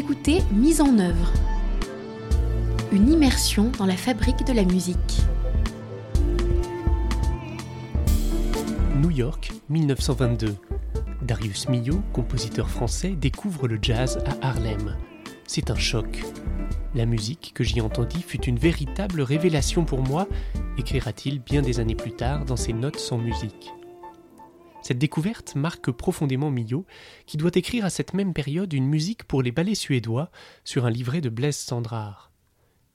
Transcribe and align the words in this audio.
écoutez 0.00 0.38
Mise 0.50 0.80
en 0.80 0.98
œuvre, 0.98 1.30
une 2.90 3.12
immersion 3.12 3.70
dans 3.76 3.84
la 3.84 3.98
fabrique 3.98 4.46
de 4.46 4.54
la 4.54 4.64
musique. 4.64 5.20
New 8.96 9.10
York, 9.10 9.52
1922. 9.68 10.56
Darius 11.20 11.68
Milhaud, 11.68 12.00
compositeur 12.14 12.70
français, 12.70 13.10
découvre 13.10 13.68
le 13.68 13.78
jazz 13.82 14.18
à 14.24 14.48
Harlem. 14.48 14.96
C'est 15.46 15.70
un 15.70 15.76
choc. 15.76 16.24
La 16.94 17.04
musique 17.04 17.52
que 17.54 17.62
j'y 17.62 17.82
entendis 17.82 18.22
fut 18.22 18.40
une 18.46 18.58
véritable 18.58 19.20
révélation 19.20 19.84
pour 19.84 20.02
moi, 20.02 20.26
écrira-t-il 20.78 21.40
bien 21.40 21.60
des 21.60 21.78
années 21.78 21.94
plus 21.94 22.12
tard 22.12 22.46
dans 22.46 22.56
ses 22.56 22.72
notes 22.72 22.98
sans 22.98 23.18
musique. 23.18 23.70
Cette 24.82 24.98
découverte 24.98 25.54
marque 25.54 25.90
profondément 25.90 26.50
Milhaud, 26.50 26.86
qui 27.26 27.36
doit 27.36 27.50
écrire 27.54 27.84
à 27.84 27.90
cette 27.90 28.14
même 28.14 28.32
période 28.32 28.72
une 28.72 28.86
musique 28.86 29.24
pour 29.24 29.42
les 29.42 29.52
ballets 29.52 29.74
suédois 29.74 30.30
sur 30.64 30.86
un 30.86 30.90
livret 30.90 31.20
de 31.20 31.28
Blaise 31.28 31.56
Sandrard. 31.56 32.30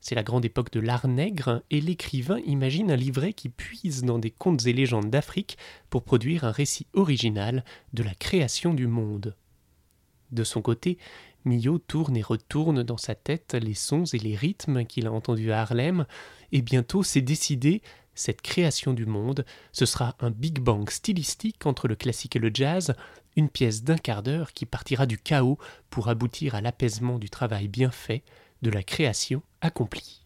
C'est 0.02 0.16
la 0.16 0.24
grande 0.24 0.46
époque 0.46 0.72
de 0.72 0.80
l'art 0.80 1.08
nègre 1.08 1.64
et 1.72 1.82
l'écrivain 1.82 2.40
imagine 2.46 2.92
un 2.92 2.96
livret 2.96 3.34
qui 3.34 3.50
puise 3.50 4.04
dans 4.04 4.20
des 4.20 4.30
contes 4.30 4.66
et 4.68 4.74
légendes 4.74 5.10
d'Afrique 5.10 5.58
pour 5.90 6.04
produire 6.04 6.44
un 6.44 6.52
récit 6.52 6.86
original 6.94 7.64
de 7.94 8.04
la 8.04 8.14
création 8.14 8.74
du 8.74 8.88
monde. 8.88 9.36
De 10.32 10.44
son 10.44 10.62
côté, 10.62 10.98
Milhaud 11.44 11.80
tourne 11.80 12.18
et 12.18 12.22
retourne 12.22 12.84
dans 12.84 12.98
sa 12.98 13.16
tête 13.16 13.54
les 13.54 13.74
sons 13.74 14.06
et 14.06 14.18
les 14.18 14.36
rythmes 14.36 14.86
qu'il 14.86 15.08
a 15.08 15.12
entendus 15.12 15.52
à 15.52 15.62
Harlem, 15.62 16.06
et 16.52 16.62
bientôt 16.62 17.04
c'est 17.04 17.22
décidé, 17.22 17.82
cette 18.16 18.42
création 18.42 18.94
du 18.94 19.06
monde, 19.06 19.46
ce 19.72 19.86
sera 19.86 20.16
un 20.20 20.32
Big 20.32 20.60
Bang 20.60 20.90
stylistique 20.90 21.66
entre 21.66 21.88
le 21.88 21.96
classique 21.96 22.36
et 22.36 22.40
le 22.40 22.52
jazz, 22.54 22.96
une 23.36 23.50
pièce 23.50 23.84
d'un 23.84 23.98
quart 23.98 24.24
d'heure 24.24 24.54
qui 24.54 24.66
partira 24.66 25.06
du 25.06 25.18
chaos 25.18 25.58
pour 25.90 26.08
aboutir 26.08 26.56
à 26.56 26.62
l'apaisement 26.62 27.20
du 27.20 27.30
travail 27.30 27.68
bien 27.68 27.92
fait, 27.92 28.24
de 28.62 28.70
la 28.70 28.84
création 28.84 29.44
accomplie. 29.62 30.26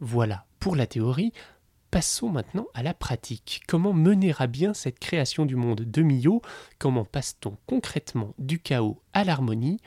Voilà 0.00 0.46
pour 0.60 0.76
la 0.76 0.86
théorie, 0.86 1.32
passons 1.90 2.28
maintenant 2.28 2.66
à 2.74 2.82
la 2.82 2.92
pratique. 2.92 3.62
Comment 3.66 3.92
mener 3.92 4.34
à 4.38 4.46
bien 4.46 4.74
cette 4.74 4.98
création 4.98 5.46
du 5.46 5.56
monde 5.56 5.82
de 5.82 6.02
Millau? 6.02 6.42
Comment 6.78 7.04
passe-t-on 7.04 7.56
concrètement 7.66 8.34
du 8.38 8.58
chaos 8.58 9.00
à 9.12 9.24
l'harmonie? 9.24 9.80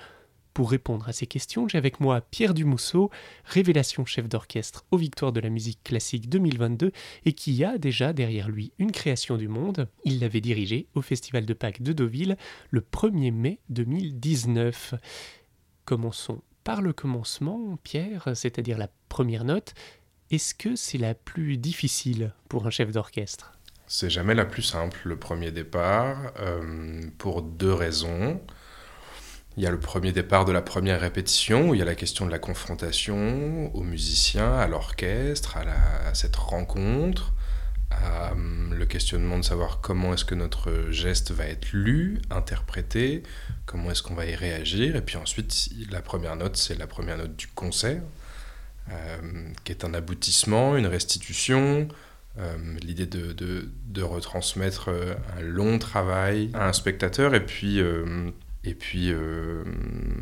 Pour 0.57 0.71
répondre 0.71 1.07
à 1.07 1.13
ces 1.13 1.27
questions, 1.27 1.67
j'ai 1.67 1.77
avec 1.77 1.99
moi 1.99 2.19
Pierre 2.19 2.55
Dumousseau, 2.55 3.11
révélation 3.45 4.07
chef 4.07 4.27
d'orchestre 4.27 4.85
aux 4.89 4.97
Victoires 4.97 5.31
de 5.31 5.39
la 5.39 5.51
musique 5.51 5.83
classique 5.83 6.29
2022 6.29 6.91
et 7.25 7.33
qui 7.33 7.63
a 7.63 7.77
déjà 7.77 8.11
derrière 8.11 8.49
lui 8.49 8.71
une 8.79 8.91
création 8.91 9.37
du 9.37 9.47
monde. 9.47 9.87
Il 10.03 10.19
l'avait 10.19 10.41
dirigée 10.41 10.87
au 10.95 11.03
Festival 11.03 11.45
de 11.45 11.53
Pâques 11.53 11.83
de 11.83 11.93
Deauville 11.93 12.37
le 12.71 12.81
1er 12.81 13.31
mai 13.31 13.59
2019. 13.69 14.95
Commençons 15.85 16.41
par 16.63 16.81
le 16.81 16.91
commencement, 16.91 17.77
Pierre, 17.83 18.27
c'est-à-dire 18.33 18.79
la 18.79 18.89
première 19.09 19.43
note. 19.43 19.75
Est-ce 20.31 20.55
que 20.55 20.75
c'est 20.75 20.97
la 20.97 21.13
plus 21.13 21.57
difficile 21.57 22.33
pour 22.49 22.65
un 22.65 22.71
chef 22.71 22.91
d'orchestre? 22.91 23.53
C'est 23.85 24.09
jamais 24.09 24.33
la 24.33 24.45
plus 24.45 24.63
simple, 24.63 24.97
le 25.03 25.19
premier 25.19 25.51
départ, 25.51 26.33
euh, 26.39 27.03
pour 27.19 27.43
deux 27.43 27.73
raisons. 27.73 28.41
Il 29.57 29.63
y 29.63 29.65
a 29.65 29.71
le 29.71 29.79
premier 29.79 30.11
départ 30.11 30.45
de 30.45 30.51
la 30.51 30.61
première 30.61 31.01
répétition, 31.01 31.69
où 31.69 31.73
il 31.73 31.79
y 31.79 31.81
a 31.81 31.85
la 31.85 31.95
question 31.95 32.27
de 32.27 32.31
la 32.31 32.37
confrontation 32.37 33.75
aux 33.75 33.81
musiciens, 33.81 34.53
à 34.53 34.67
l'orchestre, 34.67 35.57
à, 35.57 36.13
cette 36.13 36.35
rencontre, 36.35 37.33
à, 37.89 38.33
hum, 38.33 38.75
le 38.75 38.85
questionnement 38.85 39.39
de 39.39 39.43
savoir 39.43 39.81
comment 39.81 40.13
est-ce 40.13 40.25
que 40.25 40.35
notre 40.35 40.91
geste 40.91 41.31
va 41.31 41.47
être 41.47 41.73
lu, 41.73 42.21
interprété, 42.29 43.23
comment 43.65 43.89
est-ce 43.89 44.03
qu'on 44.03 44.13
va 44.13 44.27
y 44.27 44.35
réagir. 44.35 44.95
Et 44.95 45.01
puis 45.01 45.17
ensuite, 45.17 45.69
la 45.89 46.03
première 46.03 46.35
note, 46.35 46.55
c'est 46.55 46.77
la 46.77 46.85
première 46.85 47.17
note 47.17 47.35
du 47.35 47.47
concert, 47.47 48.03
euh, 48.91 49.17
qui 49.63 49.71
est 49.71 49.83
un 49.83 49.95
aboutissement, 49.95 50.77
une 50.77 50.85
restitution, 50.85 51.87
euh, 52.37 52.55
l'idée 52.83 53.07
de, 53.07 53.33
de, 53.33 54.01
retransmettre 54.03 54.89
euh, 54.89 55.15
un 55.35 55.41
long 55.41 55.79
travail 55.79 56.51
à 56.53 56.67
un 56.67 56.73
spectateur 56.73 57.33
et 57.33 57.43
puis 57.43 57.81
et 58.67 58.73
puis, 58.73 59.13
euh, 59.13 59.63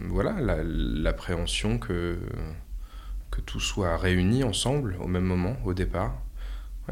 voilà, 0.07 0.35
l'appréhension 0.63 1.79
que, 1.79 2.19
tout 3.47 3.59
soit 3.59 3.97
réuni 3.97 4.44
ensemble 4.44 4.97
au 5.01 5.07
même 5.07 5.25
moment, 5.25 5.57
au 5.66 5.73
départ. 5.73 6.13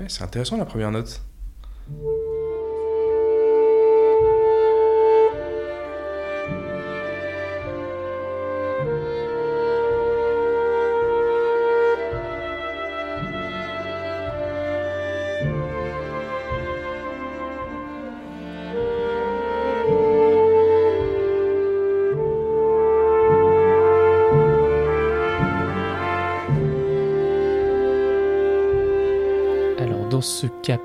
C'est 0.08 0.24
intéressant 0.24 0.58
la 0.58 0.66
première 0.66 0.92
note. 0.92 1.22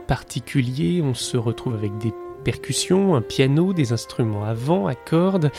Particulier, 0.08 1.00
on 1.02 1.14
se 1.14 1.36
retrouve 1.36 1.74
avec 1.74 1.96
des 1.98 2.12
percussions, 2.42 3.14
un 3.14 3.22
piano, 3.22 3.72
des 3.72 3.92
instruments 3.92 4.44
à 4.44 4.54
vent, 4.54 4.88
à 4.88 4.96
cordes. 4.96 5.52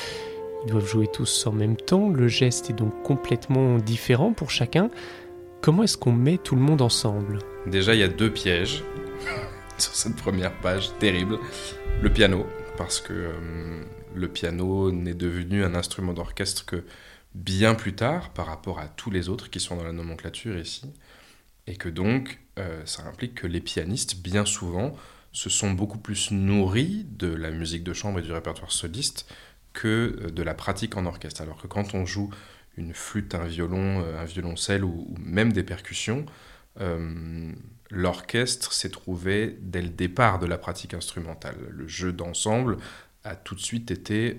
Ils 0.65 0.71
doivent 0.71 0.87
jouer 0.87 1.07
tous 1.07 1.47
en 1.47 1.53
même 1.53 1.77
temps, 1.77 2.09
le 2.09 2.27
geste 2.27 2.69
est 2.69 2.73
donc 2.73 3.01
complètement 3.03 3.77
différent 3.77 4.33
pour 4.33 4.51
chacun. 4.51 4.89
Comment 5.61 5.83
est-ce 5.83 5.97
qu'on 5.97 6.11
met 6.11 6.37
tout 6.37 6.55
le 6.55 6.61
monde 6.61 6.81
ensemble? 6.81 7.39
Déjà, 7.67 7.93
il 7.93 7.99
y 7.99 8.03
a 8.03 8.09
deux 8.09 8.31
pièges 8.31 8.83
sur 9.77 9.95
cette 9.95 10.15
première 10.15 10.53
page, 10.59 10.89
terrible. 10.99 11.37
Le 12.01 12.11
piano, 12.11 12.45
parce 12.77 12.99
que 12.99 13.13
euh, 13.13 13.83
le 14.15 14.27
piano 14.27 14.91
n'est 14.91 15.13
devenu 15.13 15.63
un 15.63 15.75
instrument 15.75 16.13
d'orchestre 16.13 16.65
que 16.65 16.83
bien 17.35 17.75
plus 17.75 17.93
tard 17.93 18.31
par 18.31 18.47
rapport 18.47 18.79
à 18.79 18.87
tous 18.87 19.11
les 19.11 19.29
autres 19.29 19.49
qui 19.49 19.59
sont 19.59 19.75
dans 19.75 19.83
la 19.83 19.93
nomenclature 19.93 20.57
ici. 20.57 20.91
Et 21.67 21.75
que 21.75 21.89
donc, 21.89 22.39
euh, 22.59 22.85
ça 22.85 23.03
implique 23.03 23.35
que 23.35 23.47
les 23.47 23.61
pianistes, 23.61 24.21
bien 24.21 24.45
souvent, 24.45 24.95
se 25.31 25.49
sont 25.49 25.71
beaucoup 25.71 25.97
plus 25.97 26.31
nourris 26.31 27.05
de 27.11 27.27
la 27.27 27.51
musique 27.51 27.83
de 27.83 27.93
chambre 27.93 28.19
et 28.19 28.21
du 28.21 28.31
répertoire 28.31 28.71
soliste 28.71 29.31
que 29.73 30.17
euh, 30.21 30.29
de 30.29 30.43
la 30.43 30.53
pratique 30.53 30.97
en 30.97 31.05
orchestre. 31.05 31.41
Alors 31.41 31.61
que 31.61 31.67
quand 31.67 31.93
on 31.93 32.05
joue 32.05 32.29
une 32.77 32.93
flûte, 32.93 33.35
un 33.35 33.45
violon, 33.45 34.03
euh, 34.03 34.21
un 34.21 34.25
violoncelle 34.25 34.83
ou, 34.83 35.13
même 35.19 35.53
des 35.53 35.63
percussions, 35.63 36.25
l'orchestre 37.89 38.71
s'est 38.71 38.89
trouvé 38.89 39.57
dès 39.59 39.81
le 39.81 39.89
départ 39.89 40.39
de 40.39 40.45
la 40.45 40.57
pratique 40.57 40.93
instrumentale. 40.93 41.57
Le 41.69 41.89
jeu 41.89 42.13
d'ensemble 42.13 42.77
a 43.25 43.35
tout 43.35 43.53
de 43.53 43.59
suite 43.59 43.91
été 43.91 44.37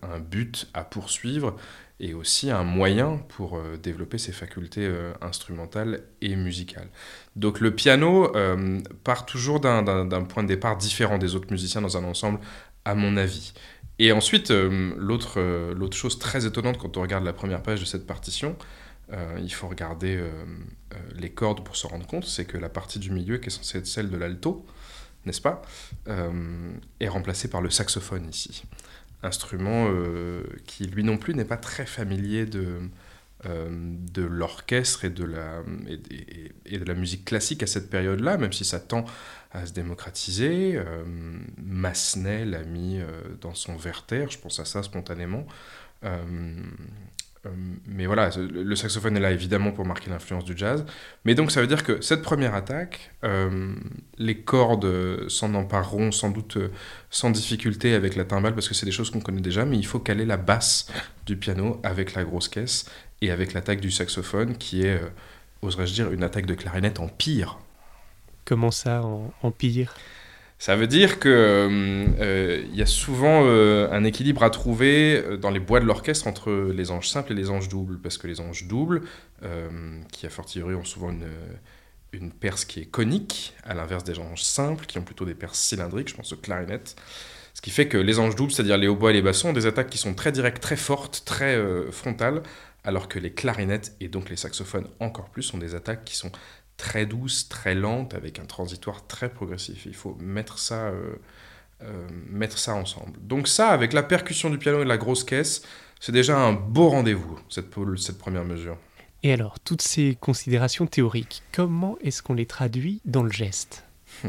un 0.00 0.20
but 0.20 0.70
à 0.72 0.84
poursuivre 0.84 1.58
et 2.00 2.14
aussi 2.14 2.50
un 2.50 2.62
moyen 2.62 3.18
pour 3.28 3.56
euh, 3.56 3.76
développer 3.76 4.18
ses 4.18 4.32
facultés 4.32 4.86
euh, 4.86 5.12
instrumentales 5.20 6.02
et 6.20 6.36
musicales. 6.36 6.88
Donc 7.36 7.60
le 7.60 7.74
piano 7.74 8.34
euh, 8.36 8.80
part 9.04 9.26
toujours 9.26 9.60
d'un 9.60 10.24
point 10.24 10.42
de 10.42 10.48
départ 10.48 10.76
différent 10.76 11.18
des 11.18 11.34
autres 11.34 11.50
musiciens 11.50 11.80
dans 11.80 11.96
un 11.96 12.04
ensemble, 12.04 12.38
à 12.84 12.94
mon 12.94 13.16
avis. 13.16 13.52
Et 13.98 14.12
ensuite, 14.12 14.50
l'autre 14.50 15.40
chose 15.90 16.20
très 16.20 16.46
étonnante 16.46 16.78
quand 16.78 16.96
on 16.96 17.02
regarde 17.02 17.24
la 17.24 17.32
première 17.32 17.64
page 17.64 17.80
de 17.80 17.84
cette 17.84 18.06
partition, 18.06 18.56
il 19.42 19.52
faut 19.52 19.66
regarder 19.66 20.22
les 21.16 21.30
cordes 21.30 21.64
pour 21.64 21.74
se 21.74 21.88
rendre 21.88 22.06
compte, 22.06 22.24
c'est 22.24 22.44
que 22.44 22.56
la 22.56 22.68
partie 22.68 23.00
du 23.00 23.10
milieu, 23.10 23.38
qui 23.38 23.48
est 23.48 23.50
censée 23.50 23.78
être 23.78 23.88
celle 23.88 24.08
de 24.08 24.16
l'alto, 24.16 24.64
n'est-ce 25.26 25.40
pas, 25.40 25.62
est 27.00 27.08
remplacée 27.08 27.50
par 27.50 27.60
le 27.60 27.70
saxophone 27.70 28.28
ici 28.30 28.62
instrument 29.22 29.88
euh, 29.88 30.42
qui 30.66 30.86
lui 30.86 31.04
non 31.04 31.16
plus 31.16 31.34
n'est 31.34 31.44
pas 31.44 31.56
très 31.56 31.86
familier 31.86 32.46
de, 32.46 32.78
euh, 33.46 33.98
l'orchestre 34.16 35.04
et, 35.04 35.10
de 35.10 35.24
la, 35.24 36.94
musique 36.94 37.24
classique 37.24 37.62
à 37.62 37.66
cette 37.66 37.90
période-là, 37.90 38.36
même 38.36 38.52
si 38.52 38.64
ça 38.64 38.80
tend 38.80 39.04
à 39.50 39.66
se 39.66 39.72
démocratiser. 39.72 40.76
Euh, 40.76 41.04
Massenet 41.56 42.44
l'a 42.44 42.62
mis 42.62 43.00
dans 43.40 43.54
son 43.54 43.76
Werther, 43.76 44.26
je 44.30 44.38
pense 44.38 44.60
à 44.60 44.64
ça 44.64 44.82
spontanément. 44.82 45.46
Mais 47.86 48.06
voilà, 48.06 48.30
le 48.36 48.76
saxophone 48.76 49.16
est 49.16 49.20
là 49.20 49.30
évidemment 49.30 49.72
pour 49.72 49.84
marquer 49.84 50.10
l'influence 50.10 50.44
du 50.44 50.56
jazz. 50.56 50.84
Mais 51.24 51.34
donc 51.34 51.50
ça 51.50 51.60
veut 51.60 51.66
dire 51.66 51.84
que 51.84 52.00
cette 52.00 52.22
première 52.22 52.54
attaque, 52.54 53.12
euh, 53.24 53.74
les 54.18 54.38
cordes 54.38 55.28
s'en 55.28 55.54
empareront 55.54 56.12
sans 56.12 56.30
doute 56.30 56.56
euh, 56.56 56.70
sans 57.10 57.30
difficulté 57.30 57.94
avec 57.94 58.16
la 58.16 58.24
timbale 58.24 58.54
parce 58.54 58.68
que 58.68 58.74
c'est 58.74 58.86
des 58.86 58.92
choses 58.92 59.10
qu'on 59.10 59.20
connaît 59.20 59.40
déjà, 59.40 59.64
mais 59.64 59.76
il 59.76 59.86
faut 59.86 60.00
caler 60.00 60.24
la 60.24 60.36
basse 60.36 60.90
du 61.26 61.36
piano 61.36 61.80
avec 61.82 62.14
la 62.14 62.24
grosse 62.24 62.48
caisse 62.48 62.90
et 63.22 63.30
avec 63.30 63.52
l'attaque 63.52 63.80
du 63.80 63.90
saxophone 63.90 64.56
qui 64.56 64.82
est, 64.82 65.00
oserais-je 65.62 65.94
dire, 65.94 66.12
une 66.12 66.22
attaque 66.22 66.46
de 66.46 66.54
clarinette 66.54 67.00
en 67.00 67.08
pire. 67.08 67.58
Comment 68.44 68.70
ça, 68.70 69.02
en, 69.02 69.50
pire? 69.50 69.94
Ça 70.58 70.74
veut 70.74 70.88
dire 70.88 71.20
qu'il 71.20 71.30
euh, 71.30 72.64
y 72.72 72.82
a 72.82 72.86
souvent 72.86 73.42
euh, 73.44 73.88
un 73.92 74.02
équilibre 74.02 74.42
à 74.42 74.50
trouver 74.50 75.22
euh, 75.24 75.36
dans 75.36 75.50
les 75.50 75.60
bois 75.60 75.78
de 75.78 75.84
l'orchestre 75.84 76.26
entre 76.26 76.50
les 76.74 76.90
anges 76.90 77.08
simples 77.08 77.30
et 77.30 77.36
les 77.36 77.48
anges 77.48 77.68
doubles, 77.68 78.00
parce 78.00 78.18
que 78.18 78.26
les 78.26 78.40
anges 78.40 78.66
doubles, 78.66 79.02
qui 80.10 80.26
a 80.26 80.30
fortiori 80.30 80.74
ont 80.74 80.84
souvent 80.84 81.10
une, 81.10 81.28
une 82.12 82.32
perce 82.32 82.64
qui 82.64 82.80
est 82.80 82.86
conique, 82.86 83.54
à 83.62 83.74
l'inverse 83.74 84.02
des 84.02 84.18
anges 84.18 84.42
simples, 84.42 84.84
qui 84.86 84.98
ont 84.98 85.04
plutôt 85.04 85.24
des 85.24 85.36
perces 85.36 85.60
cylindriques, 85.60 86.08
je 86.08 86.16
pense 86.16 86.32
aux 86.32 86.36
clarinettes. 86.36 86.96
Ce 87.54 87.62
qui 87.62 87.70
fait 87.70 87.86
que 87.86 87.98
les 87.98 88.18
anges 88.18 88.34
doubles, 88.34 88.50
c'est-à-dire 88.50 88.78
les 88.78 88.88
hautbois 88.88 89.10
et 89.10 89.14
les 89.14 89.22
bassons, 89.22 89.50
ont 89.50 89.52
des 89.52 89.66
attaques 89.66 89.90
qui 89.90 89.98
sont 89.98 90.14
très 90.14 90.32
directes, 90.32 90.60
très 90.60 90.76
fortes, 90.76 91.22
très 91.24 91.56
frontales, 91.92 92.42
alors 92.82 93.06
que 93.06 93.20
les 93.20 93.32
clarinettes 93.32 93.94
et 94.00 94.08
donc 94.08 94.28
les 94.28 94.36
saxophones 94.36 94.88
encore 94.98 95.30
plus 95.30 95.54
ont 95.54 95.58
des 95.58 95.76
attaques 95.76 96.04
qui 96.04 96.16
sont 96.16 96.32
très 96.78 97.04
douce, 97.04 97.50
très 97.50 97.74
lente, 97.74 98.14
avec 98.14 98.38
un 98.38 98.46
transitoire 98.46 99.06
très 99.06 99.28
progressif. 99.28 99.84
Il 99.84 99.94
faut 99.94 100.16
mettre 100.20 100.58
ça, 100.58 100.86
euh, 100.86 101.16
euh, 101.82 102.08
mettre 102.30 102.56
ça 102.56 102.74
ensemble. 102.74 103.18
Donc 103.20 103.48
ça, 103.48 103.68
avec 103.68 103.92
la 103.92 104.02
percussion 104.02 104.48
du 104.48 104.56
piano 104.56 104.80
et 104.80 104.86
la 104.86 104.96
grosse 104.96 105.24
caisse, 105.24 105.62
c'est 106.00 106.12
déjà 106.12 106.38
un 106.38 106.54
beau 106.54 106.88
rendez-vous, 106.88 107.38
cette, 107.50 107.74
cette 107.98 108.18
première 108.18 108.44
mesure. 108.46 108.78
Et 109.24 109.32
alors, 109.32 109.58
toutes 109.60 109.82
ces 109.82 110.16
considérations 110.18 110.86
théoriques, 110.86 111.42
comment 111.52 111.98
est-ce 112.00 112.22
qu'on 112.22 112.34
les 112.34 112.46
traduit 112.46 113.02
dans 113.04 113.24
le 113.24 113.32
geste? 113.32 113.84
Hmm. 114.22 114.28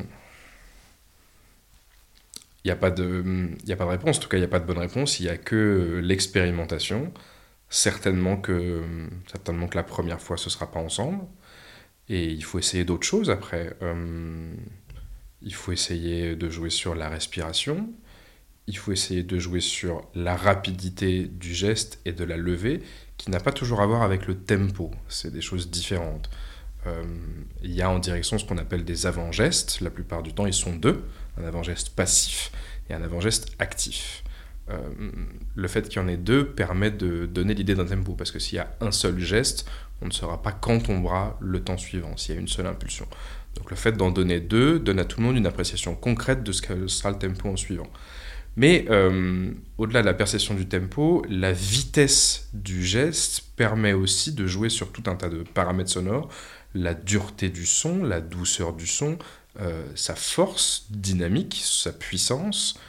Il 2.66 2.68
n'y 2.68 2.72
a, 2.72 2.76
pas 2.76 2.92
de, 2.92 3.56
a 3.70 3.76
pas 3.78 3.86
de 3.86 3.90
réponse, 3.90 4.18
en 4.18 4.20
tout 4.20 4.28
cas 4.28 4.36
il 4.36 4.42
n'y 4.42 4.46
a 4.46 4.50
pas 4.50 4.60
de 4.60 4.66
bonne 4.66 4.80
réponse, 4.80 5.22
il 5.22 5.24
n'y 5.24 5.30
a 5.30 5.38
que 5.38 6.02
l'expérimentation. 6.04 7.14
Certainement 7.70 8.36
que, 8.36 8.84
certainement 9.32 9.68
que 9.68 9.78
la 9.78 9.84
première 9.84 10.20
fois 10.20 10.36
ce 10.36 10.46
ne 10.46 10.50
sera 10.50 10.70
pas 10.70 10.80
ensemble, 10.80 11.24
et 12.10 12.26
il 12.26 12.44
faut 12.44 12.60
essayer 12.60 12.84
d'autres 12.84 13.06
choses 13.06 13.30
après. 13.30 13.76
Euh, 13.82 14.54
il 15.42 15.54
faut 15.54 15.72
essayer 15.72 16.36
de 16.36 16.50
jouer 16.50 16.70
sur 16.70 16.96
la 16.96 17.08
respiration. 17.08 17.90
Il 18.68 18.78
faut 18.78 18.92
essayer 18.92 19.24
de 19.24 19.40
jouer 19.40 19.62
sur 19.62 20.08
la 20.16 20.36
rapidité 20.36 21.24
du 21.26 21.54
geste 21.54 22.00
et 22.06 22.12
de 22.12 22.24
la 22.24 22.38
levée, 22.38 22.82
qui 23.18 23.32
n'a 23.32 23.40
pas 23.40 23.52
toujours 23.52 23.82
à 23.82 23.86
voir 23.86 24.02
avec 24.02 24.28
le 24.28 24.36
tempo. 24.36 24.92
C'est 25.08 25.32
des 25.32 25.42
choses 25.42 25.70
différentes. 25.70 26.30
Euh, 26.88 27.04
il 27.64 27.72
y 27.72 27.82
a 27.82 27.90
en 27.90 28.00
direction 28.00 28.38
ce 28.38 28.46
qu'on 28.46 28.58
appelle 28.58 28.86
des 28.86 29.06
avant-gestes. 29.06 29.82
La 29.82 29.90
plupart 29.90 30.24
du 30.24 30.34
temps, 30.34 30.46
ils 30.46 30.54
sont 30.54 30.76
deux 30.76 31.04
un 31.40 31.46
avant-geste 31.46 31.92
passif 31.92 32.52
et 32.90 32.94
un 32.94 33.02
avant-geste 33.02 33.52
actif. 33.60 34.24
Euh, 34.70 34.78
le 35.56 35.68
fait 35.68 35.90
qu'il 35.90 36.02
y 36.02 36.06
en 36.06 36.08
ait 36.08 36.18
deux 36.18 36.46
permet 36.46 36.92
de 36.92 37.26
donner 37.26 37.54
l'idée 37.54 37.76
d'un 37.76 37.86
tempo, 37.86 38.14
parce 38.14 38.32
que 38.32 38.40
s'il 38.40 38.58
y 38.58 38.60
a 38.60 38.76
un 38.82 38.92
seul 38.92 39.20
geste, 39.20 39.68
on 40.02 40.06
ne 40.06 40.12
saura 40.12 40.42
pas 40.42 40.52
quand 40.52 40.80
tombera 40.80 41.38
le 41.42 41.62
temps 41.62 41.78
suivant, 41.78 42.16
s'il 42.18 42.36
y 42.36 42.38
a 42.38 42.42
une 42.42 42.48
seule 42.48 42.68
impulsion. 42.68 43.08
Donc 43.56 43.70
le 43.72 43.76
fait 43.76 43.94
d'en 43.94 44.12
donner 44.12 44.40
deux 44.40 44.80
donne 44.80 45.00
à 45.00 45.06
tout 45.06 45.20
le 45.20 45.26
monde 45.26 45.38
une 45.38 45.48
appréciation 45.48 45.96
concrète 45.96 46.44
de 46.44 46.52
ce 46.52 46.62
que 46.62 46.88
sera 46.88 47.12
le 47.12 47.18
tempo 47.18 47.50
en 47.50 47.58
suivant. 47.58 47.90
Mais 48.56 48.86
euh, 48.90 49.52
au-delà 49.78 50.02
de 50.02 50.06
la 50.06 50.14
perception 50.14 50.54
du 50.54 50.68
tempo, 50.68 51.24
la 51.30 51.52
vitesse 51.52 52.50
du 52.54 52.84
geste 52.84 53.44
permet 53.56 53.94
aussi 53.94 54.34
de 54.34 54.48
jouer 54.48 54.70
sur 54.70 54.92
tout 54.92 55.04
un 55.08 55.16
tas 55.16 55.30
de 55.30 55.44
paramètres 55.44 55.92
sonores, 55.92 56.30
la 56.74 56.94
dureté 56.94 57.50
du 57.50 57.66
son, 57.66 58.04
la 58.04 58.22
douceur 58.22 58.74
du 58.74 58.86
son, 58.86 59.18
euh, 59.60 59.84
sa 59.96 60.16
force 60.16 60.88
dynamique, 60.90 61.62
sa 61.64 61.92
puissance, 61.92 62.80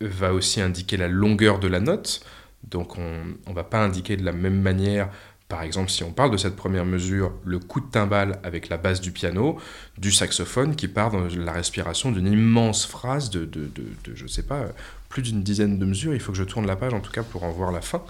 va 0.00 0.32
aussi 0.32 0.60
indiquer 0.60 0.96
la 0.96 1.08
longueur 1.08 1.58
de 1.58 1.68
la 1.68 1.80
note. 1.80 2.24
Donc 2.64 2.98
on 2.98 3.24
ne 3.48 3.54
va 3.54 3.64
pas 3.64 3.78
indiquer 3.78 4.16
de 4.16 4.24
la 4.24 4.32
même 4.32 4.60
manière 4.60 5.08
par 5.48 5.62
exemple, 5.62 5.90
si 5.90 6.02
on 6.02 6.10
parle 6.10 6.32
de 6.32 6.36
cette 6.36 6.56
première 6.56 6.84
mesure, 6.84 7.32
le 7.44 7.60
coup 7.60 7.80
de 7.80 7.86
timbale 7.86 8.40
avec 8.42 8.68
la 8.68 8.78
basse 8.78 9.00
du 9.00 9.12
piano, 9.12 9.58
du 9.96 10.10
saxophone 10.10 10.74
qui 10.74 10.88
part 10.88 11.12
dans 11.12 11.20
la 11.20 11.52
respiration 11.52 12.10
d'une 12.10 12.26
immense 12.26 12.84
phrase 12.84 13.30
de, 13.30 13.44
de, 13.44 13.70
je 14.12 14.24
ne 14.24 14.28
sais 14.28 14.42
pas, 14.42 14.64
plus 15.08 15.22
d'une 15.22 15.44
dizaine 15.44 15.78
de 15.78 15.84
mesures. 15.84 16.14
Il 16.14 16.20
faut 16.20 16.32
que 16.32 16.38
je 16.38 16.44
tourne 16.44 16.66
la 16.66 16.74
page 16.74 16.94
en 16.94 17.00
tout 17.00 17.12
cas 17.12 17.22
pour 17.22 17.44
en 17.44 17.52
voir 17.52 17.70
la 17.70 17.80
fin. 17.80 18.02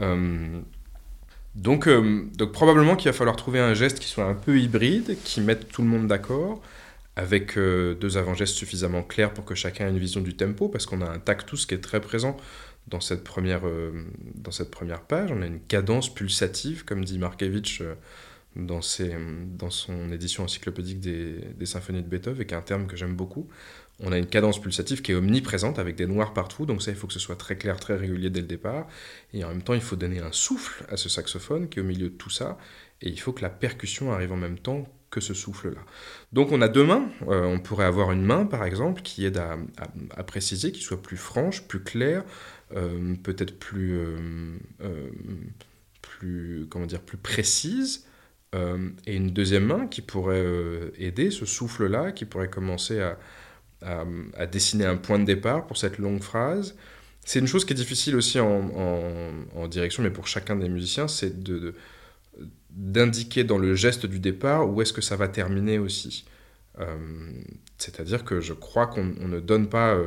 Euh, 0.00 0.60
donc, 1.54 1.88
euh, 1.88 2.26
donc 2.36 2.52
probablement 2.52 2.94
qu'il 2.94 3.10
va 3.10 3.16
falloir 3.16 3.36
trouver 3.36 3.60
un 3.60 3.72
geste 3.72 3.98
qui 3.98 4.08
soit 4.08 4.26
un 4.26 4.34
peu 4.34 4.58
hybride, 4.58 5.16
qui 5.24 5.40
mette 5.40 5.68
tout 5.68 5.80
le 5.80 5.88
monde 5.88 6.06
d'accord, 6.06 6.60
avec 7.16 7.56
euh, 7.56 7.94
deux 7.94 8.18
avant-gestes 8.18 8.54
suffisamment 8.54 9.02
clairs 9.02 9.32
pour 9.32 9.44
que 9.44 9.54
chacun 9.54 9.86
ait 9.86 9.90
une 9.90 9.98
vision 9.98 10.20
du 10.20 10.36
tempo, 10.36 10.68
parce 10.68 10.84
qu'on 10.84 11.00
a 11.00 11.08
un 11.08 11.18
tactus 11.18 11.64
qui 11.64 11.74
est 11.74 11.80
très 11.80 12.00
présent 12.00 12.36
dans 12.88 13.00
cette 13.00 13.24
première, 13.24 13.66
euh, 13.66 14.04
dans 14.34 14.50
cette 14.50 14.70
première 14.70 15.00
page. 15.00 15.32
On 15.32 15.40
a 15.40 15.46
une 15.46 15.60
cadence 15.60 16.12
pulsative, 16.12 16.84
comme 16.84 17.04
dit 17.04 17.18
Markevitch 17.18 17.80
euh, 17.80 17.94
dans, 18.54 18.82
ses, 18.82 19.16
dans 19.58 19.70
son 19.70 20.12
édition 20.12 20.44
encyclopédique 20.44 21.00
des, 21.00 21.40
des, 21.56 21.66
symphonies 21.66 22.02
de 22.02 22.08
Beethoven, 22.08 22.42
et 22.42 22.46
qui 22.46 22.52
est 22.52 22.58
un 22.58 22.62
terme 22.62 22.86
que 22.86 22.96
j'aime 22.96 23.16
beaucoup. 23.16 23.48
On 23.98 24.12
a 24.12 24.18
une 24.18 24.26
cadence 24.26 24.60
pulsative 24.60 25.00
qui 25.00 25.12
est 25.12 25.14
omniprésente, 25.14 25.78
avec 25.78 25.96
des 25.96 26.06
noirs 26.06 26.34
partout, 26.34 26.66
donc 26.66 26.82
ça, 26.82 26.90
il 26.90 26.98
faut 26.98 27.06
que 27.06 27.14
ce 27.14 27.18
soit 27.18 27.36
très 27.36 27.56
clair, 27.56 27.80
très 27.80 27.96
régulier 27.96 28.28
dès 28.28 28.42
le 28.42 28.46
départ. 28.46 28.86
Et 29.32 29.42
en 29.42 29.48
même 29.48 29.62
temps, 29.62 29.72
il 29.72 29.80
faut 29.80 29.96
donner 29.96 30.20
un 30.20 30.32
souffle 30.32 30.84
à 30.90 30.98
ce 30.98 31.08
saxophone 31.08 31.70
qui 31.70 31.78
est 31.78 31.82
au 31.82 31.86
milieu 31.86 32.10
de 32.10 32.14
tout 32.14 32.28
ça, 32.28 32.58
et 33.00 33.08
il 33.08 33.18
faut 33.18 33.32
que 33.32 33.40
la 33.40 33.50
percussion 33.50 34.12
arrive 34.12 34.32
en 34.32 34.36
même 34.36 34.58
temps 34.58 34.86
ce 35.20 35.34
souffle-là. 35.34 35.80
Donc 36.32 36.52
on 36.52 36.60
a 36.62 36.68
deux 36.68 36.84
mains, 36.84 37.08
euh, 37.28 37.44
on 37.44 37.58
pourrait 37.58 37.86
avoir 37.86 38.12
une 38.12 38.22
main 38.22 38.46
par 38.46 38.64
exemple 38.64 39.02
qui 39.02 39.24
aide 39.24 39.40
à 40.16 40.22
préciser, 40.24 40.72
qui 40.72 40.82
soit 40.82 41.00
plus 41.00 41.16
franche, 41.16 41.66
plus 41.66 41.82
claire, 41.82 42.24
euh, 42.74 43.14
peut-être 43.22 43.58
plus, 43.58 43.96
euh, 43.96 44.58
euh, 44.82 45.08
plus, 46.02 46.66
comment 46.68 46.86
dire, 46.86 47.00
plus 47.00 47.18
précise. 47.18 48.06
et 49.06 49.14
une 49.14 49.32
deuxième 49.32 49.66
main 49.66 49.86
qui 49.86 50.00
pourrait 50.00 50.46
aider 50.96 51.30
ce 51.30 51.44
souffle-là, 51.44 52.12
qui 52.12 52.24
pourrait 52.24 52.48
commencer 52.48 53.00
à, 53.00 53.18
à, 53.82 54.46
dessiner 54.46 54.86
un 54.86 54.96
point 54.96 55.18
de 55.18 55.24
départ 55.24 55.66
pour 55.66 55.76
cette 55.76 55.98
longue 55.98 56.22
phrase. 56.22 56.74
C'est 57.22 57.38
une 57.38 57.46
chose 57.46 57.66
qui 57.66 57.74
est 57.74 57.76
difficile 57.76 58.16
aussi 58.16 58.40
en, 58.40 58.70
en, 59.54 59.68
direction, 59.68 60.02
mais 60.02 60.10
pour 60.10 60.26
chacun 60.26 60.56
des 60.56 60.70
musiciens, 60.70 61.06
c'est 61.06 61.42
de, 61.42 61.74
d'indiquer 62.70 63.44
dans 63.44 63.58
le 63.58 63.74
geste 63.74 64.06
du 64.06 64.18
départ 64.20 64.68
où 64.68 64.82
est-ce 64.82 64.92
que 64.92 65.02
ça 65.02 65.16
va 65.16 65.28
terminer 65.28 65.78
aussi. 65.78 66.26
C'est-à-dire 67.78 68.24
que 68.24 68.40
je 68.40 68.52
crois 68.52 68.86
qu'on 68.86 69.04
ne 69.04 69.40
donne 69.40 69.68
pas 69.68 69.98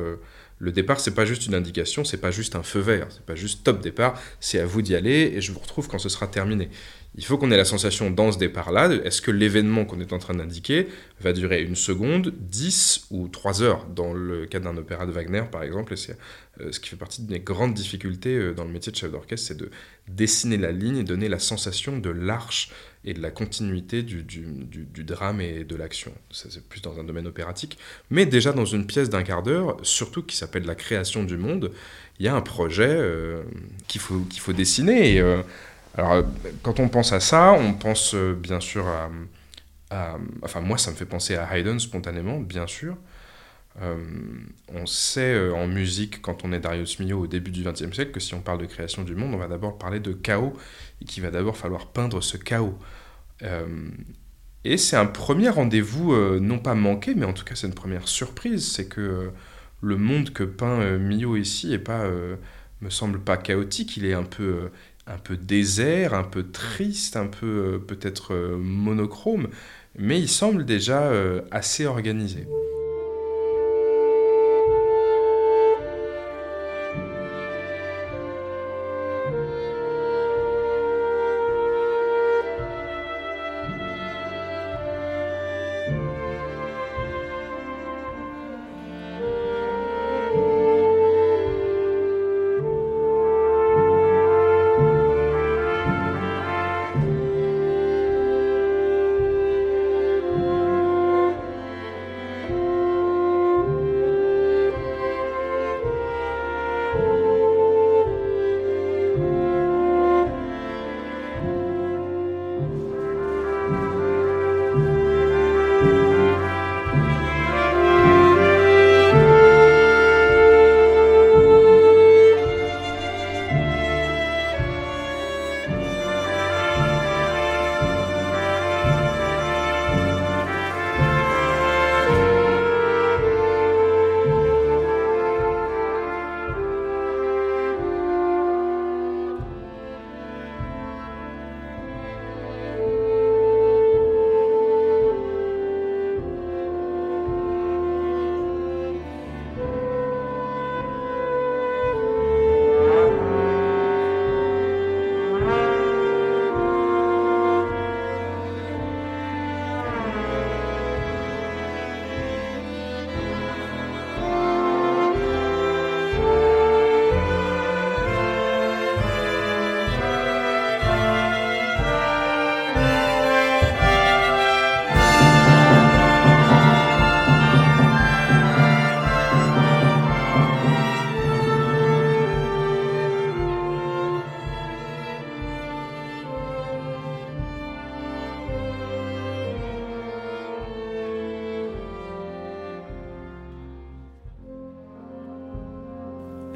le 0.58 0.72
départ, 0.72 1.00
c'est 1.00 1.14
pas 1.14 1.24
juste 1.24 1.46
une 1.46 1.54
indication, 1.54 2.04
c'est 2.04 2.20
pas 2.20 2.30
juste 2.30 2.54
un 2.54 2.62
feu 2.62 2.80
vert, 2.80 3.06
c'est 3.10 3.24
pas 3.24 3.34
juste 3.34 3.64
top 3.64 3.80
départ, 3.80 4.20
c'est 4.38 4.60
à 4.60 4.66
vous 4.66 4.82
d'y 4.82 4.94
aller 4.94 5.32
et 5.34 5.40
je 5.40 5.50
vous 5.52 5.58
retrouve 5.58 5.88
quand 5.88 5.98
ce 5.98 6.08
sera 6.08 6.28
terminé. 6.28 6.68
Il 7.16 7.24
faut 7.24 7.38
qu'on 7.38 7.50
ait 7.50 7.56
la 7.56 7.64
sensation 7.64 8.10
dans 8.10 8.30
ce 8.30 8.38
départ-là, 8.38 8.88
est-ce 9.04 9.20
que 9.20 9.32
l'événement 9.32 9.84
qu'on 9.84 10.00
est 10.00 10.12
en 10.12 10.18
train 10.18 10.34
d'indiquer 10.34 10.86
va 11.20 11.32
durer 11.32 11.62
une 11.62 11.74
seconde, 11.74 12.32
dix 12.38 13.06
ou 13.10 13.26
trois 13.26 13.62
heures 13.62 13.86
Dans 13.86 14.12
le 14.12 14.46
cas 14.46 14.60
d'un 14.60 14.76
opéra 14.76 15.06
de 15.06 15.10
Wagner, 15.10 15.42
par 15.50 15.64
exemple, 15.64 15.96
c'est 15.96 16.16
euh, 16.60 16.70
ce 16.70 16.78
qui 16.78 16.88
fait 16.88 16.96
partie 16.96 17.22
de 17.22 17.32
mes 17.32 17.40
grandes 17.40 17.74
difficultés 17.74 18.36
euh, 18.36 18.54
dans 18.54 18.64
le 18.64 18.70
métier 18.70 18.92
de 18.92 18.96
chef 18.96 19.10
d'orchestre, 19.10 19.48
c'est 19.48 19.56
de 19.56 19.70
dessiner 20.06 20.56
la 20.56 20.70
ligne 20.70 20.98
et 20.98 21.04
donner 21.04 21.28
la 21.28 21.40
sensation 21.40 21.98
de 21.98 22.10
l'arche 22.10 22.70
et 23.04 23.12
de 23.12 23.20
la 23.20 23.30
continuité 23.30 24.02
du, 24.02 24.24
drame 25.04 25.40
et 25.40 25.64
de 25.64 25.74
l'action. 25.74 26.12
C'est 26.30 26.68
plus 26.68 26.82
dans 26.82 27.00
un 27.00 27.04
domaine 27.04 27.26
opératique. 27.26 27.78
Mais 28.10 28.26
déjà 28.26 28.52
dans 28.52 28.66
une 28.66 28.86
pièce 28.86 29.08
d'un 29.08 29.22
quart 29.22 29.42
d'heure, 29.42 29.78
surtout 29.82 30.22
qui 30.22 30.36
s'appelle 30.36 30.64
La 30.64 30.74
création 30.74 31.24
du 31.24 31.38
monde, 31.38 31.72
il 32.18 32.26
y 32.26 32.28
a 32.28 32.34
un 32.34 32.42
projet 32.42 32.88
euh, 32.88 33.42
qu'il 33.88 34.00
faut, 34.00 34.22
faut 34.38 34.52
dessiner. 34.52 35.22
Alors, 35.96 36.24
quand 36.62 36.80
on 36.80 36.88
pense 36.88 37.12
à 37.12 37.20
ça, 37.20 37.52
on 37.52 37.72
pense 37.72 38.14
euh, 38.14 38.34
bien 38.34 38.60
sûr 38.60 38.86
à, 38.86 39.10
Enfin, 40.42 40.60
moi, 40.60 40.78
ça 40.78 40.92
me 40.92 40.96
fait 40.96 41.04
penser 41.04 41.34
à 41.34 41.56
Haydn 41.56 41.78
spontanément, 41.80 42.38
bien 42.38 42.68
sûr. 42.68 42.96
on 43.80 44.86
sait 44.86 45.50
en 45.50 45.66
musique, 45.66 46.22
quand 46.22 46.44
on 46.44 46.52
est 46.52 46.60
Darius 46.60 47.00
Milhaud 47.00 47.22
au 47.22 47.26
début 47.26 47.50
du 47.50 47.64
XXe 47.64 47.92
siècle, 47.92 48.12
que 48.12 48.20
si 48.20 48.34
on 48.34 48.40
parle 48.40 48.60
de 48.60 48.66
création 48.66 49.02
du 49.02 49.16
monde, 49.16 49.34
on 49.34 49.38
va 49.38 49.48
d'abord 49.48 49.78
parler 49.78 49.98
de 49.98 50.12
chaos 50.12 50.56
et 51.02 51.04
qu'il 51.04 51.24
va 51.24 51.30
d'abord 51.30 51.56
falloir 51.56 51.86
peindre 51.86 52.20
ce 52.20 52.36
chaos. 52.36 52.78
Euh, 53.42 53.88
et 54.64 54.76
c'est 54.76 54.96
un 54.96 55.06
premier 55.06 55.48
rendez-vous, 55.48 56.12
euh, 56.12 56.38
non 56.40 56.58
pas 56.58 56.74
manqué, 56.74 57.14
mais 57.14 57.24
en 57.24 57.32
tout 57.32 57.44
cas 57.44 57.54
c'est 57.54 57.66
une 57.66 57.74
première 57.74 58.08
surprise, 58.08 58.70
c'est 58.70 58.86
que 58.86 59.00
euh, 59.00 59.30
le 59.80 59.96
monde 59.96 60.30
que 60.32 60.44
peint 60.44 60.98
Mio 60.98 61.36
ici 61.36 61.72
est 61.72 61.78
pas, 61.78 62.06
me 62.82 62.90
semble 62.90 63.18
pas 63.18 63.38
chaotique, 63.38 63.96
il 63.96 64.04
est 64.04 64.12
un 64.12 64.24
peu, 64.24 64.70
un 65.12 65.18
peu 65.18 65.36
désert, 65.36 66.14
un 66.14 66.24
peu 66.24 66.50
triste, 66.50 67.16
un 67.16 67.26
peu 67.26 67.80
peut-être 67.86 68.34
monochrome, 68.56 69.48
mais 69.98 70.18
il 70.20 70.28
semble 70.28 70.64
déjà 70.64 71.10
assez 71.50 71.86
organisé. 71.86 72.46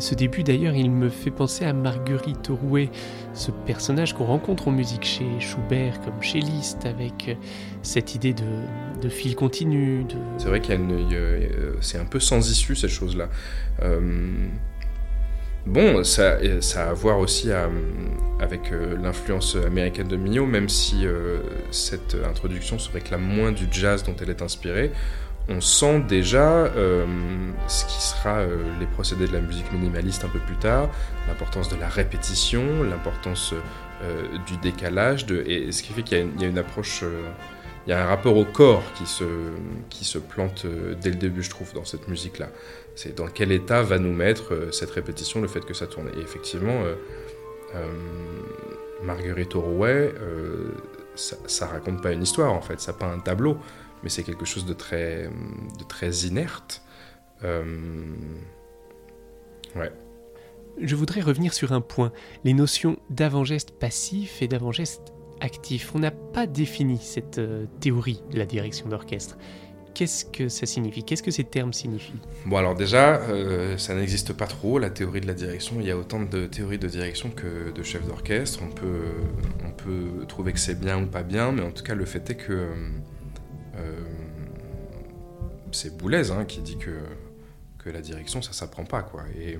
Ce 0.04 0.14
début 0.14 0.42
d'ailleurs, 0.42 0.74
il 0.74 0.90
me 0.90 1.08
fait 1.08 1.30
penser 1.30 1.64
à 1.64 1.72
Marguerite 1.72 2.48
Rouet, 2.50 2.90
ce 3.32 3.50
personnage 3.50 4.12
qu'on 4.12 4.26
rencontre 4.26 4.68
en 4.68 4.70
musique 4.70 5.02
chez 5.02 5.24
Schubert 5.40 5.98
comme 6.02 6.20
chez 6.20 6.40
Liszt, 6.40 6.84
avec 6.84 7.28
euh, 7.30 7.34
cette 7.80 8.14
idée 8.14 8.34
de, 8.34 9.08
fil 9.08 9.34
continu. 9.34 10.04
C'est 10.36 10.48
vrai 10.48 10.60
qu'il 10.60 10.74
y 10.74 10.76
a, 10.76 10.80
euh, 11.16 11.72
c'est 11.80 11.96
un 11.96 12.04
peu 12.04 12.20
sans 12.20 12.50
issue 12.50 12.76
cette 12.76 12.90
chose-là. 12.90 13.30
Euh, 13.82 14.46
bon, 15.64 16.04
ça, 16.04 16.36
a 16.36 16.80
à 16.82 16.92
voir 16.92 17.18
aussi 17.18 17.50
avec 17.50 18.72
l'influence 19.02 19.56
américaine 19.56 20.08
de 20.08 20.18
Mio, 20.18 20.44
même 20.44 20.68
si 20.68 21.06
cette 21.70 22.14
introduction 22.28 22.78
se 22.78 22.92
réclame 22.92 23.22
moins 23.22 23.52
du 23.52 23.68
jazz 23.70 24.04
dont 24.04 24.16
elle 24.20 24.28
est 24.28 24.42
inspirée 24.42 24.90
on 25.48 25.60
sent 25.60 26.00
déjà 26.00 26.50
euh, 26.64 27.06
ce 27.68 27.84
qui 27.84 28.00
sera 28.00 28.38
euh, 28.38 28.62
les 28.80 28.86
procédés 28.86 29.26
de 29.26 29.32
la 29.32 29.40
musique 29.40 29.70
minimaliste 29.72 30.24
un 30.24 30.28
peu 30.28 30.38
plus 30.38 30.56
tard, 30.56 30.88
l'importance 31.28 31.68
de 31.68 31.76
la 31.76 31.88
répétition, 31.88 32.82
l'importance 32.82 33.52
euh, 34.02 34.38
du 34.46 34.56
décalage, 34.56 35.26
et 35.46 35.70
ce 35.70 35.82
qui 35.82 35.92
fait 35.92 36.02
qu'il 36.02 36.18
y, 36.38 36.44
a 36.44 36.48
une 36.48 36.58
approche, 36.58 37.04
il 37.86 37.90
y 37.90 37.92
a 37.92 38.02
un 38.02 38.06
rapport 38.06 38.36
au 38.36 38.44
corps 38.44 38.84
qui 38.94 39.06
se, 39.06 39.24
qui 39.90 40.04
se 40.04 40.18
plante 40.18 40.66
dès 41.00 41.10
le 41.10 41.16
début, 41.16 41.42
je 41.42 41.50
trouve, 41.50 41.72
dans 41.74 41.84
cette 41.84 42.08
musique-là. 42.08 42.48
C'est 42.96 43.16
dans 43.16 43.28
quel 43.28 43.52
état 43.52 43.82
va 43.82 43.98
nous 43.98 44.12
mettre 44.12 44.72
cette 44.72 44.90
répétition, 44.90 45.40
le 45.40 45.48
fait 45.48 45.64
que 45.64 45.74
ça 45.74 45.86
tourne. 45.86 46.08
Et 46.16 46.20
effectivement, 46.20 46.82
Marguerite 49.02 49.54
Orouet, 49.54 50.14
ça, 51.14 51.36
ça 51.46 51.66
raconte 51.66 52.02
pas 52.02 52.12
une 52.12 52.22
histoire 52.22 52.52
en 52.52 52.60
fait, 52.60 52.80
ça 52.80 52.92
peint 52.92 53.12
un 53.12 53.20
tableau 53.20 53.58
mais 54.04 54.10
c'est 54.10 54.22
quelque 54.22 54.44
chose 54.44 54.66
de 54.66 54.74
très, 54.74 55.24
de 55.78 55.84
très 55.88 56.10
inerte. 56.10 56.82
Euh, 57.42 57.64
ouais. 59.74 59.90
Je 60.80 60.94
voudrais 60.94 61.22
revenir 61.22 61.54
sur 61.54 61.72
un 61.72 61.80
point, 61.80 62.12
les 62.44 62.52
notions 62.52 62.98
d'avant-geste 63.08 63.72
passif 63.72 64.42
et 64.42 64.48
d'avant-geste 64.48 65.14
actif. 65.40 65.94
On 65.94 66.00
n'a 66.00 66.10
pas 66.10 66.46
défini 66.46 66.98
cette 66.98 67.38
euh, 67.38 67.66
théorie 67.80 68.22
de 68.30 68.38
la 68.38 68.44
direction 68.44 68.88
d'orchestre. 68.88 69.38
Qu'est-ce 69.94 70.24
que 70.24 70.48
ça 70.48 70.66
signifie? 70.66 71.04
Qu'est-ce 71.04 71.22
que 71.22 71.30
ces 71.30 71.44
termes 71.44 71.72
signifient? 71.72 72.20
Bon 72.46 72.56
alors 72.56 72.74
déjà, 72.74 73.20
euh, 73.20 73.78
ça 73.78 73.94
n'existe 73.94 74.32
pas 74.32 74.48
trop, 74.48 74.80
la 74.80 74.90
théorie 74.90 75.20
de 75.20 75.26
la 75.26 75.34
direction. 75.34 75.76
Il 75.78 75.86
y 75.86 75.90
a 75.92 75.96
autant 75.96 76.20
de 76.20 76.46
théories 76.46 76.80
de 76.80 76.88
direction 76.88 77.30
que 77.30 77.70
de 77.70 77.82
chefs 77.84 78.04
d'orchestre. 78.04 78.60
On 78.62 78.70
peut, 78.70 79.12
on 79.64 79.70
peut 79.70 80.26
trouver 80.26 80.52
que 80.52 80.58
c'est 80.58 80.78
bien 80.78 81.00
ou 81.00 81.06
pas 81.06 81.22
bien, 81.22 81.52
mais 81.52 81.62
en 81.62 81.70
tout 81.70 81.84
cas 81.84 81.94
le 81.94 82.04
fait 82.04 82.28
est 82.28 82.34
que 82.34 82.68
c'est 85.74 85.96
Boulez 85.96 86.30
hein, 86.30 86.44
qui 86.44 86.60
dit 86.60 86.78
que, 86.78 86.98
que 87.78 87.90
la 87.90 88.00
direction, 88.00 88.40
ça 88.40 88.52
s'apprend 88.52 88.84
pas. 88.84 89.02
Quoi. 89.02 89.24
Et 89.36 89.56
euh, 89.56 89.58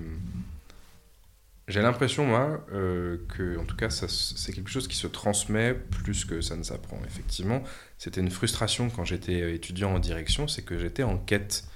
j'ai 1.67 1.81
l'impression, 1.81 2.25
moi, 2.25 2.65
euh, 2.73 3.17
que, 3.35 3.57
en 3.57 3.65
tout 3.65 3.75
cas, 3.75 3.89
c'est 3.89 4.53
quelque 4.53 4.69
chose 4.69 4.87
qui 4.87 4.95
se 4.95 5.07
transmet 5.07 5.73
plus 5.73 6.25
que 6.25 6.41
ça 6.41 6.55
ne 6.55 6.63
s'apprend. 6.63 6.99
Effectivement, 7.05 7.63
c'était 7.97 8.21
une 8.21 8.31
frustration 8.31 8.89
quand 8.89 9.03
j'étais 9.03 9.53
étudiant 9.53 9.93
en 9.93 9.99
direction, 9.99 10.47
c'est 10.47 10.63
que 10.63 10.79
j'étais 10.79 11.03
en 11.03 11.17
quête 11.17 11.67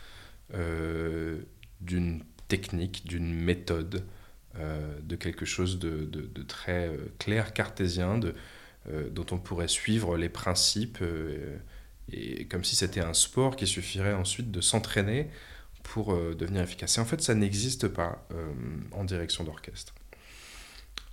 d'une 1.82 2.24
technique, 2.48 3.06
d'une 3.06 3.36
méthode, 3.36 4.04
de 4.56 5.16
quelque 5.16 5.46
chose 5.46 5.78
de, 5.78 6.44
très 6.48 6.92
clair, 7.20 7.54
cartésien, 7.54 8.20
dont 9.12 9.26
on 9.30 9.38
pourrait 9.38 9.68
suivre 9.68 10.18
les 10.18 10.30
principes 10.30 11.04
et 12.12 12.46
comme 12.46 12.64
si 12.64 12.76
c'était 12.76 13.02
un 13.02 13.14
sport 13.14 13.56
qui 13.56 13.68
suffirait 13.68 14.14
ensuite 14.14 14.52
de 14.52 14.62
s'entraîner 14.62 15.30
pour 15.84 16.14
euh, 16.14 16.36
devenir 16.36 16.62
efficace. 16.62 16.98
Et 16.98 17.02
en 17.02 17.06
fait, 17.06 17.22
ça 17.22 17.36
n'existe 17.36 17.88
pas 17.88 18.26
euh, 18.34 18.52
en 18.92 19.04
direction 19.04 19.44
d'orchestre. 19.44 19.94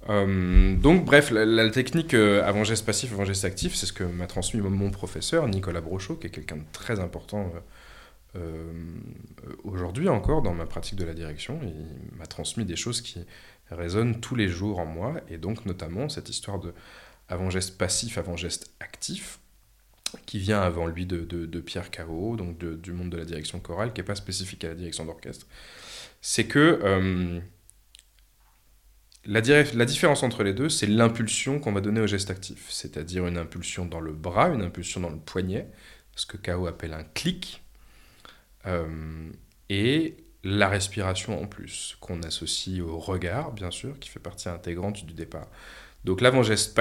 Euh, 0.08 0.76
donc, 0.76 1.04
bref, 1.04 1.30
la, 1.30 1.68
technique 1.70 2.14
avant-geste 2.14 2.84
passif, 2.84 3.12
avant-geste 3.12 3.44
actif, 3.44 3.74
c'est 3.74 3.86
ce 3.86 3.92
que 3.92 4.04
m'a 4.04 4.26
transmis 4.26 4.60
mon 4.60 4.90
professeur, 4.90 5.48
Nicolas 5.48 5.80
Brochot, 5.80 6.16
qui 6.16 6.28
est 6.28 6.30
quelqu'un 6.30 6.56
de 6.56 6.64
très 6.72 7.00
important 7.00 7.52
aujourd'hui 9.64 10.10
encore 10.10 10.42
dans 10.42 10.52
ma 10.52 10.66
pratique 10.66 10.96
de 10.96 11.06
la 11.06 11.14
direction. 11.14 11.58
Il 11.62 12.18
m'a 12.18 12.26
transmis 12.26 12.66
des 12.66 12.76
choses 12.76 13.00
qui 13.00 13.18
résonnent 13.70 14.20
tous 14.20 14.34
les 14.34 14.46
jours 14.46 14.78
en 14.78 14.84
moi, 14.84 15.14
et 15.30 15.38
donc 15.38 15.64
notamment 15.64 16.10
cette 16.10 16.28
histoire 16.28 16.58
de 16.58 16.74
avant-geste 17.28 17.78
passif, 17.78 18.18
avant-geste 18.18 18.70
actif 18.78 19.40
qui 20.26 20.38
vient 20.38 20.60
avant 20.60 20.86
lui 20.86 21.06
de, 21.06 21.60
Pierre 21.60 21.90
Caro, 21.90 22.36
donc 22.36 22.58
du 22.58 22.92
monde 22.92 23.10
de 23.10 23.16
la 23.16 23.24
direction 23.24 23.60
chorale, 23.60 23.92
qui 23.92 24.00
n'est 24.00 24.06
pas 24.06 24.14
spécifique 24.14 24.64
à 24.64 24.68
la 24.68 24.74
direction 24.74 25.04
d'orchestre, 25.04 25.46
c'est 26.20 26.46
que 26.46 26.80
euh, 26.82 27.40
la, 29.24 29.40
la, 29.40 29.84
différence 29.84 30.22
entre 30.22 30.42
les 30.42 30.54
deux, 30.54 30.68
c'est 30.68 30.86
l'impulsion 30.86 31.58
qu'on 31.58 31.72
va 31.72 31.80
donner 31.80 32.00
au 32.00 32.06
geste 32.06 32.30
actif, 32.30 32.66
c'est-à-dire 32.70 33.26
une 33.26 33.38
impulsion 33.38 33.86
dans 33.86 34.00
le 34.00 34.12
bras, 34.12 34.48
une 34.48 34.62
impulsion 34.62 35.00
dans 35.00 35.10
le 35.10 35.18
poignet, 35.18 35.68
ce 36.14 36.26
que 36.26 36.36
Caro 36.36 36.66
appelle 36.66 36.94
un 36.94 37.04
clic, 37.04 37.62
euh, 38.66 39.30
et 39.68 40.16
la 40.44 40.68
respiration 40.68 41.40
en 41.42 41.46
plus, 41.46 41.96
qu'on 42.00 42.22
associe 42.22 42.80
au 42.80 42.98
regard, 42.98 43.52
bien 43.52 43.70
sûr, 43.70 43.98
qui 43.98 44.08
fait 44.08 44.20
partie 44.20 44.48
intégrante 44.48 45.04
du 45.04 45.14
départ. 45.14 45.48
Donc 46.06 46.20
l'avant-geste 46.20 46.78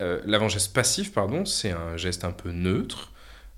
euh, 0.00 0.72
passif, 0.72 1.12
pardon, 1.12 1.44
c'est 1.44 1.72
un 1.72 1.96
geste 1.96 2.24
un 2.24 2.30
peu 2.30 2.52
neutre. 2.52 3.10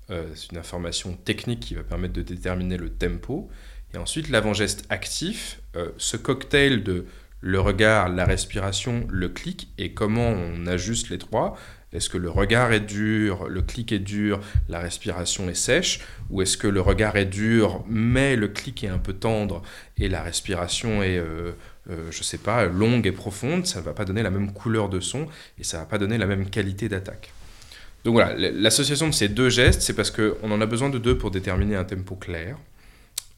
Euh, 0.09 0.25
c'est 0.33 0.51
une 0.51 0.57
information 0.57 1.13
technique 1.13 1.59
qui 1.59 1.75
va 1.75 1.83
permettre 1.83 2.15
de 2.15 2.23
déterminer 2.23 2.77
le 2.77 2.89
tempo. 2.89 3.47
Et 3.93 3.97
ensuite, 3.97 4.29
l'avant-geste 4.29 4.87
actif, 4.89 5.61
euh, 5.75 5.89
ce 5.97 6.17
cocktail 6.17 6.83
de 6.83 7.05
le 7.41 7.59
regard, 7.59 8.09
la 8.09 8.25
respiration, 8.25 9.05
le 9.11 9.29
clic, 9.29 9.67
et 9.77 9.93
comment 9.93 10.29
on 10.29 10.65
ajuste 10.65 11.09
les 11.09 11.19
trois. 11.19 11.55
Est-ce 11.93 12.09
que 12.09 12.17
le 12.17 12.31
regard 12.31 12.73
est 12.73 12.79
dur, 12.79 13.47
le 13.47 13.61
clic 13.61 13.91
est 13.91 13.99
dur, 13.99 14.41
la 14.67 14.79
respiration 14.79 15.47
est 15.47 15.53
sèche? 15.53 15.99
Ou 16.31 16.41
est-ce 16.41 16.57
que 16.57 16.67
le 16.67 16.81
regard 16.81 17.15
est 17.17 17.25
dur, 17.25 17.85
mais 17.87 18.35
le 18.35 18.47
clic 18.47 18.83
est 18.83 18.89
un 18.89 18.97
peu 18.97 19.13
tendre 19.13 19.61
et 19.95 20.09
la 20.09 20.23
respiration 20.23 21.03
est 21.03 21.21
euh, 21.89 22.11
je 22.11 22.23
sais 22.23 22.37
pas, 22.37 22.65
longue 22.65 23.07
et 23.07 23.11
profonde, 23.11 23.65
ça 23.65 23.79
ne 23.79 23.85
va 23.85 23.93
pas 23.93 24.05
donner 24.05 24.23
la 24.23 24.31
même 24.31 24.51
couleur 24.51 24.89
de 24.89 24.99
son 24.99 25.27
et 25.57 25.63
ça 25.63 25.77
ne 25.77 25.83
va 25.83 25.87
pas 25.87 25.97
donner 25.97 26.17
la 26.17 26.25
même 26.25 26.49
qualité 26.49 26.89
d'attaque. 26.89 27.31
Donc 28.03 28.13
voilà, 28.13 28.35
l'association 28.35 29.07
de 29.07 29.13
ces 29.13 29.29
deux 29.29 29.49
gestes, 29.49 29.81
c'est 29.81 29.93
parce 29.93 30.11
qu'on 30.11 30.51
en 30.51 30.61
a 30.61 30.65
besoin 30.65 30.89
de 30.89 30.97
deux 30.97 31.17
pour 31.17 31.31
déterminer 31.31 31.75
un 31.75 31.83
tempo 31.83 32.15
clair. 32.15 32.57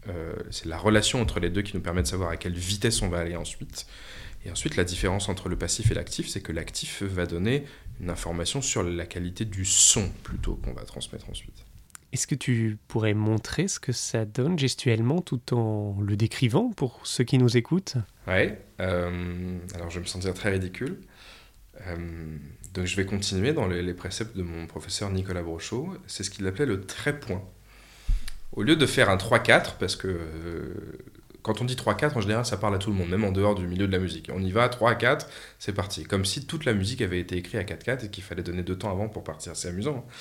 Euh, 0.07 0.33
c'est 0.51 0.65
la 0.65 0.77
relation 0.77 1.21
entre 1.21 1.39
les 1.39 1.49
deux 1.49 1.61
qui 1.61 1.75
nous 1.75 1.81
permet 1.81 2.01
de 2.01 2.07
savoir 2.07 2.29
à 2.29 2.37
quelle 2.37 2.53
vitesse 2.53 3.01
on 3.01 3.09
va 3.09 3.19
aller 3.19 3.35
ensuite. 3.35 3.87
Et 4.45 4.51
ensuite, 4.51 4.75
la 4.77 4.83
différence 4.83 5.27
entre 5.27 5.49
le 5.49 5.57
passif 5.57 5.91
et 5.91 5.93
l'actif, 5.93 6.29
c'est 6.29 6.41
que 6.41 6.51
l'actif 6.51 7.03
va 7.03 7.25
donner 7.25 7.65
une 7.99 8.09
information 8.09 8.61
sur 8.61 8.83
la 8.83 9.05
qualité 9.05 9.43
du 9.43 9.65
son 9.65 10.09
plutôt 10.23 10.55
qu'on 10.55 10.73
va 10.73 10.83
transmettre 10.83 11.29
ensuite. 11.29 11.65
Est-ce 12.11 12.25
que 12.25 12.35
tu 12.35 12.77
pourrais 12.87 13.13
montrer 13.13 13.67
ce 13.67 13.79
que 13.79 13.91
ça 13.91 14.25
donne 14.25 14.57
gestuellement 14.57 15.21
tout 15.21 15.53
en 15.53 15.97
le 16.01 16.15
décrivant 16.15 16.71
pour 16.71 17.01
ceux 17.03 17.23
qui 17.23 17.37
nous 17.37 17.55
écoutent? 17.55 17.97
Oui, 18.29 18.51
euh, 18.79 19.57
alors 19.73 19.89
je 19.89 19.95
vais 19.95 20.01
me 20.01 20.07
sentir 20.07 20.33
très 20.33 20.51
ridicule. 20.51 20.99
Euh, 21.87 22.37
donc 22.73 22.85
je 22.85 22.95
vais 22.95 23.05
continuer 23.05 23.53
dans 23.53 23.67
les, 23.67 23.93
préceptes 23.93 24.37
de 24.37 24.43
mon 24.43 24.67
professeur 24.67 25.09
Nicolas 25.09 25.41
Brochot. 25.41 25.95
C'est 26.07 26.23
ce 26.23 26.29
qu'il 26.29 26.45
appelait 26.45 26.65
le 26.65 26.81
trait-point. 26.81 27.43
Au 28.53 28.63
lieu 28.63 28.75
de 28.75 28.85
faire 28.85 29.09
un 29.09 29.17
3-4, 29.17 29.77
parce 29.79 29.95
que 29.95 30.07
euh, 30.07 30.73
quand 31.41 31.61
on 31.61 31.65
dit 31.65 31.75
3-4, 31.75 32.17
en 32.17 32.21
général, 32.21 32.45
ça 32.45 32.57
parle 32.57 32.75
à 32.75 32.77
tout 32.77 32.89
le 32.91 32.95
monde, 32.95 33.09
même 33.09 33.23
en 33.23 33.31
dehors 33.31 33.55
du 33.55 33.65
milieu 33.65 33.87
de 33.87 33.91
la 33.91 33.99
musique. 33.99 34.29
On 34.33 34.41
y 34.41 34.51
va, 34.51 34.67
3-4, 34.67 35.25
c'est 35.57 35.73
parti. 35.73 36.03
Comme 36.03 36.25
si 36.25 36.45
toute 36.45 36.65
la 36.65 36.73
musique 36.73 37.01
avait 37.01 37.19
été 37.19 37.37
écrite 37.37 37.59
à 37.59 37.63
4-4 37.63 38.05
et 38.05 38.09
qu'il 38.09 38.23
fallait 38.23 38.43
donner 38.43 38.63
deux 38.63 38.77
temps 38.77 38.91
avant 38.91 39.07
pour 39.07 39.23
partir. 39.23 39.55
C'est 39.55 39.69
amusant. 39.69 40.05
Hein. 40.07 40.11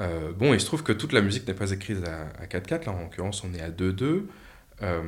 Euh, 0.00 0.32
bon, 0.32 0.54
il 0.54 0.60
se 0.60 0.66
trouve 0.66 0.82
que 0.82 0.92
toute 0.92 1.12
la 1.12 1.20
musique 1.20 1.46
n'est 1.46 1.54
pas 1.54 1.70
écrite 1.70 1.98
à, 2.06 2.46
4-4, 2.46 2.86
là 2.86 2.92
en 2.92 3.02
l'occurrence 3.02 3.44
on 3.44 3.52
est 3.52 3.60
à 3.60 3.70
2-2. 3.70 4.22
Euh, 4.82 5.02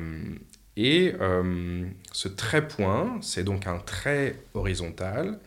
et 0.77 1.13
euh, 1.21 1.85
ce 2.11 2.27
trait-point, 2.27 3.19
c'est 3.21 3.43
donc 3.43 3.67
un 3.67 3.77
trait 3.79 4.39
horizontal, 4.53 5.39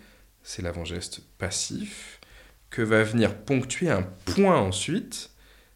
c'est 0.42 0.62
l'avant-geste 0.62 1.22
passif, 1.38 2.20
que 2.70 2.82
va 2.82 3.02
venir 3.02 3.34
ponctuer 3.34 3.90
un 3.90 4.02
point 4.02 4.58
ensuite, 4.58 5.30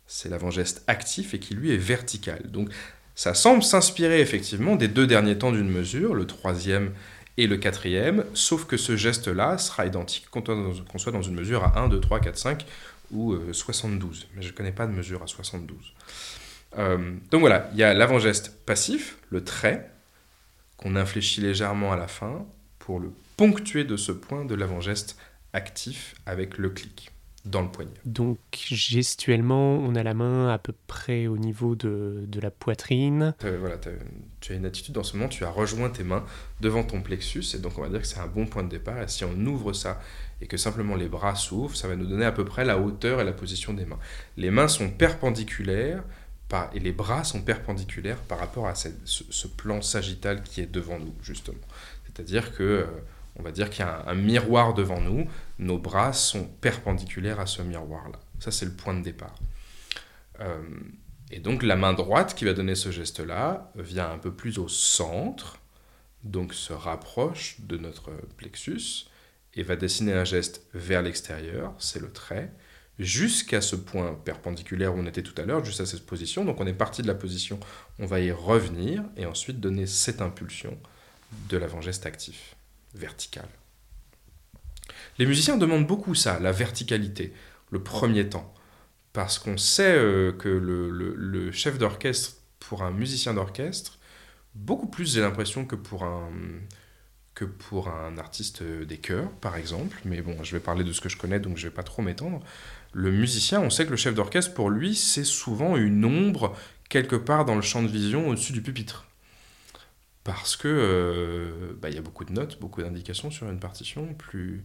c'est 0.07 0.29
l'avant-geste 0.29 0.83
actif 0.87 1.35
et 1.35 1.39
qui 1.39 1.55
lui 1.55 1.73
est 1.73 1.79
vertical. 1.79 2.51
Donc 2.51 2.71
ça 3.15 3.35
semble 3.35 3.63
s'inspirer 3.63 4.21
effectivement 4.21 4.77
des 4.77 4.89
deux 4.89 5.07
derniers 5.07 5.39
temps 5.39 5.53
d'une 5.53 5.71
mesure, 5.71 6.15
le 6.15 6.27
troisième 6.27 6.93
et 7.39 7.47
le 7.47 7.57
quatrième, 7.57 8.25
sauf 8.35 8.67
que 8.67 8.77
ce 8.77 8.97
geste-là 8.97 9.57
sera 9.59 9.87
identique 9.87 10.29
qu'on 10.31 10.99
soit 10.99 11.13
dans 11.13 11.23
une 11.23 11.35
mesure 11.35 11.65
à 11.65 11.79
1, 11.81 11.89
2, 11.89 12.01
3, 12.01 12.21
4, 12.21 12.37
5 12.37 12.67
ou 13.11 13.35
72, 13.53 14.23
euh, 14.23 14.27
mais 14.35 14.43
je 14.43 14.49
ne 14.49 14.53
connais 14.53 14.73
pas 14.73 14.87
de 14.87 14.93
mesure 14.93 15.23
à 15.23 15.27
72. 15.27 15.77
Euh, 16.79 17.15
donc 17.31 17.41
voilà, 17.41 17.69
il 17.73 17.79
y 17.79 17.83
a 17.83 17.93
l'avant-geste 17.95 18.65
passif, 18.65 19.19
le 19.31 19.45
trait, 19.45 19.91
qu'on 20.77 20.97
infléchit 20.97 21.41
légèrement 21.41 21.93
à 21.93 21.97
la 21.97 22.09
fin 22.09 22.47
pour 22.79 22.99
le 22.99 23.13
ponctuer 23.37 23.85
de 23.85 23.97
ce 23.97 24.13
point 24.13 24.45
de 24.45 24.55
l'avant-geste 24.55 25.17
actif 25.53 26.15
avec 26.27 26.59
le 26.59 26.71
clic. 26.71 27.11
dans 27.45 27.63
le 27.63 27.69
poignet. 27.69 27.91
Donc 28.05 28.39
gestuellement, 28.53 29.75
on 29.79 29.97
a 29.97 30.03
la 30.05 30.15
main 30.15 30.49
à 30.49 30.59
peu 30.59 30.73
près 30.87 31.27
au 31.27 31.37
niveau 31.37 31.75
de, 31.75 32.25
de 32.27 32.41
la 32.41 32.53
poitrine. 32.53 33.35
voilà, 33.41 33.77
tu 34.41 34.53
as 34.53 34.55
une 34.55 34.65
attitude 34.65 34.95
dans 34.95 35.03
ce 35.03 35.17
moment, 35.17 35.29
tu 35.29 35.45
as 35.45 35.51
rejoint 35.51 35.91
tes 35.91 36.05
mains 36.05 36.25
devant 36.61 36.85
ton 36.85 37.03
plexus, 37.03 37.45
et 37.55 37.59
donc 37.59 37.79
on 37.79 37.83
va 37.83 37.89
dire 37.89 38.01
que 38.01 38.07
c'est 38.07 38.21
un 38.21 38.29
bon 38.29 38.47
point 38.47 38.63
de 38.63 38.69
départ. 38.69 39.03
Et 39.03 39.09
si 39.09 39.25
on 39.25 39.35
ouvre 39.47 39.73
ça 39.73 40.01
et 40.41 40.47
que 40.47 40.57
simplement 40.57 40.95
les 40.95 41.09
bras 41.09 41.35
s'ouvrent, 41.35 41.77
ça 41.77 41.89
va 41.89 41.97
nous 41.97 42.07
donner 42.07 42.25
à 42.25 42.33
peu 42.33 42.45
près 42.45 42.65
la 42.65 42.79
hauteur 42.79 43.21
et 43.21 43.25
la 43.25 43.33
position 43.33 43.75
des 43.75 43.87
mains. 43.87 43.99
Les 44.37 44.51
mains 44.53 44.69
sont 44.69 44.89
perpendiculaires 44.91 46.05
et 46.75 46.81
les 46.81 46.93
bras 46.93 47.25
sont 47.25 47.43
perpendiculaires 47.43 48.19
par 48.19 48.39
rapport 48.39 48.67
à 48.67 48.75
ce, 48.75 49.47
plan 49.47 49.83
sagittal 49.83 50.43
qui 50.43 50.61
est 50.61 50.67
devant 50.67 50.99
nous, 50.99 51.15
justement. 51.23 51.59
C'est-à-dire 52.05 52.55
que, 52.55 52.63
euh, 52.63 52.87
on 53.37 53.43
va 53.43 53.53
dire 53.53 53.71
qu'il 53.71 53.85
y 53.85 53.89
a 53.89 54.05
un, 54.07 54.15
miroir 54.15 54.75
devant 54.75 55.01
nous, 55.01 55.27
nos 55.59 55.79
bras 55.79 56.13
sont 56.13 56.45
perpendiculaires 56.61 57.41
à 57.41 57.47
ce 57.47 57.63
miroir-là. 57.63 58.21
Ça, 58.41 58.51
c'est 58.51 58.67
le 58.67 58.73
point 58.73 58.95
de 58.95 59.03
départ. 59.03 59.35
Euh, 60.41 60.63
et 61.31 61.39
donc, 61.39 61.63
la 61.63 61.77
main 61.77 61.95
droite 61.95 62.35
qui 62.35 62.45
va 62.45 62.53
donner 62.53 62.75
ce 62.75 62.91
geste-là 62.91 63.73
vient 63.77 64.11
un 64.11 64.19
peu 64.19 64.33
plus 64.33 64.59
au 64.59 64.69
centre, 64.69 65.59
donc 66.25 66.53
se 66.53 66.73
rapproche 66.73 67.57
de 67.61 67.79
notre 67.79 68.11
plexus 68.37 69.07
et 69.55 69.63
va 69.63 69.77
dessiner 69.77 70.13
un 70.13 70.25
geste 70.25 70.67
vers 70.75 71.03
l'extérieur, 71.03 71.75
c'est 71.79 72.01
le 72.01 72.13
trait 72.13 72.53
jusqu'à 72.99 73.61
ce 73.61 73.77
point 73.77 74.15
perpendiculaire 74.25 74.95
où 74.95 74.99
on 74.99 75.07
était 75.07 75.23
tout 75.23 75.41
à 75.41 75.45
l'heure, 75.45 75.65
juste 75.65 75.81
à 75.81 75.87
cette 75.87 76.07
position. 76.07 76.45
Donc 76.45 76.61
on 76.61 76.67
est 76.67 76.73
parti 76.73 77.03
de 77.03 77.07
la 77.07 77.15
position, 77.15 77.59
on 77.99 78.07
va 78.07 78.21
y 78.21 78.31
revenir 78.31 79.03
et 79.17 79.27
ensuite 79.27 79.61
donner 79.61 79.87
cette 79.87 80.21
impulsion 80.21 80.79
de 81.49 81.57
l'avant-geste 81.57 82.07
actif, 82.07 82.57
vertical. 82.95 83.49
Les 85.19 85.27
musiciens 85.27 85.57
demandent 85.57 85.87
beaucoup 85.87 86.15
ça, 86.15 86.39
la 86.41 86.53
verticalité, 86.53 87.33
le 87.71 87.83
premier 87.83 88.29
temps, 88.29 88.53
parce 89.13 89.39
qu'on 89.39 89.57
sait 89.57 89.95
euh, 89.95 90.33
que 90.33 90.49
le, 90.49 91.51
chef 91.53 91.79
d'orchestre, 91.79 92.37
pour 92.61 92.83
un 92.83 92.91
musicien 92.91 93.35
d'orchestre, 93.35 93.99
beaucoup 94.55 94.87
plus 94.87 95.15
j'ai 95.15 95.21
l'impression 95.21 95.65
que 95.65 95.77
pour 95.77 96.05
un 96.05 96.31
que 97.35 97.47
pour 97.47 97.89
un 97.89 98.19
artiste 98.19 98.63
des 98.63 98.99
chœurs, 98.99 99.31
par 99.41 99.57
exemple. 99.57 99.97
Mais 100.05 100.21
bon, 100.21 100.43
je 100.43 100.53
vais 100.53 100.61
parler 100.61 100.85
de 100.85 100.93
ce 100.93 101.01
que 101.01 101.09
je 101.09 101.17
connais, 101.17 101.41
donc 101.41 101.57
je 101.57 101.67
vais 101.67 101.75
pas 101.75 101.83
trop 101.83 102.03
m'étendre 102.03 102.45
le 102.93 103.11
musicien, 103.11 103.61
on 103.61 103.71
sait 103.71 103.87
que 103.87 103.91
le 103.91 103.97
chef 103.97 104.15
d'orchestre, 104.15 104.55
pour 104.55 104.71
lui, 104.71 104.95
c'est 104.95 105.25
souvent 105.25 105.77
une 105.77 106.05
ombre 106.05 106.55
quelque 106.89 107.17
part 107.17 107.45
dans 107.47 107.55
le 107.55 107.63
champ 107.63 107.83
de 107.83 107.89
vision 107.89 108.29
au-dessus 108.29 108.53
du 108.53 108.61
pupitre. 108.61 109.07
Parce 110.25 110.57
que 110.57 110.69
euh, 110.69 111.73
bah, 111.81 111.89
il 111.89 111.95
y 111.95 111.99
a 111.99 112.03
beaucoup 112.03 112.25
de 112.25 112.33
notes, 112.33 112.61
beaucoup 112.61 112.83
d'indications 112.83 113.31
sur 113.31 113.49
une 113.49 113.59
partition. 113.59 114.15
Plus, 114.15 114.63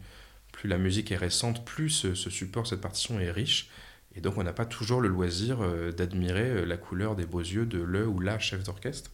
plus 0.52 0.68
la 0.68 0.78
musique 0.78 1.12
est 1.12 1.18
récente, 1.18 1.66
plus 1.66 1.90
ce, 1.90 2.30
support, 2.30 2.68
cette 2.68 2.82
partition 2.82 3.20
est 3.20 3.32
riche. 3.32 3.70
Et 4.16 4.22
donc 4.22 4.38
on 4.38 4.44
n'a 4.44 4.54
pas 4.54 4.66
toujours 4.66 5.00
le 5.00 5.08
loisir 5.08 5.60
euh, 5.62 5.92
d'admirer 5.92 6.50
euh, 6.50 6.66
la 6.66 6.78
couleur 6.78 7.16
des 7.16 7.26
beaux 7.26 7.40
yeux 7.40 7.66
de 7.66 7.80
le 7.80 8.06
ou 8.06 8.20
la 8.20 8.40
chef 8.40 8.64
d'orchestre. 8.64 9.12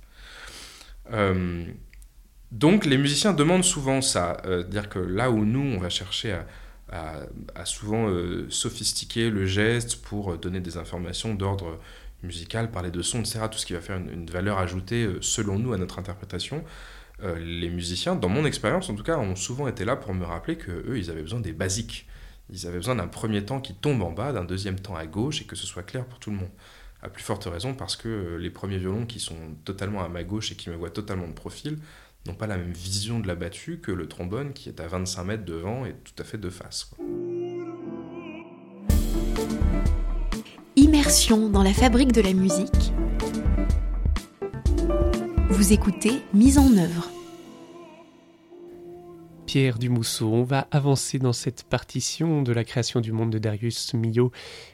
donc 2.51 2.85
les 2.85 2.97
musiciens 2.97 3.33
demandent 3.33 3.63
souvent 3.63 4.01
ça, 4.01 4.41
dire 4.69 4.87
que 4.89 4.99
là 4.99 5.29
où 5.29 5.43
nous 5.43 5.75
on 5.75 5.79
va 5.79 5.89
chercher 5.89 6.31
à, 6.31 6.45
a, 6.93 7.65
souvent 7.65 8.07
euh, 8.07 8.47
sophistiqué 8.49 9.29
le 9.29 9.45
geste 9.45 10.01
pour 10.01 10.37
donner 10.37 10.59
des 10.59 10.77
informations 10.77 11.33
d'ordre 11.33 11.79
musical, 12.21 12.71
parler 12.71 12.91
de 12.91 13.01
son, 13.01 13.19
etc., 13.19 13.41
tout 13.51 13.57
ce 13.57 13.65
qui 13.65 13.73
va 13.73 13.81
faire 13.81 13.97
une, 13.97 14.29
valeur 14.29 14.57
ajoutée 14.57 15.05
euh, 15.05 15.17
selon 15.21 15.59
nous 15.59 15.73
à 15.73 15.77
notre 15.77 15.99
interprétation. 15.99 16.63
Euh, 17.21 17.37
les 17.39 17.69
musiciens, 17.69 18.15
dans 18.15 18.29
mon 18.29 18.45
expérience 18.45 18.89
en 18.89 18.95
tout 18.95 19.03
cas, 19.03 19.17
ont 19.17 19.35
souvent 19.35 19.67
été 19.67 19.85
là 19.85 19.95
pour 19.95 20.13
me 20.13 20.25
rappeler 20.25 20.57
qu'eux, 20.57 20.95
ils 20.97 21.09
avaient 21.09 21.21
besoin 21.21 21.39
des 21.39 21.53
basiques. 21.53 22.07
Ils 22.49 22.67
avaient 22.67 22.77
besoin 22.77 22.95
d'un 22.95 23.07
premier 23.07 23.43
temps 23.43 23.61
qui 23.61 23.73
tombe 23.73 24.01
en 24.01 24.11
bas, 24.11 24.33
d'un 24.33 24.43
deuxième 24.43 24.79
temps 24.79 24.95
à 24.95 25.05
gauche 25.05 25.41
et 25.41 25.45
que 25.45 25.55
ce 25.55 25.65
soit 25.65 25.83
clair 25.83 26.05
pour 26.05 26.19
tout 26.19 26.29
le 26.29 26.37
monde. 26.37 26.51
À 27.01 27.09
plus 27.09 27.23
forte 27.23 27.45
raison 27.45 27.73
parce 27.73 27.97
que 27.97 28.37
les 28.39 28.49
premiers 28.49 28.77
violons 28.77 29.05
qui 29.05 29.19
sont 29.19 29.35
totalement 29.65 30.03
à 30.03 30.07
ma 30.07 30.23
gauche 30.23 30.51
et 30.51 30.55
qui 30.55 30.69
me 30.69 30.75
voient 30.75 30.89
totalement 30.89 31.27
de 31.27 31.33
profil, 31.33 31.79
n'ont 32.25 32.35
pas 32.35 32.47
la 32.47 32.57
même 32.57 32.71
vision 32.71 33.19
de 33.19 33.27
la 33.27 33.35
battue 33.35 33.79
que 33.79 33.91
le 33.91 34.07
trombone 34.07 34.53
qui 34.53 34.69
est 34.69 34.79
à 34.79 34.87
25 34.87 35.23
mètres 35.23 35.45
devant 35.45 35.85
et 35.85 35.93
tout 36.03 36.13
à 36.19 36.23
fait 36.23 36.37
de 36.37 36.49
face. 36.49 36.91
Immersion 40.75 41.49
dans 41.49 41.63
la 41.63 41.73
fabrique 41.73 42.11
de 42.11 42.21
la 42.21 42.33
musique. 42.33 42.93
Vous 45.49 45.73
écoutez 45.73 46.21
Mise 46.33 46.57
en 46.57 46.77
œuvre. 46.77 47.12
Pierre 49.53 49.77
Dumousseau. 49.77 50.33
On 50.33 50.41
va 50.41 50.67
avancer 50.71 51.19
dans 51.19 51.31
cette 51.31 51.61
partition 51.61 52.41
de 52.41 52.51
la 52.51 52.63
création 52.63 53.01
du 53.01 53.11
monde 53.11 53.29
de 53.29 53.37
Darius 53.37 53.93
Milhaud 53.93 54.31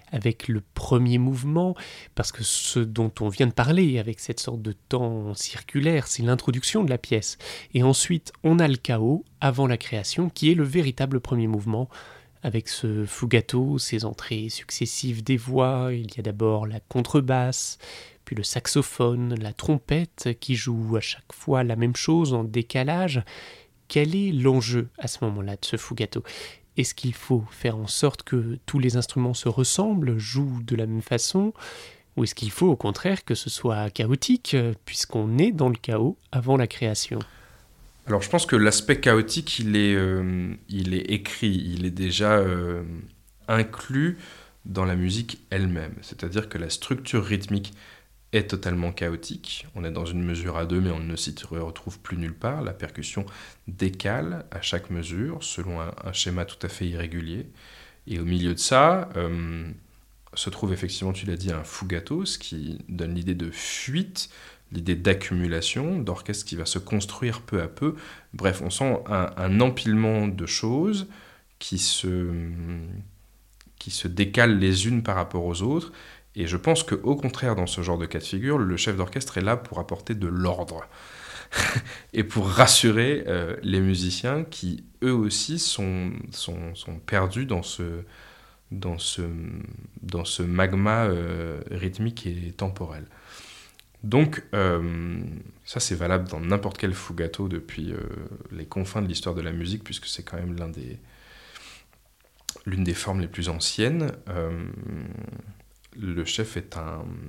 avec 0.10 0.48
le 0.48 0.64
premier 0.74 1.18
mouvement, 1.18 1.76
parce 2.16 2.32
que 2.32 2.46
ce 2.46 2.80
dont 2.80 3.12
on 3.20 3.28
vient 3.28 3.48
de 3.48 3.52
parler, 3.52 4.00
avec 4.00 4.22
cette 4.22 4.40
sorte 4.40 4.62
de 4.62 4.72
temps 4.72 5.34
circulaire, 5.34 6.08
c'est 6.08 6.24
l'introduction 6.24 6.86
de 6.86 6.90
la 6.90 6.98
pièce. 6.98 7.38
Et 7.74 7.84
ensuite, 7.84 8.32
on 8.46 8.58
a 8.58 8.70
le 8.70 8.78
chaos 8.78 9.26
avant 9.42 9.68
la 9.68 9.76
création, 9.76 10.30
qui 10.30 10.50
est 10.50 10.56
le 10.56 10.64
véritable 10.64 11.20
premier 11.20 11.48
mouvement, 11.48 11.90
avec 12.42 12.70
ce 12.70 13.06
fugato, 13.06 13.80
ses 13.80 14.06
entrées 14.06 14.48
successives 14.48 15.26
des 15.26 15.36
voix. 15.36 15.90
Il 15.92 16.16
y 16.16 16.20
a 16.22 16.24
d'abord 16.24 16.66
la 16.66 16.80
contrebasse, 16.80 17.80
puis 18.24 18.34
le 18.34 18.44
saxophone, 18.44 19.36
la 19.42 19.52
trompette, 19.52 20.30
qui 20.40 20.56
joue 20.56 20.96
à 20.96 21.02
chaque 21.02 21.34
fois 21.34 21.66
la 21.66 21.76
même 21.76 21.98
chose 21.98 22.34
en 22.34 22.46
décalage, 22.46 23.22
quel 23.90 24.16
est 24.16 24.32
l'enjeu 24.32 24.88
à 24.98 25.08
ce 25.10 25.26
moment-là 25.26 25.54
de 25.54 25.66
ce 25.66 25.76
fugato 25.76 26.24
Est-ce 26.78 26.94
qu'il 26.94 27.14
faut 27.14 27.44
faire 27.52 27.76
en 27.76 27.88
sorte 27.88 28.24
que 28.24 28.58
tous 28.66 28.80
les 28.80 28.96
instruments 28.96 29.34
se 29.34 29.50
ressemblent, 29.50 30.18
jouent 30.18 30.62
de 30.64 30.78
la 30.78 30.86
même 30.86 31.02
façon? 31.02 31.54
Ou 32.16 32.24
est-ce 32.24 32.36
qu'il 32.36 32.52
faut 32.52 32.68
au 32.68 32.76
contraire 32.78 33.26
que 33.26 33.36
ce 33.36 33.50
soit 33.50 33.90
chaotique, 33.90 34.56
puisqu'on 34.86 35.38
est 35.38 35.52
dans 35.52 35.70
le 35.70 35.76
chaos 35.76 36.18
avant 36.32 36.56
la 36.56 36.68
création? 36.68 37.20
Alors 38.10 38.22
je 38.24 38.30
pense 38.30 38.48
que 38.48 38.56
l'aspect 38.56 39.00
chaotique, 39.00 39.60
il 39.60 39.76
est, 39.76 39.94
euh, 39.94 40.56
écrit, 40.70 41.52
il 41.52 41.86
est 41.86 41.92
déjà 41.92 42.38
euh, 42.38 42.84
inclus 43.48 44.18
dans 44.66 44.84
la 44.84 44.96
musique 44.96 45.42
elle-même. 45.52 45.94
C'est-à-dire 46.02 46.50
que 46.50 46.58
la 46.58 46.72
structure 46.72 47.24
rythmique 47.24 47.74
est 48.32 48.50
totalement 48.50 48.92
chaotique. 48.92 49.66
On 49.76 49.84
est 49.84 49.92
dans 49.92 50.06
une 50.06 50.24
mesure 50.24 50.58
à 50.58 50.66
deux, 50.66 50.80
mais 50.80 50.92
on 50.92 51.00
ne 51.00 51.16
s'y 51.16 51.34
retrouve 51.50 52.00
plus 52.00 52.18
nulle 52.18 52.36
part. 52.36 52.62
La 52.62 52.74
percussion 52.74 53.26
décale 53.68 54.46
à 54.52 54.62
chaque 54.62 54.90
mesure 54.90 55.44
selon 55.44 55.82
un, 55.82 56.14
schéma 56.14 56.46
tout 56.46 56.64
à 56.66 56.70
fait 56.70 56.88
irrégulier. 56.88 57.48
Et 58.08 58.20
au 58.20 58.26
milieu 58.26 58.54
de 58.54 58.60
ça 58.60 59.10
euh, 59.16 59.70
se 60.34 60.50
trouve 60.50 60.74
effectivement, 60.74 61.14
tu 61.14 61.26
l'as 61.26 61.38
dit, 61.38 61.52
un 61.52 61.64
fugato, 61.64 62.26
ce 62.26 62.38
qui 62.38 62.80
donne 62.88 63.16
l'idée 63.16 63.34
de 63.34 63.50
fuite, 63.50 64.30
l'idée 64.72 64.96
d'accumulation, 64.96 66.00
d'orchestre 66.00 66.46
qui 66.46 66.56
va 66.56 66.66
se 66.66 66.78
construire 66.78 67.42
peu 67.42 67.62
à 67.62 67.68
peu. 67.68 67.96
Bref, 68.34 68.62
on 68.64 68.70
sent 68.70 69.00
un, 69.08 69.60
empilement 69.60 70.28
de 70.28 70.46
choses 70.46 71.08
qui 71.58 71.80
se, 71.80 72.32
qui 73.80 73.90
se 73.90 74.08
décalent 74.08 74.60
les 74.60 74.88
unes 74.88 75.02
par 75.02 75.16
rapport 75.16 75.46
aux 75.46 75.64
autres 75.64 75.92
et 76.40 76.48
je 76.48 76.56
pense 76.56 76.84
qu'au 76.84 77.18
contraire, 77.18 77.56
dans 77.56 77.68
ce 77.68 77.82
genre 77.82 77.98
de 77.98 78.06
cas 78.06 78.20
de 78.20 78.24
figure, 78.24 78.58
le 78.58 78.78
chef 78.78 78.96
d'orchestre 78.96 79.38
est 79.38 79.42
là 79.42 79.58
pour 79.58 79.78
apporter 79.78 80.16
de 80.16 80.28
l'ordre 80.28 80.88
et 82.14 82.24
pour 82.24 82.48
rassurer 82.48 83.26
euh, 83.28 83.58
les 83.62 83.82
musiciens 83.82 84.46
qui, 84.46 84.86
eux 85.04 85.14
aussi, 85.14 85.60
sont, 85.60 86.14
perdus 87.06 87.46
dans 87.46 87.62
ce, 87.62 88.04
magma 90.42 91.08
euh, 91.08 91.60
rythmique 91.72 92.26
et 92.26 92.54
temporel. 92.54 93.06
Donc, 94.04 94.42
euh, 94.54 95.20
ça 95.66 95.82
c'est 95.82 95.96
valable 95.96 96.30
dans 96.30 96.40
n'importe 96.40 96.78
quel 96.78 96.94
fugato 96.94 97.50
depuis 97.50 97.94
les 98.52 98.66
confins 98.66 99.02
de 99.02 99.10
l'histoire 99.10 99.36
de 99.36 99.42
la 99.42 99.52
musique, 99.52 99.84
puisque 99.84 100.06
c'est 100.06 100.24
quand 100.24 100.38
même 100.38 100.56
l'une 102.66 102.86
des 102.86 102.94
formes 102.94 103.20
les 103.20 103.28
plus 103.28 103.50
anciennes 103.50 104.14
le 106.00 106.26
chef 106.26 106.58
est 106.58 106.78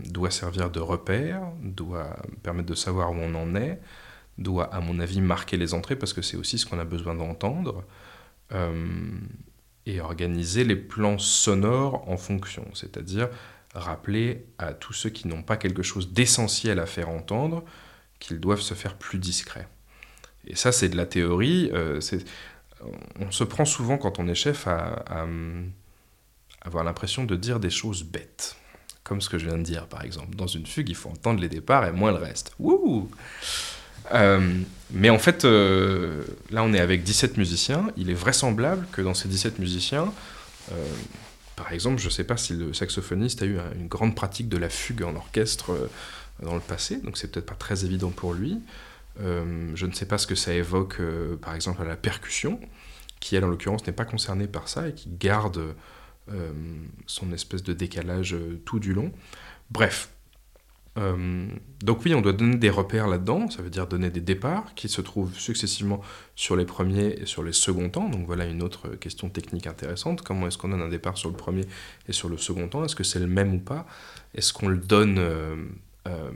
doit 0.06 0.30
servir 0.30 0.70
de 0.70 0.80
repère, 0.80 1.42
doit 1.62 2.16
permettre 2.42 2.68
de 2.68 2.74
savoir 2.74 3.10
où 3.10 3.16
on 3.16 3.34
en 3.34 3.54
est, 3.54 3.80
doit, 4.38 4.72
à 4.74 4.80
mon 4.80 5.00
avis, 5.00 5.20
marquer 5.20 5.56
les 5.56 5.74
entrées 5.74 5.96
parce 5.96 6.12
que 6.12 6.22
c'est 6.22 6.36
aussi 6.36 6.58
ce 6.58 6.66
qu'on 6.66 6.78
a 6.78 6.84
besoin 6.84 7.14
d'entendre, 7.14 7.84
euh, 8.52 9.10
et 9.86 10.00
organiser 10.00 10.64
les 10.64 10.76
plans 10.76 11.18
sonores 11.18 12.08
en 12.08 12.16
fonction, 12.16 12.64
c'est-à-dire 12.74 13.28
rappeler 13.74 14.46
à 14.58 14.72
tous 14.72 14.92
ceux 14.92 15.10
qui 15.10 15.26
n'ont 15.28 15.42
pas 15.42 15.56
quelque 15.56 15.82
chose 15.82 16.12
d'essentiel 16.12 16.78
à 16.78 16.86
faire 16.86 17.08
entendre 17.08 17.64
qu'ils 18.18 18.40
doivent 18.40 18.60
se 18.60 18.74
faire 18.74 18.96
plus 18.96 19.18
discrets. 19.18 19.68
Et 20.46 20.54
ça, 20.54 20.72
c'est 20.72 20.88
de 20.88 20.96
la 20.96 21.06
théorie. 21.06 21.70
Euh, 21.72 22.00
on 23.20 23.30
se 23.30 23.44
prend 23.44 23.64
souvent, 23.64 23.98
quand 23.98 24.18
on 24.18 24.28
est 24.28 24.34
chef, 24.34 24.66
à 24.66 25.04
avoir 26.62 26.84
l'impression 26.84 27.24
de 27.24 27.36
dire 27.36 27.60
des 27.60 27.70
choses 27.70 28.02
bêtes. 28.02 28.56
Comme 29.10 29.20
ce 29.20 29.28
que 29.28 29.38
je 29.38 29.46
viens 29.46 29.58
de 29.58 29.64
dire, 29.64 29.88
par 29.88 30.04
exemple. 30.04 30.36
Dans 30.36 30.46
une 30.46 30.66
fugue, 30.66 30.88
il 30.88 30.94
faut 30.94 31.08
entendre 31.08 31.40
les 31.40 31.48
départs 31.48 31.84
et 31.84 31.90
moins 31.90 32.12
le 32.12 32.18
reste. 32.18 32.52
Wouh 32.60 33.10
euh, 34.12 34.60
mais 34.92 35.10
en 35.10 35.18
fait, 35.18 35.44
euh, 35.44 36.22
là, 36.52 36.62
on 36.62 36.72
est 36.72 36.78
avec 36.78 37.02
17 37.02 37.36
musiciens. 37.36 37.88
Il 37.96 38.08
est 38.08 38.14
vraisemblable 38.14 38.86
que 38.92 39.02
dans 39.02 39.14
ces 39.14 39.26
17 39.26 39.58
musiciens, 39.58 40.12
euh, 40.70 40.74
par 41.56 41.72
exemple, 41.72 42.00
je 42.00 42.04
ne 42.04 42.10
sais 42.10 42.22
pas 42.22 42.36
si 42.36 42.52
le 42.52 42.72
saxophoniste 42.72 43.42
a 43.42 43.46
eu 43.46 43.58
une 43.74 43.88
grande 43.88 44.14
pratique 44.14 44.48
de 44.48 44.56
la 44.56 44.68
fugue 44.68 45.02
en 45.02 45.16
orchestre 45.16 45.90
dans 46.40 46.54
le 46.54 46.60
passé, 46.60 46.98
donc 46.98 47.18
c'est 47.18 47.32
peut-être 47.32 47.46
pas 47.46 47.56
très 47.56 47.84
évident 47.84 48.10
pour 48.10 48.32
lui. 48.32 48.60
je 49.18 49.86
ne 49.86 49.92
sais 49.92 50.06
pas 50.06 50.18
ce 50.18 50.28
que 50.28 50.36
ça 50.36 50.54
évoque, 50.54 51.00
par 51.42 51.56
exemple, 51.56 51.82
à 51.82 51.84
la 51.84 51.96
percussion, 51.96 52.60
qui 53.18 53.34
elle, 53.34 53.44
en 53.44 53.48
l'occurrence, 53.48 53.84
n'est 53.88 53.92
pas 53.92 54.04
concernée 54.04 54.46
par 54.46 54.68
ça 54.68 54.86
et 54.86 54.94
qui 54.94 55.08
garde 55.18 55.74
son 57.06 57.32
espèce 57.32 57.62
de 57.62 57.72
décalage 57.72 58.36
tout 58.64 58.78
du 58.78 58.92
long. 58.92 59.12
Bref, 59.70 60.10
euh, 60.98 61.46
donc 61.84 62.04
oui, 62.04 62.14
on 62.14 62.20
doit 62.20 62.32
donner 62.32 62.56
des 62.56 62.70
repères 62.70 63.06
là-dedans, 63.06 63.48
ça 63.48 63.62
veut 63.62 63.70
dire 63.70 63.86
donner 63.86 64.10
des 64.10 64.20
départs 64.20 64.74
qui 64.74 64.88
se 64.88 65.00
trouvent 65.00 65.34
successivement 65.38 66.00
sur 66.34 66.56
les 66.56 66.64
premiers 66.64 67.14
et 67.20 67.26
sur 67.26 67.42
les 67.42 67.52
seconds 67.52 67.88
temps. 67.88 68.08
Donc 68.08 68.26
voilà 68.26 68.44
une 68.46 68.62
autre 68.62 68.88
question 68.96 69.28
technique 69.28 69.66
intéressante. 69.66 70.22
Comment 70.22 70.48
est-ce 70.48 70.58
qu'on 70.58 70.68
donne 70.68 70.82
un 70.82 70.88
départ 70.88 71.16
sur 71.16 71.30
le 71.30 71.36
premier 71.36 71.64
et 72.08 72.12
sur 72.12 72.28
le 72.28 72.36
second 72.36 72.68
temps? 72.68 72.84
Est-ce 72.84 72.96
que 72.96 73.04
c'est 73.04 73.20
le 73.20 73.28
même 73.28 73.54
ou 73.54 73.58
pas? 73.58 73.86
Est-ce 74.34 74.52
qu'on 74.52 74.68
le 74.68 74.78
donne 74.78 75.18
euh, 75.18 75.56
euh, 76.08 76.30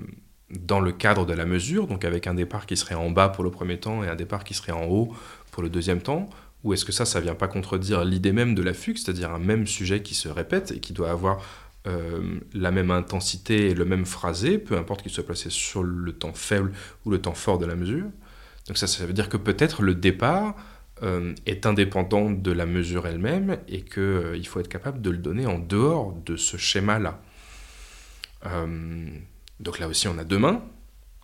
dans 0.51 0.81
le 0.81 0.93
cadre 0.93 1.27
de 1.27 1.33
la 1.33 1.47
mesure, 1.47 1.89
donc 1.89 2.05
avec 2.05 2.27
un 2.27 2.35
départ 2.35 2.67
qui 2.67 2.77
serait 2.77 2.95
en 2.95 3.11
bas 3.11 3.29
pour 3.29 3.43
le 3.43 3.51
premier 3.51 3.81
temps 3.81 4.05
et 4.05 4.09
un 4.09 4.15
départ 4.15 4.45
qui 4.45 4.55
serait 4.55 4.73
en 4.73 4.85
haut 4.85 5.13
pour 5.51 5.63
le 5.63 5.69
deuxième 5.69 6.01
temps 6.01 6.29
ou 6.65 6.73
est-ce 6.73 6.85
que 6.85 6.93
ça, 6.93 7.05
ça 7.05 7.21
vient 7.21 7.35
pas 7.35 7.47
contredire 7.47 8.05
l'idée 8.05 8.33
même 8.33 8.55
de 8.55 8.63
la 8.63 8.73
fugue, 8.73 8.97
c'est-à-dire 8.97 9.31
un 9.31 9.39
même 9.39 9.67
sujet 9.67 10.03
qui 10.03 10.15
se 10.15 10.29
répète 10.29 10.73
et 10.73 10.81
qui 10.81 10.95
doit 10.95 11.11
avoir 11.11 11.43
euh, 11.87 12.41
la 12.55 12.71
même 12.71 12.91
intensité 12.91 13.69
et 13.69 13.75
le 13.75 13.85
même 13.85 14.07
phrasé, 14.07 14.57
peu 14.57 14.79
importe 14.79 15.03
qu'il 15.03 15.13
soit 15.13 15.27
placé 15.27 15.51
sur 15.51 15.83
le 15.83 16.13
temps 16.15 16.33
faible 16.33 16.73
ou 17.05 17.11
le 17.11 17.21
temps 17.21 17.35
fort 17.35 17.59
de 17.59 17.67
la 17.67 17.75
mesure. 17.75 18.07
Donc 18.67 18.79
ça, 18.79 18.87
ça 18.87 19.05
veut 19.05 19.13
dire 19.13 19.29
que 19.29 19.37
peut-être 19.37 19.83
le 19.83 19.95
départ 19.95 20.57
euh, 21.03 21.35
est 21.45 21.67
indépendant 21.67 22.31
de 22.31 22.51
la 22.51 22.65
mesure 22.65 23.07
elle-même 23.07 23.59
et 23.69 23.83
qu'il 23.83 24.03
euh, 24.03 24.43
faut 24.45 24.61
être 24.61 24.69
capable 24.69 25.03
de 25.03 25.11
le 25.11 25.19
donner 25.19 25.45
en 25.45 25.59
dehors 25.59 26.15
de 26.25 26.37
ce 26.37 26.57
schéma-là. 26.57 27.21
donc 29.61 29.79
là 29.79 29.87
aussi, 29.87 30.09
on 30.09 30.17
a 30.17 30.25
deux 30.25 30.39
mains. 30.39 30.63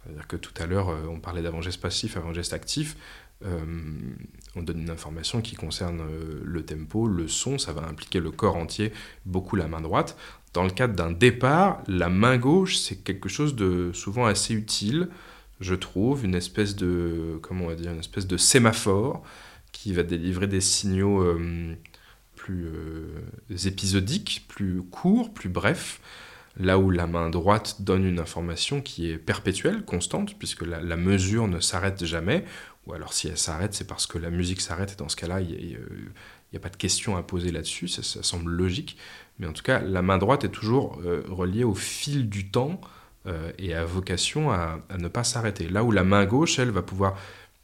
C'est-à-dire 0.05 0.27
que 0.27 0.37
tout 0.37 0.55
à 0.63 0.67
l'heure, 0.67 0.89
on 1.11 1.21
parlait 1.21 1.43
d'avant-geste 1.43 1.81
passif, 1.81 2.17
avant-geste 2.17 2.53
actif. 2.53 2.97
On 3.43 4.63
donne 4.63 4.81
une 4.81 4.91
information 4.91 5.41
qui 5.41 5.57
concerne 5.57 6.03
le 6.45 6.65
tempo, 6.65 7.07
le 7.07 7.27
son, 7.27 7.57
ça 7.59 7.73
va 7.73 7.87
impliquer 7.87 8.21
le 8.21 8.31
corps 8.31 8.57
entier, 8.57 8.93
beaucoup 9.25 9.57
la 9.57 9.67
main 9.67 9.81
droite. 9.81 10.17
Dans 10.53 10.65
le 10.65 10.71
cadre 10.71 10.95
d'un 10.95 11.13
départ, 11.13 11.83
la 11.87 12.09
main 12.09 12.37
gauche, 12.37 12.77
c'est 12.77 12.97
quelque 12.97 13.29
chose 13.29 13.55
de 13.55 13.93
souvent 13.95 14.27
assez 14.27 14.53
utile, 14.53 15.09
je 15.61 15.75
trouve, 15.75 16.25
une 16.25 16.35
espèce 16.35 16.75
de, 16.75 17.39
comment 17.43 17.67
on 17.67 17.69
va 17.69 17.75
dire, 17.77 17.93
une 17.93 18.01
espèce 18.01 18.27
de 18.27 18.37
sémaphore 18.37 19.23
qui 19.73 19.93
va 19.93 20.03
délivrer 20.03 20.47
des 20.47 20.61
signaux 20.61 21.23
euh, 21.23 21.75
plus 22.35 22.67
euh, 22.67 23.21
épisodiques, 23.67 24.47
plus 24.49 24.83
courts, 24.83 25.33
plus 25.33 25.49
brefs, 25.49 26.01
là 26.57 26.79
où 26.79 26.91
la 26.91 27.07
main 27.07 27.31
droite 27.31 27.83
donne 27.83 28.05
une 28.05 28.19
information 28.19 28.81
qui 28.81 29.11
est 29.11 29.19
perpétuelle, 29.19 29.85
constante, 29.85 30.37
puisque 30.39 30.63
la, 30.63 30.97
mesure 30.97 31.47
ne 31.47 31.61
s'arrête 31.61 32.05
jamais, 32.05 32.45
ou 32.87 32.95
alors 32.95 33.13
si 33.13 33.29
elle 33.29 33.39
s'arrête, 33.39 33.75
c'est 33.75 33.87
parce 33.87 34.07
que 34.07 34.19
la 34.19 34.31
musique 34.31 34.61
s'arrête, 34.61 34.93
et 34.93 34.97
dans 34.97 35.09
ce 35.09 35.17
cas-là, 35.17 35.41
il 35.41 35.79
n'y 36.53 36.57
a, 36.57 36.61
pas 36.61 36.71
de 36.71 36.77
question 36.77 37.17
à 37.17 37.23
poser 37.23 37.53
là-dessus, 37.53 37.89
ça, 37.89 38.23
semble 38.23 38.51
logique, 38.51 38.97
mais 39.39 39.47
en 39.47 39.53
tout 39.53 39.63
cas, 39.63 39.81
la 39.81 40.03
main 40.03 40.19
droite 40.19 40.45
est 40.45 40.51
toujours 40.51 40.99
euh, 41.05 41.23
reliée 41.29 41.65
au 41.65 41.75
fil 41.75 42.29
du 42.29 42.51
temps 42.51 42.81
euh, 43.27 43.53
et 43.59 43.75
a 43.75 43.85
vocation 43.85 44.51
à, 44.51 44.81
ne 44.99 45.09
pas 45.09 45.25
s'arrêter. 45.25 45.69
Là 45.69 45.85
où 45.85 45.93
la 45.93 46.05
main 46.05 46.25
gauche, 46.25 46.59
elle, 46.59 46.71
va 46.71 46.83
pouvoir 46.83 47.17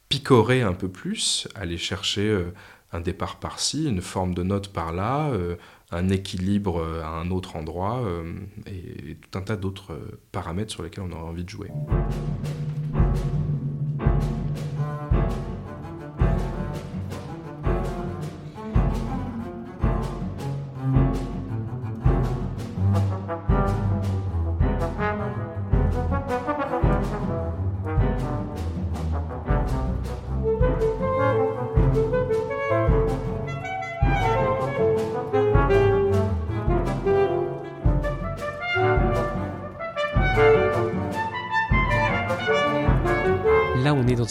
picorer 0.09 0.61
un 0.61 0.73
peu 0.73 0.87
plus, 0.87 1.47
aller 1.55 1.77
chercher 1.77 2.29
euh, 2.29 2.53
un 2.91 3.01
départ 3.01 3.39
par-ci, 3.39 3.85
une 3.85 4.01
forme 4.01 4.33
de 4.33 4.43
note 4.43 4.71
par-là, 4.71 5.33
un 5.91 6.09
équilibre 6.09 6.81
à 7.03 7.09
un 7.09 7.31
autre 7.31 7.57
endroit, 7.57 8.01
et, 8.65 9.15
tout 9.15 9.37
un 9.37 9.41
tas 9.41 9.57
d'autres 9.57 9.99
paramètres 10.31 10.71
sur 10.71 10.83
lesquels 10.83 11.03
on 11.03 11.11
aurait 11.11 11.29
envie 11.29 11.43
de 11.43 11.49
jouer. 11.49 11.67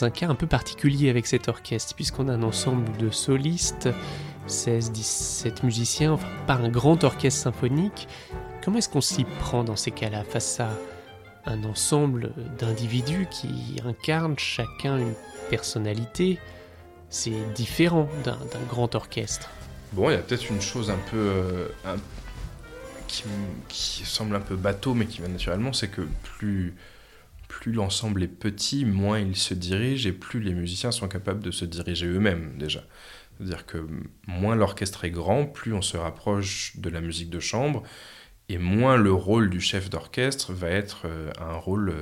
Un 0.07 0.11
cas 0.11 0.29
un 0.29 0.35
peu 0.35 0.47
particulier 0.47 1.11
avec 1.11 1.27
cet 1.27 1.49
orchestre, 1.49 1.95
puisqu'on 1.95 2.29
a 2.29 2.33
un 2.33 2.42
ensemble 2.42 2.97
de 2.97 3.11
solistes, 3.11 3.88
16, 4.47 4.92
17 4.92 5.64
musiciens, 5.64 6.12
enfin 6.12 6.29
pas 6.47 6.55
un 6.55 6.69
grand 6.69 7.03
orchestre 7.05 7.42
symphonique. 7.42 8.09
Comment 8.64 8.79
est-ce 8.79 8.88
qu'on 8.88 9.01
s'y 9.01 9.25
prend 9.25 9.64
dans 9.64 9.77
ces 9.77 9.90
cas-là 9.90 10.25
face 10.25 10.61
à 10.61 10.71
un 11.45 11.64
ensemble 11.64 12.33
d'individus 12.59 13.27
qui 13.31 13.81
incarnent 13.85 14.38
chacun 14.38 14.99
une 14.99 15.14
personnalité? 15.51 16.38
C'est 17.11 17.53
différent 17.55 18.09
d'un 18.25 18.38
grand 18.69 18.95
orchestre. 18.95 19.51
Bon, 19.92 20.11
il 20.11 20.14
y 20.14 20.16
a 20.16 20.19
peut-être 20.19 20.51
une 20.51 20.61
chose 20.61 20.90
un 20.90 20.99
peu... 21.11 21.16
Euh, 21.16 21.69
qui, 23.07 23.23
qui, 23.69 24.05
semble 24.05 24.35
un 24.35 24.40
peu 24.40 24.57
bateau, 24.57 24.95
mais 24.95 25.07
qui 25.07 25.21
va 25.21 25.29
naturellement, 25.29 25.73
c'est 25.73 25.88
que 25.88 26.03
plus 26.23 26.75
plus 27.49 27.73
l'ensemble 27.73 28.23
est 28.23 28.29
petit, 28.29 28.85
moins 28.85 29.19
il 29.19 29.37
se 29.37 29.55
dirige 29.55 30.07
et 30.07 30.13
plus 30.13 30.41
les 30.41 30.55
musiciens 30.55 30.91
sont 30.91 31.09
capables 31.09 31.43
de 31.43 31.51
se 31.51 31.65
diriger 31.65 32.07
eux-mêmes 32.07 32.57
déjà. 32.59 32.83
C'est-à-dire 33.37 33.67
que 33.67 33.87
moins 34.27 34.57
l'orchestre 34.57 35.05
est 35.05 35.11
grand, 35.11 35.47
plus 35.47 35.75
on 35.75 35.83
se 35.83 35.97
rapproche 35.97 36.77
de 36.77 36.89
la 36.89 37.01
musique 37.01 37.31
de 37.31 37.41
chambre 37.41 37.83
et 38.49 38.59
moins 38.59 38.97
le 38.97 39.13
rôle 39.13 39.51
du 39.51 39.61
chef 39.61 39.91
d'orchestre 39.91 40.53
va 40.53 40.69
être 40.69 41.03
euh, 41.05 41.31
un 41.39 41.57
rôle 41.57 41.93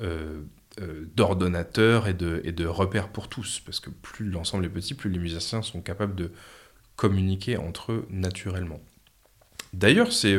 euh, 0.00 0.42
euh, 0.80 1.04
d'ordonnateur 1.14 2.08
et 2.08 2.14
de, 2.14 2.40
et 2.44 2.52
de 2.52 2.66
repère 2.66 3.08
pour 3.08 3.28
tous. 3.28 3.60
Parce 3.60 3.80
que 3.80 3.90
plus 3.90 4.30
l'ensemble 4.30 4.64
est 4.66 4.70
petit, 4.70 4.94
plus 4.94 5.10
les 5.10 5.18
musiciens 5.18 5.62
sont 5.62 5.80
capables 5.80 6.14
de 6.14 6.32
communiquer 6.96 7.56
entre 7.56 7.92
eux 7.92 8.06
naturellement. 8.10 8.80
D'ailleurs, 9.72 10.12
c'est 10.12 10.36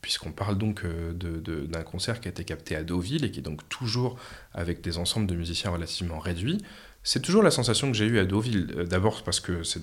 puisqu'on 0.00 0.32
parle 0.32 0.56
donc 0.56 0.84
euh, 0.84 1.12
d'un 1.12 1.82
concert 1.82 2.20
qui 2.20 2.28
a 2.28 2.30
été 2.30 2.44
capté 2.44 2.76
à 2.76 2.82
Deauville 2.82 3.24
et 3.24 3.30
qui 3.30 3.40
est 3.40 3.42
donc 3.42 3.68
toujours 3.68 4.18
avec 4.54 4.80
des 4.80 4.98
ensembles 4.98 5.26
de 5.26 5.34
musiciens 5.34 5.70
relativement 5.70 6.18
réduits. 6.18 6.58
C'est 7.02 7.20
toujours 7.20 7.42
la 7.42 7.50
sensation 7.50 7.90
que 7.90 7.96
j'ai 7.96 8.06
eue 8.06 8.18
à 8.18 8.24
Deauville. 8.24 8.74
Euh, 8.76 8.84
d'abord 8.84 9.22
parce 9.22 9.40
que 9.40 9.62
c'est 9.62 9.82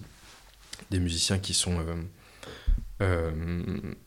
des 0.92 1.00
musiciens 1.00 1.40
qui 1.40 1.54
sont 1.54 1.80
euh, 3.02 3.32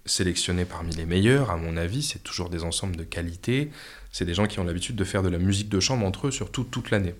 sélectionnés 0.04 0.64
parmi 0.64 0.94
les 0.94 1.06
meilleurs, 1.06 1.50
à 1.50 1.56
mon 1.56 1.76
avis. 1.76 2.02
C'est 2.02 2.22
toujours 2.22 2.50
des 2.50 2.64
ensembles 2.64 2.96
de 2.96 3.04
qualité. 3.04 3.70
C'est 4.12 4.24
des 4.24 4.34
gens 4.34 4.46
qui 4.46 4.60
ont 4.60 4.64
l'habitude 4.64 4.96
de 4.96 5.04
faire 5.04 5.22
de 5.22 5.28
la 5.28 5.38
musique 5.38 5.68
de 5.68 5.80
chambre 5.80 6.06
entre 6.06 6.28
eux, 6.28 6.30
surtout 6.30 6.64
toute 6.64 6.90
l'année. 6.90 7.14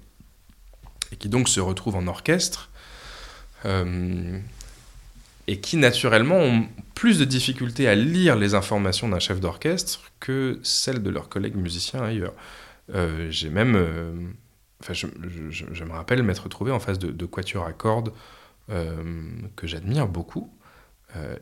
Et 1.12 1.16
qui 1.16 1.28
donc 1.28 1.48
se 1.48 1.60
retrouvent 1.60 1.96
en 1.96 2.06
orchestre 2.06 2.70
et 5.50 5.58
qui 5.58 5.76
naturellement 5.76 6.36
ont 6.36 6.68
plus 6.94 7.18
de 7.18 7.24
difficultés 7.24 7.88
à 7.88 7.96
lire 7.96 8.36
les 8.36 8.54
informations 8.54 9.08
d'un 9.08 9.18
chef 9.18 9.40
d'orchestre 9.40 10.12
que 10.20 10.60
celles 10.62 11.02
de 11.02 11.10
leurs 11.10 11.28
collègues 11.28 11.56
musiciens 11.56 12.02
ailleurs. 12.04 12.34
Euh, 12.94 13.26
j'ai 13.30 13.50
même, 13.50 13.74
euh, 13.74 14.12
je, 14.92 15.06
me 15.84 15.90
rappelle 15.90 16.22
m'être 16.22 16.44
retrouvé 16.44 16.70
en 16.70 16.78
face 16.78 17.00
de, 17.00 17.10
de 17.10 17.26
quatuors 17.26 17.66
à 17.66 17.72
cordes 17.72 18.12
euh, 18.70 19.02
que 19.56 19.66
j'admire 19.66 20.06
beaucoup 20.06 20.54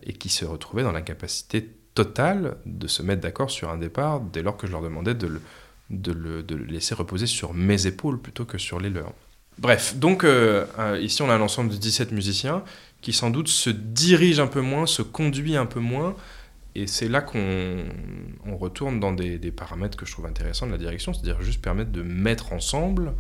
et 0.03 0.15
qui 0.15 0.31
se 0.31 0.47
retrouvaient 0.47 0.83
dans 0.83 0.93
l'incapacité 0.93 1.69
totale 1.93 2.57
de 2.65 2.87
se 2.87 3.03
mettre 3.03 3.21
d'accord 3.21 3.51
sur 3.51 3.69
un 3.69 3.77
départ 3.77 4.21
dès 4.21 4.41
lors 4.41 4.57
que 4.57 4.67
je 4.67 4.73
leur 4.73 4.81
demandais 4.81 5.13
de 5.13 5.39
le, 5.91 6.41
laisser 6.67 6.95
reposer 6.95 7.27
sur 7.27 7.53
mes 7.53 7.87
épaules 7.87 8.19
plutôt 8.19 8.47
que 8.47 8.57
sur 8.57 8.81
les 8.81 8.89
leurs. 8.89 9.13
Bref, 9.59 9.97
donc 9.97 10.25
ici 11.01 11.21
on 11.21 11.29
a 11.29 11.37
l'ensemble 11.37 11.69
de 11.69 11.77
17 11.77 12.13
musiciens 12.13 12.65
qui 13.01 13.13
sans 13.13 13.31
doute 13.31 13.49
se 13.49 13.71
dirige 13.71 14.41
un 14.41 14.47
peu 14.47 14.61
moins, 14.61 14.87
se 14.87 15.03
conduit 15.03 15.57
un 15.57 15.67
peu 15.67 15.81
moins. 15.81 16.17
Et 16.75 16.87
c'est 16.87 17.09
là 17.09 17.21
qu'on 17.21 17.85
retourne 18.57 19.01
dans 19.01 19.13
des, 19.13 19.39
paramètres 19.51 19.97
que 19.97 20.07
je 20.07 20.13
trouve 20.13 20.27
intéressants 20.27 20.67
de 20.67 20.73
la 20.73 20.79
direction, 20.79 21.13
c'est-à-dire 21.13 21.41
juste 21.43 21.61
permettre 21.63 21.91
de 21.91 22.03
mettre 22.03 22.53
ensemble 22.53 23.15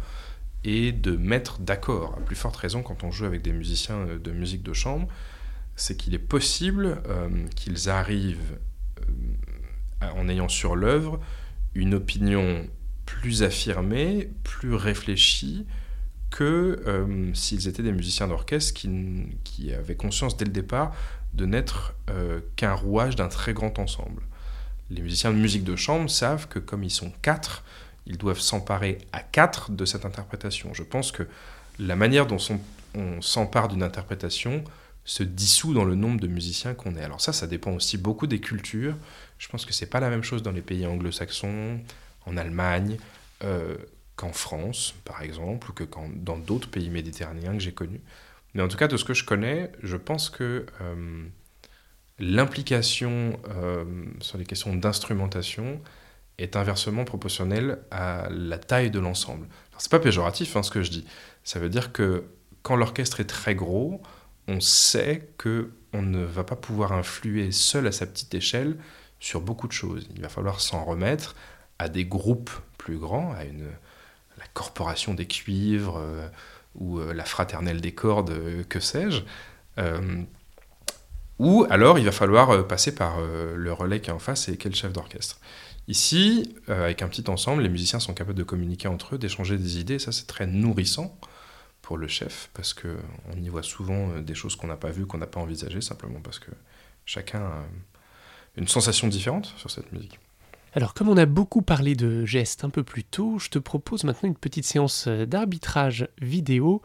et 0.64 0.92
de 0.92 1.16
mettre 1.16 1.58
d'accord. 1.60 2.14
À 2.18 2.20
plus 2.20 2.36
forte 2.36 2.56
raison 2.56 2.82
quand 2.82 3.04
on 3.04 3.10
joue 3.10 3.24
avec 3.24 3.42
des 3.42 3.52
musiciens 3.52 3.96
euh, 3.96 4.18
de 4.18 4.32
musique 4.32 4.62
de 4.62 4.72
chambre, 4.72 5.08
c'est 5.76 5.96
qu'il 5.96 6.14
est 6.14 6.18
possible 6.18 7.00
euh, 7.08 7.28
qu'ils 7.54 7.88
arrivent 7.88 8.58
euh, 9.00 10.10
en 10.14 10.28
ayant 10.28 10.48
sur 10.48 10.76
l'œuvre 10.76 11.20
une 11.74 11.94
opinion 11.94 12.66
plus 13.06 13.42
affirmée, 13.42 14.30
plus 14.42 14.74
réfléchie, 14.74 15.64
que 16.30 16.82
euh, 16.86 17.32
s'ils 17.34 17.68
étaient 17.68 17.82
des 17.82 17.92
musiciens 17.92 18.28
d'orchestre 18.28 18.74
qui, 18.74 18.88
qui, 19.44 19.72
avaient 19.72 19.94
conscience 19.94 20.36
dès 20.36 20.44
le 20.44 20.50
départ 20.50 20.94
de 21.34 21.46
n'être 21.46 21.94
euh, 22.10 22.40
qu'un 22.56 22.74
rouage 22.74 23.16
d'un 23.16 23.28
très 23.28 23.54
grand 23.54 23.78
ensemble. 23.78 24.22
Les 24.90 25.02
musiciens 25.02 25.32
de 25.32 25.38
musique 25.38 25.64
de 25.64 25.76
chambre 25.76 26.08
savent 26.08 26.48
que 26.48 26.58
comme 26.58 26.84
ils 26.84 26.90
sont 26.90 27.12
quatre, 27.22 27.64
ils 28.06 28.18
doivent 28.18 28.40
s'emparer 28.40 28.98
à 29.12 29.20
quatre 29.20 29.70
de 29.70 29.84
cette 29.84 30.04
interprétation. 30.04 30.72
Je 30.74 30.82
pense 30.82 31.12
que 31.12 31.24
la 31.78 31.96
manière 31.96 32.26
dont 32.26 32.38
on 32.94 33.20
s'empare 33.20 33.68
d'une 33.68 33.82
interprétation 33.82 34.64
se 35.04 35.22
dissout 35.22 35.72
dans 35.72 35.84
le 35.84 35.94
nombre 35.94 36.20
de 36.20 36.26
musiciens 36.26 36.74
qu'on 36.74 36.94
est. 36.96 37.02
Alors 37.02 37.20
ça, 37.20 37.32
ça 37.32 37.46
dépend 37.46 37.72
aussi 37.72 37.96
beaucoup 37.96 38.26
des 38.26 38.40
cultures. 38.40 38.94
Je 39.38 39.48
pense 39.48 39.64
que 39.64 39.72
c'est 39.72 39.86
pas 39.86 40.00
la 40.00 40.10
même 40.10 40.22
chose 40.22 40.42
dans 40.42 40.52
les 40.52 40.60
pays 40.60 40.86
anglo-saxons, 40.86 41.80
en 42.26 42.36
Allemagne, 42.36 42.98
euh, 43.44 43.76
qu'en 44.18 44.32
France, 44.32 44.94
par 45.04 45.22
exemple, 45.22 45.70
ou 45.70 45.72
que 45.72 45.84
dans 46.16 46.36
d'autres 46.36 46.68
pays 46.68 46.90
méditerranéens 46.90 47.52
que 47.52 47.60
j'ai 47.60 47.72
connus. 47.72 48.00
Mais 48.52 48.62
en 48.62 48.68
tout 48.68 48.76
cas, 48.76 48.88
de 48.88 48.96
ce 48.96 49.04
que 49.04 49.14
je 49.14 49.24
connais, 49.24 49.70
je 49.80 49.96
pense 49.96 50.28
que 50.28 50.66
euh, 50.80 51.24
l'implication 52.18 53.38
euh, 53.48 53.84
sur 54.20 54.36
les 54.36 54.44
questions 54.44 54.74
d'instrumentation 54.74 55.80
est 56.38 56.56
inversement 56.56 57.04
proportionnelle 57.04 57.78
à 57.92 58.28
la 58.30 58.58
taille 58.58 58.90
de 58.90 58.98
l'ensemble. 58.98 59.46
C'est 59.78 59.90
pas 59.90 60.00
péjoratif 60.00 60.56
hein, 60.56 60.64
ce 60.64 60.72
que 60.72 60.82
je 60.82 60.90
dis. 60.90 61.06
Ça 61.44 61.60
veut 61.60 61.68
dire 61.68 61.92
que 61.92 62.24
quand 62.62 62.74
l'orchestre 62.74 63.20
est 63.20 63.26
très 63.26 63.54
gros, 63.54 64.02
on 64.48 64.58
sait 64.58 65.28
que 65.38 65.70
on 65.92 66.02
ne 66.02 66.24
va 66.24 66.42
pas 66.42 66.56
pouvoir 66.56 66.92
influer 66.92 67.52
seul 67.52 67.86
à 67.86 67.92
sa 67.92 68.04
petite 68.04 68.34
échelle 68.34 68.78
sur 69.20 69.40
beaucoup 69.40 69.68
de 69.68 69.72
choses. 69.72 70.08
Il 70.16 70.22
va 70.22 70.28
falloir 70.28 70.60
s'en 70.60 70.84
remettre 70.84 71.36
à 71.78 71.88
des 71.88 72.04
groupes 72.04 72.50
plus 72.78 72.98
grands, 72.98 73.32
à 73.32 73.44
une 73.44 73.68
corporation 74.58 75.14
des 75.14 75.26
cuivres 75.26 75.98
euh, 75.98 76.28
ou 76.74 76.98
euh, 76.98 77.14
la 77.14 77.24
fraternelle 77.24 77.80
des 77.80 77.92
cordes, 77.92 78.30
euh, 78.30 78.64
que 78.68 78.80
sais-je. 78.80 79.22
ou 81.38 81.64
alors 81.70 82.00
il 82.00 82.04
va 82.04 82.10
falloir 82.10 82.66
passer 82.66 82.92
par 82.92 83.20
le 83.20 83.72
relais 83.72 84.00
qui 84.00 84.10
est 84.10 84.12
en 84.12 84.18
face 84.18 84.48
et 84.48 84.56
quel 84.56 84.74
chef 84.74 84.92
d'orchestre. 84.92 85.38
Ici, 85.86 86.56
avec 86.66 87.00
un 87.00 87.08
petit 87.08 87.30
ensemble, 87.30 87.62
les 87.62 87.68
musiciens 87.68 88.00
sont 88.00 88.12
capables 88.12 88.38
de 88.38 88.42
communiquer 88.42 88.88
entre 88.88 89.14
eux, 89.14 89.18
d'échanger 89.18 89.56
des 89.56 89.78
idées, 89.78 90.00
ça 90.00 90.10
c'est 90.10 90.26
très 90.26 90.48
nourrissant 90.48 91.16
pour 91.80 91.96
le 91.96 92.08
chef, 92.08 92.50
parce 92.54 92.74
qu'on 92.74 93.36
y 93.40 93.48
voit 93.48 93.62
souvent 93.62 94.18
des 94.18 94.34
choses 94.34 94.56
qu'on 94.56 94.66
n'a 94.66 94.76
pas 94.76 94.90
vues, 94.90 95.06
qu'on 95.06 95.18
n'a 95.18 95.28
pas 95.28 95.40
envisagées, 95.40 95.80
simplement 95.80 96.20
parce 96.20 96.40
que 96.40 96.50
chacun 97.06 97.40
a 97.40 97.62
une 98.56 98.66
sensation 98.66 99.06
différente 99.06 99.46
sur 99.56 99.70
cette 99.70 99.92
musique. 99.92 100.18
Alors 100.78 100.94
comme 100.94 101.08
on 101.08 101.16
a 101.16 101.26
beaucoup 101.26 101.60
parlé 101.60 101.96
de 101.96 102.24
gestes 102.24 102.62
un 102.62 102.70
peu 102.70 102.84
plus 102.84 103.02
tôt, 103.02 103.40
je 103.40 103.48
te 103.48 103.58
propose 103.58 104.04
maintenant 104.04 104.28
une 104.28 104.36
petite 104.36 104.64
séance 104.64 105.08
d'arbitrage 105.08 106.06
vidéo 106.22 106.82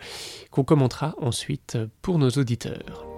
qu'on 0.50 0.64
commentera 0.64 1.14
ensuite 1.20 1.78
pour 2.02 2.18
nos 2.18 2.32
auditeurs. 2.32 3.13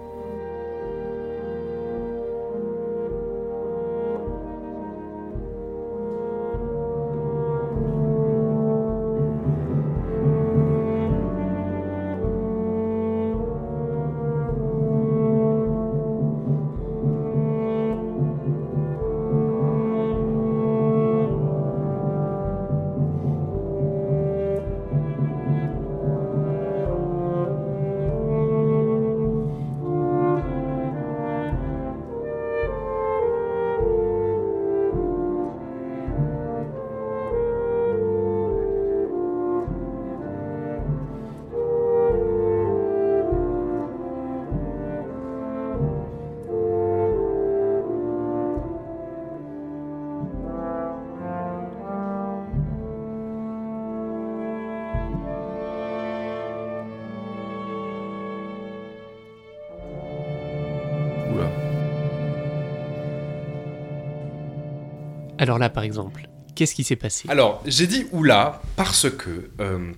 Alors 65.38 65.58
là, 65.58 65.68
par 65.68 65.82
exemple, 65.82 66.28
qu'est-ce 66.54 66.74
qui 66.74 66.84
s'est 66.84 66.96
passé? 66.96 67.28
Alors, 67.28 67.62
j'ai 67.66 67.86
dit 67.86 68.06
oula 68.12 68.62
parce 68.76 69.10
que 69.10 69.50
euh, 69.60 69.92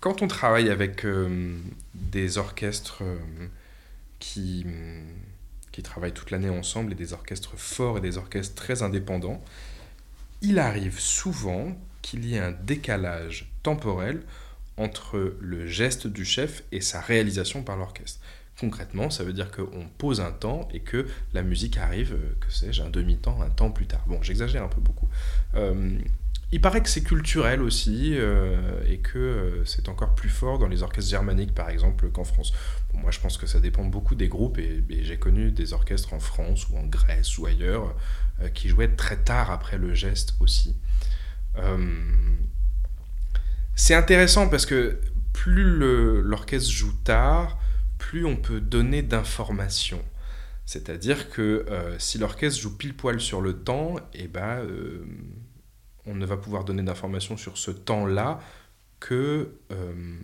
quand 0.00 0.22
on 0.22 0.28
travaille 0.28 0.70
avec 0.70 1.04
euh, 1.04 1.56
des 1.94 2.38
orchestres 2.38 3.02
euh, 3.02 3.16
qui, 4.18 4.64
qui 5.72 5.82
travaillent 5.82 6.12
toute 6.12 6.30
l'année 6.30 6.50
ensemble 6.50 6.92
et 6.92 6.94
des 6.94 7.12
orchestres 7.12 7.54
forts 7.56 7.98
et 7.98 8.00
des 8.00 8.16
orchestres 8.16 8.54
très 8.54 8.82
indépendants, 8.82 9.42
il 10.40 10.58
arrive 10.58 11.00
souvent 11.00 11.76
qu'il 12.02 12.24
y 12.24 12.36
ait 12.36 12.40
un 12.40 12.52
décalage 12.52 13.50
temporel 13.62 14.22
entre 14.76 15.36
le 15.40 15.66
geste 15.66 16.06
du 16.06 16.24
chef 16.24 16.62
et 16.70 16.80
sa 16.80 17.00
réalisation 17.00 17.62
par 17.62 17.76
l'orchestre. 17.76 18.20
Concrètement, 18.60 19.08
ça 19.08 19.22
veut 19.22 19.32
dire 19.32 19.52
qu'on 19.52 19.86
pose 19.98 20.20
un 20.20 20.32
temps 20.32 20.68
et 20.72 20.80
que 20.80 21.06
la 21.32 21.42
musique 21.42 21.78
arrive, 21.78 22.14
euh, 22.14 22.34
que 22.40 22.52
sais-je, 22.52 22.82
un 22.82 22.90
demi-temps, 22.90 23.40
un 23.40 23.50
temps 23.50 23.70
plus 23.70 23.86
tard. 23.86 24.02
Bon, 24.08 24.20
j'exagère 24.20 24.64
un 24.64 24.68
peu 24.68 24.80
beaucoup. 24.80 25.08
Euh, 25.54 25.96
il 26.50 26.60
paraît 26.60 26.82
que 26.82 26.88
c'est 26.88 27.04
culturel 27.04 27.62
aussi 27.62 28.14
euh, 28.16 28.82
et 28.88 28.98
que 28.98 29.62
c'est 29.64 29.88
encore 29.88 30.16
plus 30.16 30.28
fort 30.28 30.58
dans 30.58 30.66
les 30.66 30.82
orchestres 30.82 31.10
germaniques, 31.10 31.54
par 31.54 31.70
exemple, 31.70 32.08
qu'en 32.10 32.24
France. 32.24 32.52
moi, 32.94 33.12
je 33.12 33.20
pense 33.20 33.38
que 33.38 33.46
ça 33.46 33.60
dépend 33.60 33.84
beaucoup 33.84 34.16
des 34.16 34.28
groupes 34.28 34.58
et, 34.58 34.82
j'ai 35.04 35.18
connu 35.18 35.52
des 35.52 35.72
orchestres 35.72 36.12
en 36.12 36.20
France 36.20 36.68
ou 36.68 36.78
en 36.78 36.84
Grèce 36.84 37.38
ou 37.38 37.46
ailleurs 37.46 37.94
qui 38.54 38.68
jouaient 38.68 38.96
très 38.96 39.18
tard 39.18 39.50
après 39.50 39.78
le 39.78 39.94
geste 39.94 40.34
aussi. 40.40 40.74
c'est 43.74 43.94
intéressant 43.94 44.48
parce 44.48 44.64
que 44.66 45.00
plus 45.32 45.62
l'orchestre 46.22 46.70
joue 46.70 46.94
tard, 47.04 47.58
plus 47.98 48.24
on 48.24 48.36
peut 48.36 48.60
donner 48.60 49.02
d'informations. 49.02 50.02
C'est-à-dire 50.64 51.30
que 51.30 51.64
euh, 51.70 51.98
si 51.98 52.18
l'orchestre 52.18 52.60
joue 52.60 52.76
pile 52.76 52.94
poil 52.94 53.20
sur 53.20 53.40
le 53.40 53.54
temps, 53.62 53.96
eh 54.14 54.28
ben, 54.28 54.58
euh, 54.58 55.04
on 56.06 56.14
ne 56.14 56.26
va 56.26 56.36
pouvoir 56.36 56.64
donner 56.64 56.82
d'informations 56.82 57.36
sur 57.36 57.58
ce 57.58 57.70
temps-là 57.70 58.40
que 59.00 59.54
euh, 59.72 60.16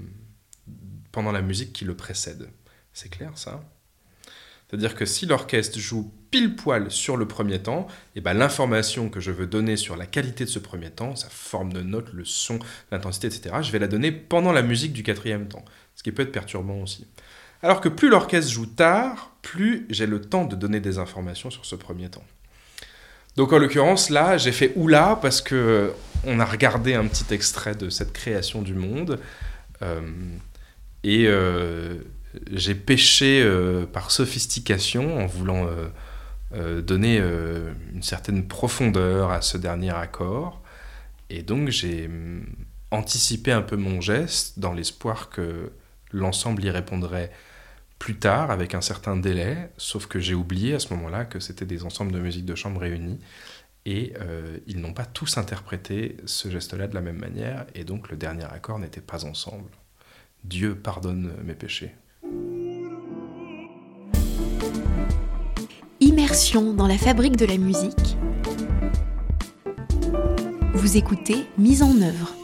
pendant 1.13 1.33
la 1.33 1.43
musique 1.43 1.73
qui 1.73 1.85
le 1.85 1.97
précède. 1.97 2.51
C'est 2.93 3.09
clair 3.09 3.37
ça? 3.37 3.65
C'est-à-dire 4.69 4.97
que 4.97 5.05
si 5.05 5.27
l'orchestre 5.27 5.79
joue 5.79 6.13
pile 6.31 6.57
poil 6.57 6.91
sur 6.91 7.17
le 7.17 7.29
premier 7.29 7.63
temps, 7.63 7.87
eh 8.17 8.21
ben, 8.21 8.35
l'information 8.35 9.09
que 9.09 9.21
je 9.21 9.31
veux 9.31 9.47
donner 9.47 9.77
sur 9.77 9.97
la 9.97 10.07
qualité 10.07 10.45
de 10.45 10.51
ce 10.51 10.59
premier 10.59 10.91
temps, 10.91 11.15
sa 11.17 11.29
forme 11.29 11.73
de 11.73 11.81
note, 11.81 12.13
le 12.13 12.25
son, 12.25 12.59
l'intensité, 12.91 13.29
etc., 13.29 13.57
je 13.63 13.71
vais 13.71 13.79
la 13.79 13.87
donner 13.87 14.11
pendant 14.11 14.53
la 14.53 14.63
musique 14.63 14.93
du 14.93 15.03
quatrième 15.03 15.49
temps. 15.49 15.65
Ce 15.95 16.03
qui 16.03 16.13
peut 16.13 16.23
être 16.23 16.33
perturbant 16.33 16.83
aussi. 16.83 17.07
Alors 17.65 17.81
que 17.81 17.89
plus 17.89 18.11
l'orchestre 18.11 18.53
joue 18.53 18.67
tard, 18.67 19.31
plus 19.41 19.87
j'ai 19.89 20.05
le 20.05 20.21
temps 20.21 20.45
de 20.45 20.55
donner 20.55 20.81
des 20.81 20.99
informations 20.99 21.51
sur 21.51 21.65
ce 21.65 21.75
premier 21.75 22.11
temps. 22.11 22.23
Donc 23.37 23.55
en 23.55 23.59
l'occurrence 23.59 24.11
là, 24.11 24.37
j'ai 24.37 24.53
fait 24.53 24.75
oula 24.77 25.19
parce 25.23 25.41
que 25.41 25.55
euh, 25.55 25.91
on 26.27 26.41
a 26.41 26.45
regardé 26.45 26.93
un 26.93 27.07
petit 27.07 27.33
extrait 27.33 27.75
de 27.75 27.89
cette 27.89 28.13
création 28.13 28.61
du 28.61 28.75
monde 28.75 29.19
euh, 29.81 30.03
et 31.05 31.25
euh, 31.27 31.95
j'ai 32.53 32.75
pêché 32.75 33.43
par 33.95 34.11
sophistication 34.11 35.23
en 35.23 35.27
voulant 35.27 35.67
donner 36.83 37.17
une 37.19 38.03
certaine 38.03 38.47
profondeur 38.47 39.31
à 39.31 39.41
ce 39.41 39.57
dernier 39.57 39.95
accord 39.95 40.61
et 41.31 41.43
donc 41.43 41.71
j'ai 41.71 42.09
hum, 42.09 42.45
anticipé 42.91 43.53
un 43.53 43.63
peu 43.63 43.77
mon 43.77 44.03
geste 44.03 44.59
dans 44.59 44.75
l'espoir 44.75 45.31
que 45.31 45.71
l'ensemble 46.13 46.63
y 46.63 46.71
répondrait 46.71 47.31
plus 48.05 48.17
tard 48.17 48.51
avec 48.51 48.75
un 48.75 48.83
certain 48.83 49.17
délai, 49.17 49.71
sauf 49.79 50.05
que 50.05 50.21
j'ai 50.21 50.35
oublié 50.35 50.75
à 50.75 50.79
ce 50.79 50.93
moment-là 50.93 51.25
que 51.25 51.41
c'était 51.41 51.65
des 51.65 51.85
ensembles 51.85 52.13
de 52.13 52.19
musique 52.19 52.45
de 52.45 52.55
chambre 52.55 52.83
réunis 52.83 53.19
et 53.87 54.13
euh, 54.21 54.59
ils 54.67 54.79
n'ont 54.79 54.93
pas 54.93 55.07
tous 55.07 55.39
interprété 55.39 56.19
ce 56.27 56.51
geste-là 56.51 56.87
de 56.87 56.95
la 56.95 57.01
même 57.01 57.17
manière 57.17 57.65
et 57.75 57.83
donc 57.83 58.11
le 58.11 58.19
dernier 58.19 58.45
accord 58.45 58.79
n'était 58.79 59.01
pas 59.01 59.25
ensemble. 59.25 59.71
Dieu 60.45 60.75
pardonne 60.75 61.33
mes 61.45 61.55
péchés. 61.55 61.95
Immersion 66.01 66.75
dans 66.75 66.87
la 66.87 66.99
fabrique 66.99 67.37
de 67.37 67.47
la 67.47 67.57
musique. 67.57 68.19
Vous 70.75 70.99
écoutez 70.99 71.47
Mise 71.57 71.83
en 71.83 72.03
œuvre 72.03 72.35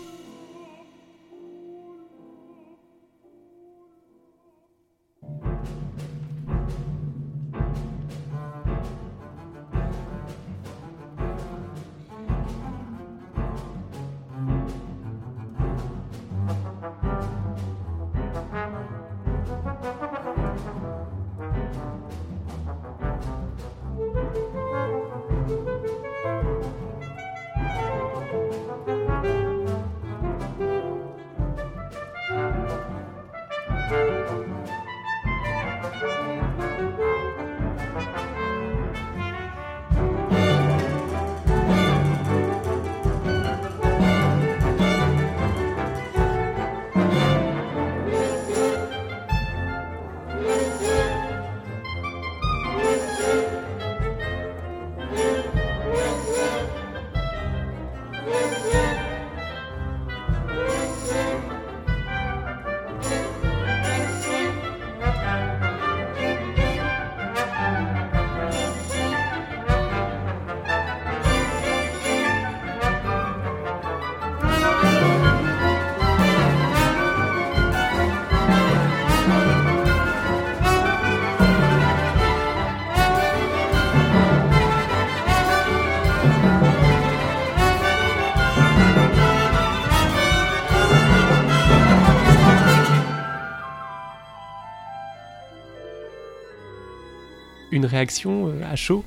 une 97.81 97.87
réaction 97.87 98.53
à 98.65 98.77
chaud? 98.77 99.05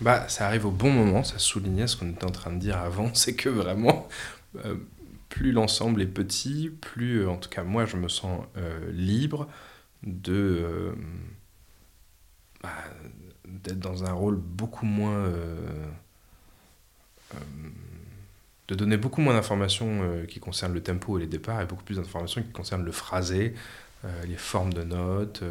Bah, 0.00 0.28
ça 0.28 0.46
arrive 0.46 0.66
au 0.66 0.70
bon 0.70 0.90
moment, 0.90 1.24
ça 1.24 1.38
soulignait 1.38 1.86
ce 1.86 1.96
qu'on 1.96 2.10
était 2.10 2.24
en 2.24 2.30
train 2.30 2.52
de 2.52 2.58
dire 2.58 2.78
avant, 2.78 3.10
c'est 3.14 3.34
que 3.34 3.48
vraiment, 3.48 4.08
plus 5.28 5.52
l'ensemble 5.52 6.02
est 6.02 6.06
petit, 6.06 6.70
plus, 6.80 7.26
en 7.26 7.36
tout 7.36 7.48
cas 7.48 7.62
moi, 7.62 7.86
je 7.86 7.96
me 7.96 8.08
sens 8.08 8.40
libre 8.92 9.48
de 10.02 10.94
bah, 12.62 12.70
d'être 13.44 13.80
dans 13.80 14.04
un 14.04 14.12
rôle 14.12 14.36
beaucoup 14.36 14.86
moins. 14.86 15.16
Euh, 15.16 15.86
euh, 17.34 17.38
de 18.68 18.74
donner 18.76 18.96
beaucoup 18.96 19.20
moins 19.20 19.34
d'informations 19.34 20.00
euh, 20.02 20.24
qui 20.24 20.38
concernent 20.38 20.72
le 20.72 20.82
tempo 20.82 21.18
et 21.18 21.22
les 21.22 21.26
départs 21.26 21.60
et 21.60 21.66
beaucoup 21.66 21.82
plus 21.82 21.96
d'informations 21.96 22.42
qui 22.42 22.52
concernent 22.52 22.84
le 22.84 22.92
phrasé, 22.92 23.54
les 24.24 24.36
formes 24.36 24.72
de 24.72 24.82
notes. 24.82 25.44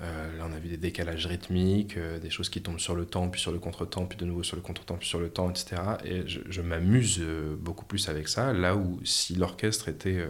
Là, 0.00 0.46
on 0.48 0.52
a 0.52 0.58
vu 0.58 0.68
des 0.68 0.76
décalages 0.76 1.26
rythmiques, 1.26 1.96
des 1.98 2.30
choses 2.30 2.48
qui 2.48 2.60
tombent 2.60 2.80
sur 2.80 2.96
le 2.96 3.06
temps, 3.06 3.28
puis 3.28 3.40
sur 3.40 3.52
le 3.52 3.58
contre-temps, 3.58 4.06
puis 4.06 4.18
de 4.18 4.24
nouveau 4.24 4.42
sur 4.42 4.56
le 4.56 4.62
contre-temps, 4.62 4.96
puis 4.96 5.08
sur 5.08 5.20
le 5.20 5.30
temps, 5.30 5.48
etc. 5.48 5.80
Et 6.04 6.26
je, 6.26 6.60
m'amuse 6.60 7.20
beaucoup 7.58 7.84
plus 7.84 8.08
avec 8.08 8.28
ça. 8.28 8.52
Là 8.52 8.74
où, 8.74 9.00
si 9.04 9.36
l'orchestre 9.36 9.88
était 9.88 10.26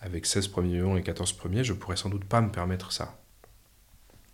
avec 0.00 0.26
16 0.26 0.48
premiers 0.48 0.74
violons 0.74 0.96
et 0.96 1.02
14 1.02 1.32
premiers, 1.32 1.64
je 1.64 1.72
pourrais 1.72 1.96
sans 1.96 2.10
doute 2.10 2.24
pas 2.24 2.40
me 2.40 2.52
permettre 2.52 2.92
ça. 2.92 3.18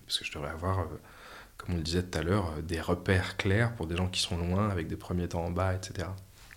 Parce 0.04 0.18
que 0.18 0.24
je 0.26 0.32
devrais 0.32 0.50
avoir 0.50 0.86
comme 1.58 1.74
on 1.74 1.76
le 1.76 1.82
disait 1.82 2.02
tout 2.02 2.16
à 2.16 2.22
l'heure, 2.22 2.54
euh, 2.56 2.62
des 2.62 2.80
repères 2.80 3.36
clairs 3.36 3.74
pour 3.74 3.86
des 3.86 3.96
gens 3.96 4.08
qui 4.08 4.20
sont 4.20 4.38
loin, 4.38 4.70
avec 4.70 4.88
des 4.88 4.96
premiers 4.96 5.28
temps 5.28 5.44
en 5.44 5.50
bas, 5.50 5.74
etc. 5.74 6.08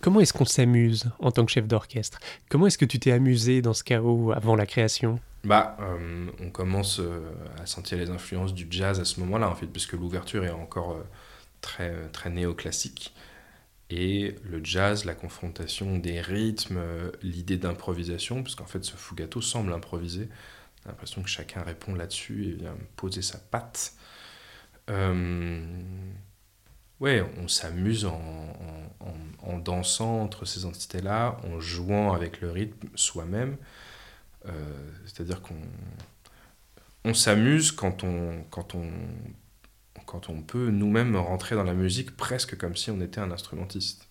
Comment 0.01 0.19
est-ce 0.19 0.33
qu'on 0.33 0.45
s'amuse 0.45 1.11
en 1.19 1.31
tant 1.31 1.45
que 1.45 1.51
chef 1.51 1.67
d'orchestre? 1.67 2.19
Comment 2.49 2.67
est-ce 2.67 2.77
que 2.77 2.85
tu 2.85 2.97
t'es 2.99 3.11
amusé 3.11 3.61
dans 3.61 3.73
ce 3.73 3.83
chaos 3.83 4.31
avant 4.31 4.55
la 4.55 4.65
création? 4.65 5.19
Bah, 5.43 5.77
euh, 5.79 6.27
on 6.39 6.49
commence 6.49 6.99
euh, 6.99 7.31
à 7.61 7.67
sentir 7.67 7.99
les 7.99 8.09
influences 8.09 8.53
du 8.53 8.67
jazz 8.69 8.99
à 8.99 9.05
ce 9.05 9.19
moment-là, 9.19 9.47
en 9.49 9.55
fait, 9.55 9.67
puisque 9.67 9.93
l'ouverture 9.93 10.43
est 10.43 10.51
encore 10.51 10.97
très, 11.61 11.93
très 12.09 12.31
néoclassique. 12.31 13.13
Et 13.91 14.35
le 14.49 14.63
jazz, 14.63 15.05
la 15.05 15.13
confrontation 15.13 15.97
des 15.97 16.19
rythmes, 16.19 16.79
l'idée 17.21 17.57
d'improvisation, 17.57 18.41
puisqu'en 18.41 18.65
fait 18.65 18.83
ce 18.83 18.95
fugato 18.95 19.41
semble 19.41 19.71
improviser. 19.73 20.29
J'ai 20.81 20.89
l'impression 20.89 21.21
que 21.21 21.29
chacun 21.29 21.61
répond 21.61 21.93
là-dessus 21.93 22.45
et 22.47 22.51
vient 22.53 22.75
poser 22.95 23.21
sa 23.21 23.37
patte. 23.37 23.93
Ouais, 27.01 27.25
on 27.39 27.47
s'amuse 27.47 28.05
en, 28.05 29.57
dansant 29.57 30.21
entre 30.21 30.45
ces 30.45 30.65
entités-là, 30.65 31.37
en 31.43 31.59
jouant 31.59 32.13
avec 32.13 32.41
le 32.41 32.51
rythme 32.51 32.87
soi-même. 32.95 33.57
Euh, 34.47 34.51
c'est-à-dire 35.05 35.41
qu'on 35.41 35.55
on, 37.03 37.13
s'amuse 37.13 37.71
quand 37.71 38.03
on, 38.03 38.45
peut 40.47 40.69
nous-mêmes 40.69 41.15
rentrer 41.15 41.55
dans 41.55 41.63
la 41.63 41.73
musique 41.73 42.15
presque 42.15 42.55
comme 42.57 42.75
si 42.75 42.91
on 42.91 43.01
était 43.01 43.19
un 43.19 43.31
instrumentiste. 43.31 44.07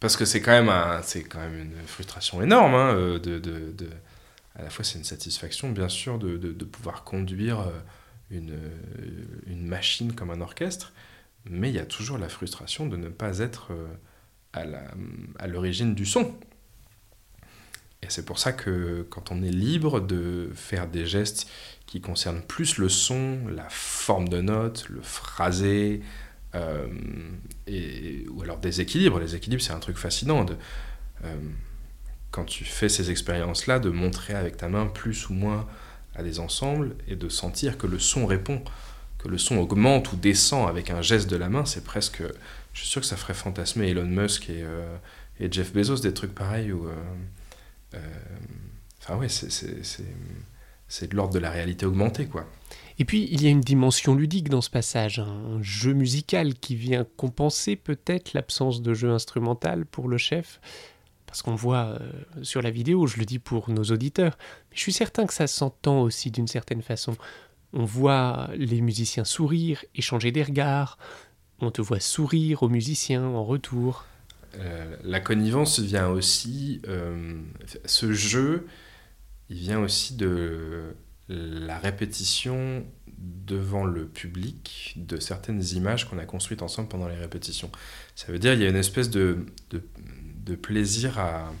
Parce 0.00 0.16
que 0.16 0.24
c'est 0.24 0.40
quand, 0.40 0.52
même 0.52 1.58
une 1.58 1.86
frustration 1.86 2.42
énorme. 2.42 2.74
Hein, 2.74 2.94
euh, 2.94 3.18
de, 3.20 3.90
à 4.56 4.62
la 4.62 4.70
fois, 4.70 4.84
c'est 4.84 4.98
une 4.98 5.04
satisfaction, 5.04 5.70
bien 5.70 5.88
sûr, 5.88 6.18
de, 6.18 6.64
pouvoir 6.64 7.04
conduire 7.04 7.60
euh, 7.60 7.70
une 8.30 9.66
machine 9.66 10.12
comme 10.12 10.30
un 10.30 10.40
orchestre, 10.40 10.92
mais 11.48 11.68
il 11.68 11.74
y 11.74 11.78
a 11.78 11.86
toujours 11.86 12.18
la 12.18 12.28
frustration 12.28 12.86
de 12.86 12.96
ne 12.96 13.08
pas 13.08 13.38
être 13.38 13.72
euh, 13.72 13.86
à 15.38 15.46
l'origine 15.46 15.94
du 15.94 16.06
son. 16.06 16.34
Et 18.02 18.06
c'est 18.08 18.24
pour 18.24 18.38
ça 18.38 18.52
que 18.52 19.06
quand 19.08 19.32
on 19.32 19.42
est 19.42 19.50
libre 19.50 20.00
de 20.00 20.50
faire 20.54 20.88
des 20.88 21.06
gestes 21.06 21.50
qui 21.86 22.00
concernent 22.00 22.42
plus 22.42 22.78
le 22.78 22.88
son, 22.88 23.46
la 23.48 23.66
forme 23.70 24.28
de 24.28 24.40
note, 24.40 24.88
le 24.88 25.00
phrasé, 25.00 26.02
euh, 26.54 26.86
ou 28.28 28.42
alors 28.42 28.58
des 28.58 28.80
équilibres. 28.80 29.18
Les 29.18 29.34
équilibres, 29.34 29.62
c'est 29.62 29.72
un 29.72 29.80
truc 29.80 29.96
fascinant. 29.96 30.44
De, 30.44 30.56
quand 32.30 32.44
tu 32.44 32.64
fais 32.64 32.88
ces 32.88 33.10
expériences-là, 33.10 33.78
de 33.78 33.90
montrer 33.90 34.34
avec 34.34 34.56
ta 34.58 34.68
main 34.68 34.86
plus 34.86 35.30
ou 35.30 35.32
moins 35.32 35.66
à 36.14 36.22
des 36.22 36.40
ensembles 36.40 36.96
et 37.08 37.16
de 37.16 37.28
sentir 37.28 37.78
que 37.78 37.86
le 37.86 37.98
son 37.98 38.26
répond, 38.26 38.62
que 39.18 39.28
le 39.28 39.38
son 39.38 39.56
augmente 39.56 40.12
ou 40.12 40.16
descend 40.16 40.68
avec 40.68 40.90
un 40.90 41.02
geste 41.02 41.28
de 41.30 41.36
la 41.36 41.48
main, 41.48 41.64
c'est 41.64 41.84
presque. 41.84 42.22
Je 42.72 42.80
suis 42.80 42.88
sûr 42.88 43.00
que 43.00 43.06
ça 43.06 43.16
ferait 43.16 43.34
fantasmer 43.34 43.88
Elon 43.88 44.04
Musk 44.04 44.50
et, 44.50 44.62
euh, 44.62 44.96
Jeff 45.50 45.72
Bezos 45.72 46.00
des 46.00 46.12
trucs 46.12 46.34
pareils. 46.34 46.72
Ou, 46.72 46.86
euh, 46.86 46.94
euh, 47.94 47.98
enfin, 49.00 49.16
ouais, 49.16 49.28
c'est 49.28 51.08
de 51.08 51.16
l'ordre 51.16 51.34
de 51.34 51.38
la 51.38 51.50
réalité 51.50 51.86
augmentée, 51.86 52.26
quoi. 52.26 52.46
Et 52.98 53.04
puis, 53.04 53.28
il 53.32 53.42
y 53.42 53.46
a 53.46 53.50
une 53.50 53.60
dimension 53.60 54.14
ludique 54.14 54.48
dans 54.48 54.60
ce 54.60 54.70
passage, 54.70 55.18
un 55.18 55.60
jeu 55.62 55.94
musical 55.94 56.54
qui 56.54 56.76
vient 56.76 57.04
compenser 57.16 57.74
peut-être 57.74 58.34
l'absence 58.34 58.82
de 58.82 58.94
jeu 58.94 59.10
instrumental 59.10 59.84
pour 59.84 60.08
le 60.08 60.16
chef, 60.16 60.60
parce 61.34 61.42
qu'on 61.42 61.56
voit 61.56 61.98
euh, 62.00 62.44
sur 62.44 62.62
la 62.62 62.70
vidéo, 62.70 63.08
je 63.08 63.18
le 63.18 63.24
dis 63.24 63.40
pour 63.40 63.68
nos 63.68 63.82
auditeurs, 63.82 64.38
je 64.72 64.78
suis 64.78 64.92
certain 64.92 65.26
que 65.26 65.34
ça 65.34 65.48
s'entend 65.48 66.02
aussi 66.02 66.30
d'une 66.30 66.46
certaine 66.46 66.80
façon. 66.80 67.16
On 67.72 67.84
voit 67.84 68.50
les 68.54 68.80
musiciens 68.80 69.24
sourire, 69.24 69.84
échanger 69.96 70.30
des 70.30 70.44
regards, 70.44 70.96
on 71.58 71.72
te 71.72 71.82
voit 71.82 71.98
sourire 71.98 72.62
aux 72.62 72.68
musiciens 72.68 73.24
en 73.24 73.44
retour. 73.44 74.04
Euh, 74.60 74.96
la 75.02 75.18
connivence 75.18 75.80
vient 75.80 76.06
aussi, 76.06 76.80
euh, 76.86 77.42
ce 77.84 78.12
jeu, 78.12 78.68
il 79.48 79.56
vient 79.56 79.80
aussi 79.80 80.14
de 80.14 80.94
la 81.28 81.80
répétition 81.80 82.86
devant 83.18 83.84
le 83.84 84.06
public 84.06 84.94
de 84.98 85.18
certaines 85.18 85.64
images 85.72 86.08
qu'on 86.08 86.18
a 86.18 86.26
construites 86.26 86.62
ensemble 86.62 86.88
pendant 86.88 87.08
les 87.08 87.16
répétitions. 87.16 87.72
Ça 88.14 88.30
veut 88.30 88.38
dire 88.38 88.52
qu'il 88.52 88.62
y 88.62 88.66
a 88.66 88.70
une 88.70 88.76
espèce 88.76 89.10
de, 89.10 89.46
de 90.44 90.54
plaisir 90.54 91.18
à. 91.18 91.52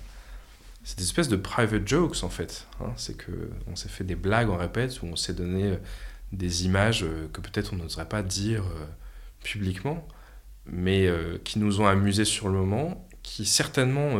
C'est 0.84 0.98
des 0.98 1.04
espèces 1.04 1.28
de 1.28 1.36
private 1.36 1.88
jokes 1.88 2.22
en 2.22 2.28
fait. 2.28 2.66
Hein. 2.80 2.92
C'est 2.96 3.16
que 3.16 3.50
on 3.66 3.76
s'est 3.76 3.88
fait 3.88 4.04
des 4.04 4.16
blagues 4.16 4.50
en 4.50 4.56
répète 4.56 5.02
où 5.02 5.06
on 5.06 5.16
s'est 5.16 5.32
donné 5.32 5.64
euh, 5.64 5.76
des 6.32 6.66
images 6.66 7.04
euh, 7.04 7.28
que 7.32 7.40
peut-être 7.40 7.72
on 7.72 7.76
n'oserait 7.76 8.08
pas 8.08 8.22
dire 8.22 8.64
euh, 8.64 8.84
publiquement, 9.42 10.06
mais 10.66 11.08
qui 11.44 11.58
nous 11.58 11.82
ont 11.82 11.86
amusés 11.86 12.24
sur 12.24 12.48
le 12.48 12.54
moment, 12.54 13.06
qui 13.22 13.44
certainement 13.44 14.14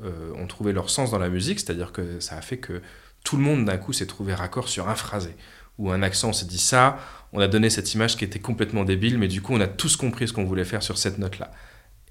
ont 0.00 0.46
trouvé 0.46 0.72
leur 0.72 0.88
sens 0.88 1.10
dans 1.10 1.18
la 1.18 1.28
musique, 1.28 1.58
c'est-à-dire 1.58 1.90
que 1.90 2.20
ça 2.20 2.36
a 2.36 2.40
fait 2.40 2.58
que 2.58 2.80
tout 3.24 3.36
le 3.36 3.42
monde 3.42 3.64
d'un 3.64 3.76
coup 3.76 3.92
s'est 3.92 4.06
trouvé 4.06 4.32
raccord 4.32 4.68
sur 4.68 4.88
un 4.88 4.94
phrasé 4.94 5.34
ou 5.78 5.90
un 5.90 6.02
accent, 6.02 6.28
on 6.28 6.32
s'est 6.32 6.46
dit 6.46 6.60
ça, 6.60 7.00
on 7.32 7.40
a 7.40 7.48
donné 7.48 7.68
cette 7.68 7.92
image 7.94 8.16
qui 8.16 8.24
était 8.24 8.38
complètement 8.38 8.84
débile, 8.84 9.18
mais 9.18 9.26
du 9.26 9.42
coup 9.42 9.54
on 9.54 9.60
a 9.60 9.66
tous 9.66 9.96
compris 9.96 10.28
ce 10.28 10.32
qu'on 10.32 10.44
voulait 10.44 10.64
faire 10.64 10.84
sur 10.84 10.96
cette 10.96 11.18
note-là. 11.18 11.50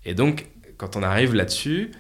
Et 0.03 0.13
donc 0.13 0.47
quand 0.77 0.95
on 0.95 1.03
arrive 1.03 1.33
là-dessus, 1.33 1.91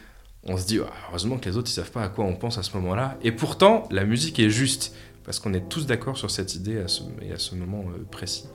on 0.43 0.57
se 0.57 0.65
dit 0.65 0.79
ah, 0.83 0.91
heureusement 1.09 1.37
que 1.37 1.49
les 1.49 1.57
autres 1.57 1.69
ils 1.69 1.73
savent 1.73 1.91
pas 1.91 2.03
à 2.03 2.09
quoi 2.09 2.25
on 2.25 2.35
pense 2.35 2.57
à 2.57 2.63
ce 2.63 2.75
moment-là. 2.77 3.17
Et 3.21 3.31
pourtant, 3.31 3.87
la 3.91 4.05
musique 4.05 4.39
est 4.39 4.49
juste 4.49 4.95
parce 5.23 5.39
qu'on 5.39 5.53
est 5.53 5.67
tous 5.69 5.85
d'accord 5.87 6.17
sur 6.17 6.29
cette 6.29 6.55
idée 6.55 6.83
et 7.21 7.31
à 7.31 7.37
ce 7.39 7.55
moment 7.55 7.85
euh, 7.89 8.03
précis. 8.09 8.45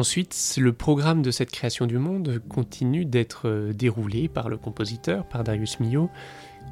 Ensuite, 0.00 0.56
le 0.58 0.72
programme 0.72 1.20
de 1.20 1.30
cette 1.30 1.50
création 1.50 1.84
du 1.84 1.98
monde 1.98 2.40
continue 2.48 3.04
d'être 3.04 3.46
euh, 3.50 3.74
déroulé 3.74 4.30
par 4.30 4.48
le 4.48 4.56
compositeur, 4.56 5.26
par 5.26 5.44
Darius 5.44 5.78
Milhaud. 5.78 6.08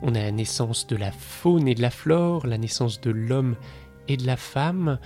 On 0.00 0.14
a 0.14 0.22
la 0.22 0.30
naissance 0.30 0.86
de 0.86 0.96
la 0.96 1.12
faune 1.12 1.68
et 1.68 1.74
de 1.74 1.82
la 1.82 1.90
flore, 1.90 2.46
la 2.46 2.56
naissance 2.56 3.02
de 3.02 3.10
l'homme 3.10 3.56
et 4.08 4.16
de 4.16 4.26
la 4.26 4.38
femme. 4.38 4.98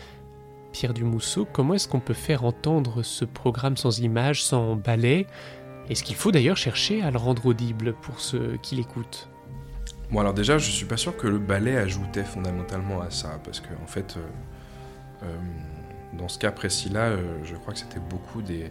Pierre 0.70 0.95
Dumousseau, 0.95 1.49
comment 1.53 1.75
est-ce 1.75 1.89
qu'on 1.89 1.99
peut 1.99 2.14
faire 2.14 2.45
entendre 2.45 3.03
ce 3.03 3.25
programme 3.25 3.77
sans 3.77 3.99
images, 3.99 4.45
sans 4.45 4.77
ballet 4.77 5.27
Est-ce 5.91 6.05
qu'il 6.05 6.14
faut 6.14 6.31
d'ailleurs 6.31 6.57
chercher 6.57 7.03
à 7.03 7.11
le 7.11 7.18
rendre 7.18 7.45
audible 7.47 7.93
pour 8.03 8.20
ceux 8.20 8.57
qui 8.62 8.77
l'écoutent? 8.77 9.31
Bon 10.12 10.20
alors 10.20 10.33
déjà, 10.33 10.59
je 10.59 10.70
suis 10.70 10.87
pas 10.87 10.97
sûr 10.97 11.16
que 11.16 11.27
le 11.27 11.41
ballet 11.41 11.77
ajoutait 11.77 12.23
fondamentalement 12.23 13.01
à 13.01 13.11
ça, 13.11 13.41
parce 13.43 13.59
qu'en 13.59 13.83
en 13.83 13.89
fait, 13.89 14.16
euh, 14.16 15.25
euh, 15.25 15.37
dans 16.12 16.28
ce 16.28 16.38
cas 16.38 16.52
précis-là, 16.52 17.10
euh, 17.10 17.38
je 17.44 17.54
crois 17.56 17.72
que 17.72 17.78
c'était 17.78 18.00
beaucoup 18.00 18.42
des, 18.42 18.70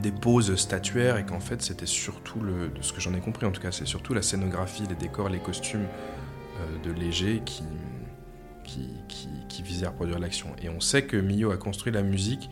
des 0.00 0.12
poses 0.12 0.54
statuaires 0.56 1.16
et 1.16 1.24
qu'en 1.24 1.40
fait 1.40 1.62
c'était 1.62 1.86
surtout, 1.86 2.40
le, 2.40 2.68
de 2.68 2.82
ce 2.82 2.92
que 2.92 3.00
j'en 3.00 3.14
ai 3.14 3.20
compris 3.20 3.46
en 3.46 3.52
tout 3.52 3.62
cas, 3.62 3.72
c'est 3.72 3.86
surtout 3.86 4.14
la 4.14 4.22
scénographie, 4.22 4.84
les 4.88 4.94
décors, 4.94 5.28
les 5.28 5.38
costumes 5.38 5.86
euh, 6.60 6.78
de 6.84 6.92
Léger 6.92 7.42
qui, 7.44 7.64
qui, 9.48 9.62
visaient 9.62 9.86
à 9.86 9.90
reproduire 9.90 10.18
l'action. 10.18 10.54
Et 10.62 10.68
on 10.68 10.80
sait 10.80 11.04
que 11.04 11.16
Mio 11.16 11.50
a 11.50 11.56
construit 11.56 11.92
la 11.92 12.02
musique 12.02 12.48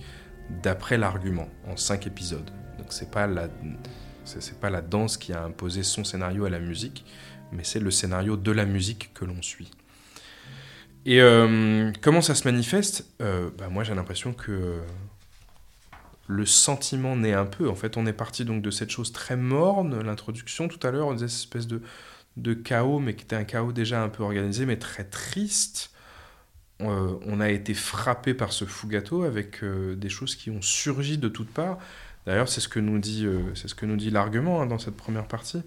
d'après 0.63 0.99
l'argument, 0.99 1.49
en 1.67 1.77
cinq 1.77 2.07
épisodes. 2.07 2.51
Donc 2.77 2.89
c'est 2.91 3.11
pas 3.11 3.29
C'est 4.25 4.61
pas 4.61 4.69
la 4.69 4.83
danse 4.83 5.17
qui 5.17 5.33
a 5.33 5.43
imposé 5.43 5.83
son 5.83 6.05
scénario 6.05 6.45
à 6.45 6.51
la 6.51 6.59
musique, 6.59 7.05
mais 7.51 7.65
c'est 7.65 7.81
le 7.81 7.91
scénario 7.91 8.37
de 8.37 8.53
la 8.53 8.67
musique 8.67 9.13
que 9.15 9.25
l'on 9.25 9.41
suit. 9.41 9.71
Et 11.05 11.21
euh, 11.21 11.93
comment 12.03 12.21
ça 12.21 12.35
se 12.35 12.47
manifeste? 12.47 13.11
Euh, 13.23 13.51
bah, 13.57 13.69
Moi, 13.69 13.85
j'ai 13.85 13.95
l'impression 13.95 14.33
que 14.33 14.81
le 16.27 16.47
sentiment 16.47 17.17
naît 17.17 17.33
un 17.33 17.47
peu. 17.47 17.69
En 17.69 17.75
fait, 17.75 17.97
on 17.97 18.07
est 18.07 18.13
parti 18.13 18.45
donc 18.45 18.63
de 18.63 18.71
cette 18.71 18.91
chose 18.91 19.13
très 19.13 19.37
morne, 19.37 20.03
l'introduction 20.03 20.69
tout 20.69 20.85
à 20.87 20.91
l'heure, 20.91 21.07
on 21.07 21.15
disait 21.15 21.29
cette 21.29 21.41
espèce 21.41 21.67
de, 21.67 21.81
de 22.37 22.53
chaos, 22.53 22.99
mais 22.99 23.15
qui 23.15 23.25
était 23.25 23.37
un 23.37 23.45
chaos 23.45 23.73
déjà 23.73 24.03
un 24.03 24.09
peu 24.09 24.23
organisé, 24.23 24.67
mais 24.67 24.77
très 24.77 25.05
triste. 25.05 25.93
Euh, 26.81 27.17
on 27.27 27.41
a 27.41 27.51
été 27.51 27.75
frappé 27.75 28.35
par 28.35 28.53
ce 28.53 28.65
fugato 28.65 29.23
avec 29.23 29.65
des 29.65 30.09
choses 30.09 30.37
qui 30.37 30.51
ont 30.51 30.63
surgi 30.63 31.19
de 31.19 31.29
toutes 31.29 31.51
parts. 31.51 31.79
D'ailleurs, 32.27 32.49
c'est 32.49 32.61
ce 32.61 32.69
que 32.69 32.79
nous 32.79 32.99
dit, 32.99 33.27
c'est 33.55 33.69
ce 33.69 33.75
que 33.75 33.87
nous 33.87 33.97
dit 33.97 34.11
l'argument 34.11 34.61
hein, 34.61 34.67
dans 34.67 34.79
cette 34.79 34.97
première 34.97 35.27
partie. 35.27 35.63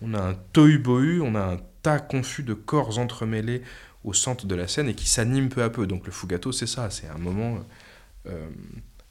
On 0.00 0.14
a 0.14 0.20
un 0.20 0.34
tohu-bohu, 0.52 1.20
on 1.20 1.34
a 1.34 1.42
un 1.42 1.58
tas 1.82 1.98
confus 1.98 2.44
de 2.44 2.54
corps 2.54 2.98
entremêlés 2.98 3.62
au 4.08 4.14
centre 4.14 4.46
de 4.46 4.54
la 4.54 4.66
scène 4.66 4.88
et 4.88 4.94
qui 4.94 5.06
s'anime 5.06 5.50
peu 5.50 5.62
à 5.62 5.70
peu. 5.70 5.86
Donc 5.86 6.06
le 6.06 6.12
fugato, 6.12 6.50
c'est 6.50 6.66
ça, 6.66 6.88
c'est 6.90 7.08
un 7.08 7.18
moment, 7.18 7.58
euh, 8.26 8.48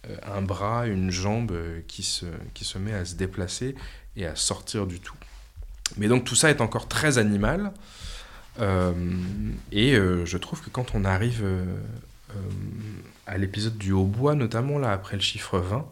euh, 0.10 0.18
un 0.26 0.42
bras, 0.42 0.88
une 0.88 1.12
jambe 1.12 1.52
euh, 1.52 1.82
qui, 1.88 2.02
se, 2.02 2.26
qui 2.54 2.66
se 2.66 2.80
met 2.80 2.94
à 2.94 3.06
se 3.06 3.16
déplacer 3.16 3.76
et 4.16 4.26
à 4.26 4.36
sortir 4.36 4.88
du 4.88 5.00
tout. 5.00 5.16
Mais 5.98 6.08
donc 6.08 6.26
tout 6.26 6.36
ça 6.36 6.50
est 6.50 6.62
encore 6.62 6.88
très 6.88 7.18
animal. 7.18 7.72
et 9.72 9.94
je 9.94 10.38
trouve 10.38 10.62
que 10.62 10.72
quand 10.72 10.96
on 10.96 11.06
arrive 11.06 11.46
à 13.28 13.38
l'épisode 13.38 13.78
du 13.78 13.92
hautbois, 13.94 14.34
notamment 14.34 14.80
là 14.80 14.92
après 14.92 15.16
le 15.16 15.22
chiffre 15.22 15.60
20, 15.60 15.86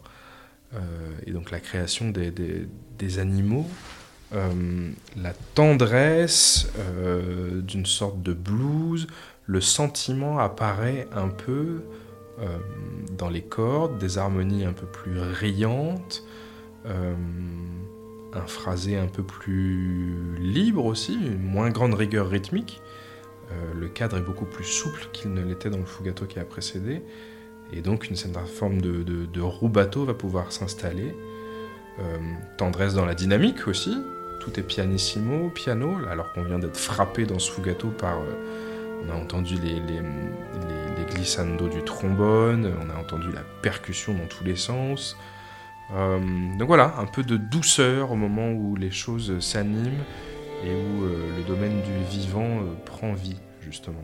et 1.24 1.30
donc 1.30 1.50
la 1.50 1.60
création 1.60 2.10
des, 2.10 2.30
des, 2.30 3.18
animaux, 3.18 3.70
la 4.32 5.32
tendresse 5.54 6.68
euh, 6.78 7.60
d'une 7.60 7.86
sorte 7.86 8.22
de 8.22 8.32
blues, 8.32 9.06
le 9.46 9.60
sentiment 9.60 10.38
apparaît 10.38 11.06
un 11.12 11.28
peu 11.28 11.82
euh, 12.40 12.58
dans 13.16 13.28
les 13.28 13.42
cordes, 13.42 13.98
des 13.98 14.18
harmonies 14.18 14.64
un 14.64 14.72
peu 14.72 14.86
plus 14.86 15.18
riantes, 15.20 16.24
un 18.32 18.46
phrasé 18.46 18.96
un 18.96 19.08
peu 19.08 19.24
plus 19.24 20.36
libre 20.38 20.84
aussi, 20.84 21.14
une 21.14 21.42
moins 21.42 21.70
grande 21.70 21.94
rigueur 21.94 22.28
rythmique. 22.28 22.80
le 23.74 23.88
cadre 23.88 24.18
est 24.18 24.22
beaucoup 24.22 24.44
plus 24.44 24.64
souple 24.64 25.08
qu'il 25.12 25.32
ne 25.32 25.42
l'était 25.42 25.68
dans 25.68 25.78
le 25.78 25.84
fugato 25.84 26.26
qui 26.26 26.38
a 26.38 26.44
précédé, 26.44 27.02
et 27.72 27.80
donc 27.80 28.08
une 28.08 28.14
certaine 28.14 28.46
forme 28.46 28.80
de, 28.80 29.02
de, 29.02 30.04
va 30.04 30.14
pouvoir 30.14 30.52
s'installer. 30.52 31.12
tendresse 32.56 32.94
dans 32.94 33.04
la 33.04 33.16
dynamique 33.16 33.66
aussi, 33.66 33.96
tout 34.40 34.58
est 34.58 34.62
pianissimo, 34.62 35.50
piano, 35.50 35.96
alors 36.10 36.32
qu'on 36.32 36.42
vient 36.42 36.58
d'être 36.58 36.76
frappé 36.76 37.26
dans 37.26 37.38
ce 37.38 37.50
fugato 37.50 37.88
par. 37.88 38.18
Euh, 38.18 39.04
on 39.04 39.10
a 39.10 39.14
entendu 39.14 39.56
les, 39.56 39.74
les, 39.74 40.00
glissando 41.14 41.68
du 41.68 41.82
trombone, 41.82 42.72
on 42.82 42.90
a 42.90 42.98
entendu 42.98 43.30
la 43.30 43.42
percussion 43.62 44.14
dans 44.14 44.26
tous 44.26 44.42
les 44.42 44.56
sens. 44.56 45.16
Euh, 45.94 46.18
donc 46.58 46.66
voilà, 46.66 46.94
un 46.98 47.06
peu 47.06 47.22
de 47.22 47.36
douceur 47.36 48.10
au 48.10 48.16
moment 48.16 48.50
où 48.50 48.74
les 48.74 48.90
choses 48.90 49.38
s'animent 49.38 50.02
et 50.64 50.74
où 50.74 51.04
euh, 51.04 51.36
le 51.36 51.44
domaine 51.44 51.80
du 51.82 52.04
vivant 52.10 52.62
prend 52.84 53.12
vie, 53.12 53.36
justement. 53.60 54.02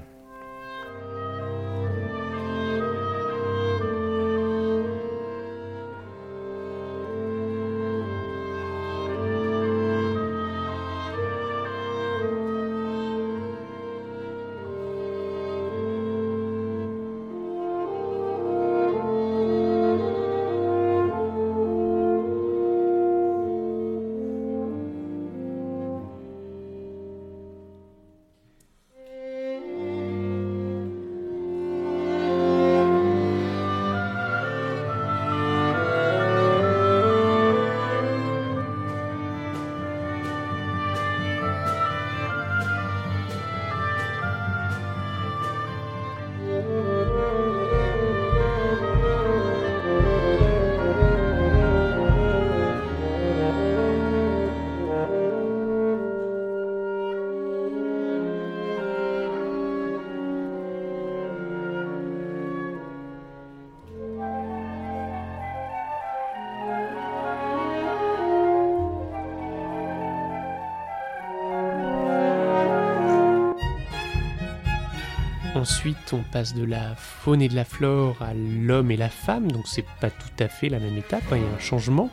On 76.13 76.23
passe 76.23 76.55
de 76.55 76.65
la 76.65 76.95
faune 76.97 77.43
et 77.43 77.49
de 77.49 77.55
la 77.55 77.65
flore 77.65 78.21
à 78.23 78.35
l'homme 78.35 78.91
et 78.91 78.97
la 78.97 79.09
femme, 79.09 79.51
donc 79.51 79.67
c'est 79.67 79.85
pas 80.01 80.11
tout 80.11 80.43
à 80.43 80.49
fait 80.49 80.69
la 80.69 80.79
même 80.79 80.97
étape, 80.97 81.25
hein, 81.31 81.37
il 81.37 81.43
y 81.43 81.47
a 81.47 81.55
un 81.55 81.59
changement. 81.59 82.11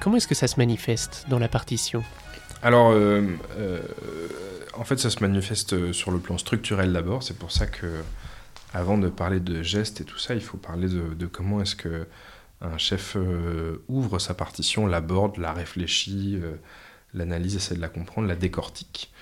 Comment 0.00 0.16
est-ce 0.16 0.28
que 0.28 0.34
ça 0.34 0.46
se 0.46 0.56
manifeste 0.58 1.26
dans 1.28 1.38
la 1.38 1.48
partition? 1.48 2.04
Alors, 2.62 2.90
euh, 2.90 3.22
euh, 3.56 3.80
en 4.74 4.84
fait, 4.84 4.98
ça 4.98 5.10
se 5.10 5.20
manifeste 5.20 5.92
sur 5.92 6.10
le 6.10 6.18
plan 6.18 6.38
structurel 6.38 6.92
d'abord. 6.92 7.22
C'est 7.22 7.36
pour 7.36 7.52
ça 7.52 7.66
que, 7.66 7.86
avant 8.72 8.98
de 8.98 9.08
parler 9.08 9.40
de 9.40 9.62
gestes 9.62 10.00
et 10.00 10.04
tout 10.04 10.18
ça, 10.18 10.34
il 10.34 10.40
faut 10.40 10.56
parler 10.56 10.88
de, 10.88 11.26
comment 11.26 11.60
est-ce 11.60 11.76
que 11.76 12.06
un 12.60 12.78
chef 12.78 13.16
euh, 13.16 13.84
ouvre 13.88 14.18
sa 14.18 14.34
partition, 14.34 14.86
l'aborde, 14.86 15.36
la 15.36 15.52
réfléchit, 15.52 16.40
l'analyse, 17.14 17.56
essaie 17.56 17.76
de 17.76 17.80
la 17.80 17.88
comprendre, 17.88 18.26
la 18.26 18.36
décortique. 18.36 19.12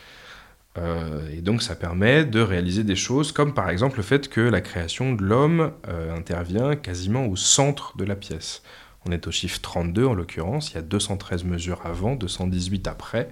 Euh, 0.78 1.30
et 1.32 1.40
donc 1.40 1.62
ça 1.62 1.74
permet 1.74 2.24
de 2.24 2.40
réaliser 2.40 2.84
des 2.84 2.96
choses 2.96 3.32
comme 3.32 3.54
par 3.54 3.70
exemple 3.70 3.96
le 3.96 4.02
fait 4.02 4.28
que 4.28 4.40
la 4.40 4.60
création 4.60 5.14
de 5.14 5.22
l'homme 5.22 5.72
euh, 5.88 6.14
intervient 6.14 6.76
quasiment 6.76 7.26
au 7.26 7.36
centre 7.36 7.96
de 7.96 8.04
la 8.04 8.16
pièce. 8.16 8.62
On 9.06 9.12
est 9.12 9.26
au 9.26 9.30
chiffre 9.30 9.60
32 9.60 10.06
en 10.06 10.14
l'occurrence, 10.14 10.72
il 10.72 10.74
y 10.74 10.78
a 10.78 10.82
213 10.82 11.44
mesures 11.44 11.80
avant, 11.84 12.16
218 12.16 12.88
après. 12.88 13.30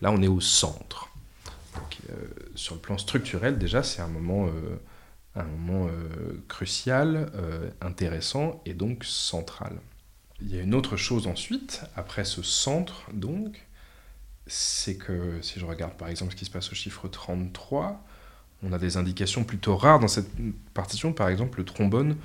Là 0.00 0.10
on 0.12 0.20
est 0.22 0.28
au 0.28 0.40
centre. 0.40 1.08
Euh, 2.10 2.14
sur 2.54 2.74
le 2.74 2.80
plan 2.80 2.98
structurel 2.98 3.58
déjà 3.58 3.82
c'est 3.82 4.02
un 4.02 4.08
moment, 4.08 4.48
un 5.36 5.44
moment 5.44 5.88
crucial, 6.48 7.30
intéressant 7.80 8.60
et 8.66 8.74
donc 8.74 9.04
central. 9.04 9.72
Il 10.42 10.54
y 10.54 10.58
a 10.58 10.62
une 10.62 10.74
autre 10.74 10.96
chose 10.96 11.28
ensuite, 11.28 11.82
après 11.94 12.24
ce 12.24 12.42
centre 12.42 13.04
donc, 13.14 13.64
c'est 14.46 14.96
que 14.96 15.40
si 15.42 15.60
je 15.60 15.64
regarde 15.64 15.94
par 15.94 16.08
exemple 16.08 16.32
ce 16.32 16.36
qui 16.36 16.44
se 16.44 16.50
passe 16.50 16.70
au 16.72 16.74
chiffre 16.74 17.08
33, 17.08 18.04
on 18.62 18.72
a 18.72 18.78
des 18.78 18.96
indications 18.96 19.44
plutôt 19.44 19.76
rares 19.76 19.98
dans 19.98 20.08
cette 20.08 20.30
partition. 20.74 21.12
Par 21.12 21.28
exemple, 21.28 21.58
le 21.58 21.64
trombone, 21.64 22.16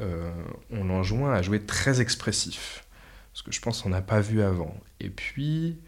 euh, 0.00 0.32
on 0.70 0.84
l'enjoint 0.84 1.32
à 1.32 1.42
jouer 1.42 1.60
très 1.60 2.00
expressif, 2.00 2.84
ce 3.32 3.42
que 3.42 3.52
je 3.52 3.60
pense 3.60 3.82
qu'on 3.82 3.90
n'a 3.90 4.02
pas 4.02 4.20
vu 4.20 4.42
avant. 4.42 4.76
Et 5.00 5.10
puis, 5.10 5.78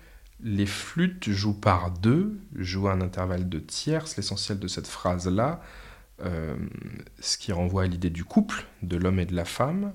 les 0.41 0.67
flûtes 0.67 1.31
jouent 1.31 1.59
par 1.59 1.91
deux, 1.91 2.39
jouent 2.55 2.89
à 2.89 2.93
un 2.93 3.01
intervalle 3.01 3.49
de 3.49 3.59
tierces, 3.59 4.17
l'essentiel 4.17 4.59
de 4.59 4.69
cette 4.69 4.87
phrase-là, 4.87 5.61
euh, 6.23 6.57
ce 7.21 7.37
qui 7.37 7.53
renvoie 7.53 7.83
à 7.83 7.87
l'idée 7.87 8.11
du 8.11 8.25
couple, 8.25 8.65
de 8.83 8.97
l'homme 8.97 9.19
et 9.19 9.27
de 9.27 9.35
la 9.35 9.45
femme. 9.45 9.93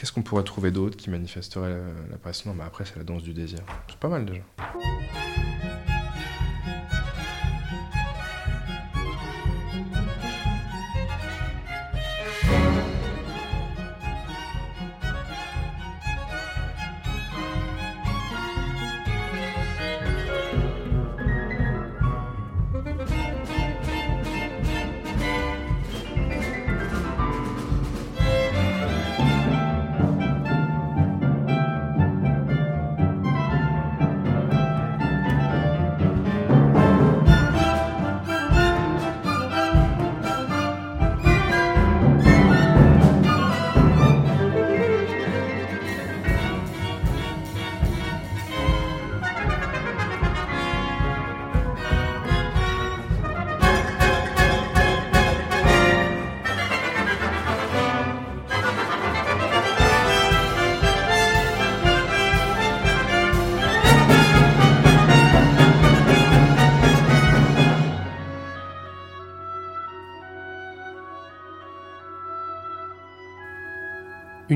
Qu'est-ce 0.00 0.12
qu'on 0.12 0.22
pourrait 0.22 0.44
trouver 0.44 0.70
d'autre 0.70 0.96
qui 0.96 1.10
manifesterait 1.10 1.68
la, 1.68 2.32
Non, 2.46 2.54
mais 2.56 2.64
après, 2.64 2.86
c'est 2.86 2.96
la 2.96 3.04
danse 3.04 3.22
du 3.22 3.34
désir. 3.34 3.58
C'est 3.86 3.98
pas 3.98 4.08
mal 4.08 4.24
déjà. 4.24 4.40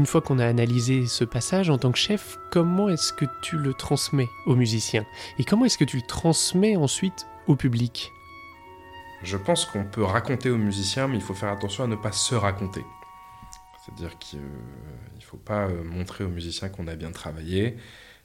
Une 0.04 0.08
fois 0.08 0.20
qu'on 0.20 0.38
a 0.38 0.46
analysé 0.46 1.06
ce 1.06 1.24
passage 1.24 1.70
en 1.70 1.78
tant 1.78 1.90
que 1.90 1.96
chef, 1.96 2.38
comment 2.50 2.90
est-ce 2.90 3.10
que 3.10 3.24
tu 3.40 3.56
le 3.56 3.72
transmets 3.72 4.28
aux 4.44 4.54
musiciens? 4.54 5.06
Et 5.38 5.44
comment 5.44 5.64
est-ce 5.64 5.78
que 5.78 5.84
tu 5.84 5.96
le 5.96 6.06
transmets 6.06 6.76
ensuite 6.76 7.26
au 7.46 7.56
public? 7.56 8.12
Je 9.22 9.38
pense 9.38 9.64
qu'on 9.64 9.86
peut 9.86 10.04
raconter 10.04 10.50
aux 10.50 10.58
musiciens, 10.58 11.08
mais 11.08 11.16
il 11.16 11.22
faut 11.22 11.32
faire 11.32 11.48
attention 11.48 11.84
à 11.84 11.86
ne 11.86 11.96
pas 11.96 12.12
se 12.12 12.34
raconter. 12.34 12.84
C'est-à-dire 13.82 14.18
qu'il 14.18 14.40
ne 14.40 15.22
faut 15.22 15.38
pas 15.38 15.68
euh, 15.68 15.82
montrer 15.82 16.22
aux 16.22 16.28
musiciens 16.28 16.68
qu'on 16.68 16.86
a 16.86 16.96
bien 16.96 17.10
travaillé 17.10 17.78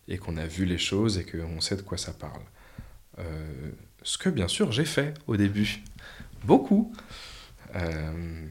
et 0.09 0.17
qu'on 0.17 0.36
a 0.36 0.45
vu 0.45 0.65
les 0.65 0.77
choses 0.77 1.17
et 1.17 1.23
qu'on 1.23 1.61
sait 1.61 1.77
de 1.77 1.82
quoi 1.82 1.97
ça 1.97 2.11
parle. 2.11 2.43
Euh, 3.19 3.71
ce 4.03 4.17
que 4.17 4.27
bien 4.27 4.49
sûr 4.49 4.73
j'ai 4.73 4.84
fait 4.84 5.13
au 5.27 5.38
début. 5.38 5.82
Beaucoup. 6.43 6.91
Euh, 7.75 8.45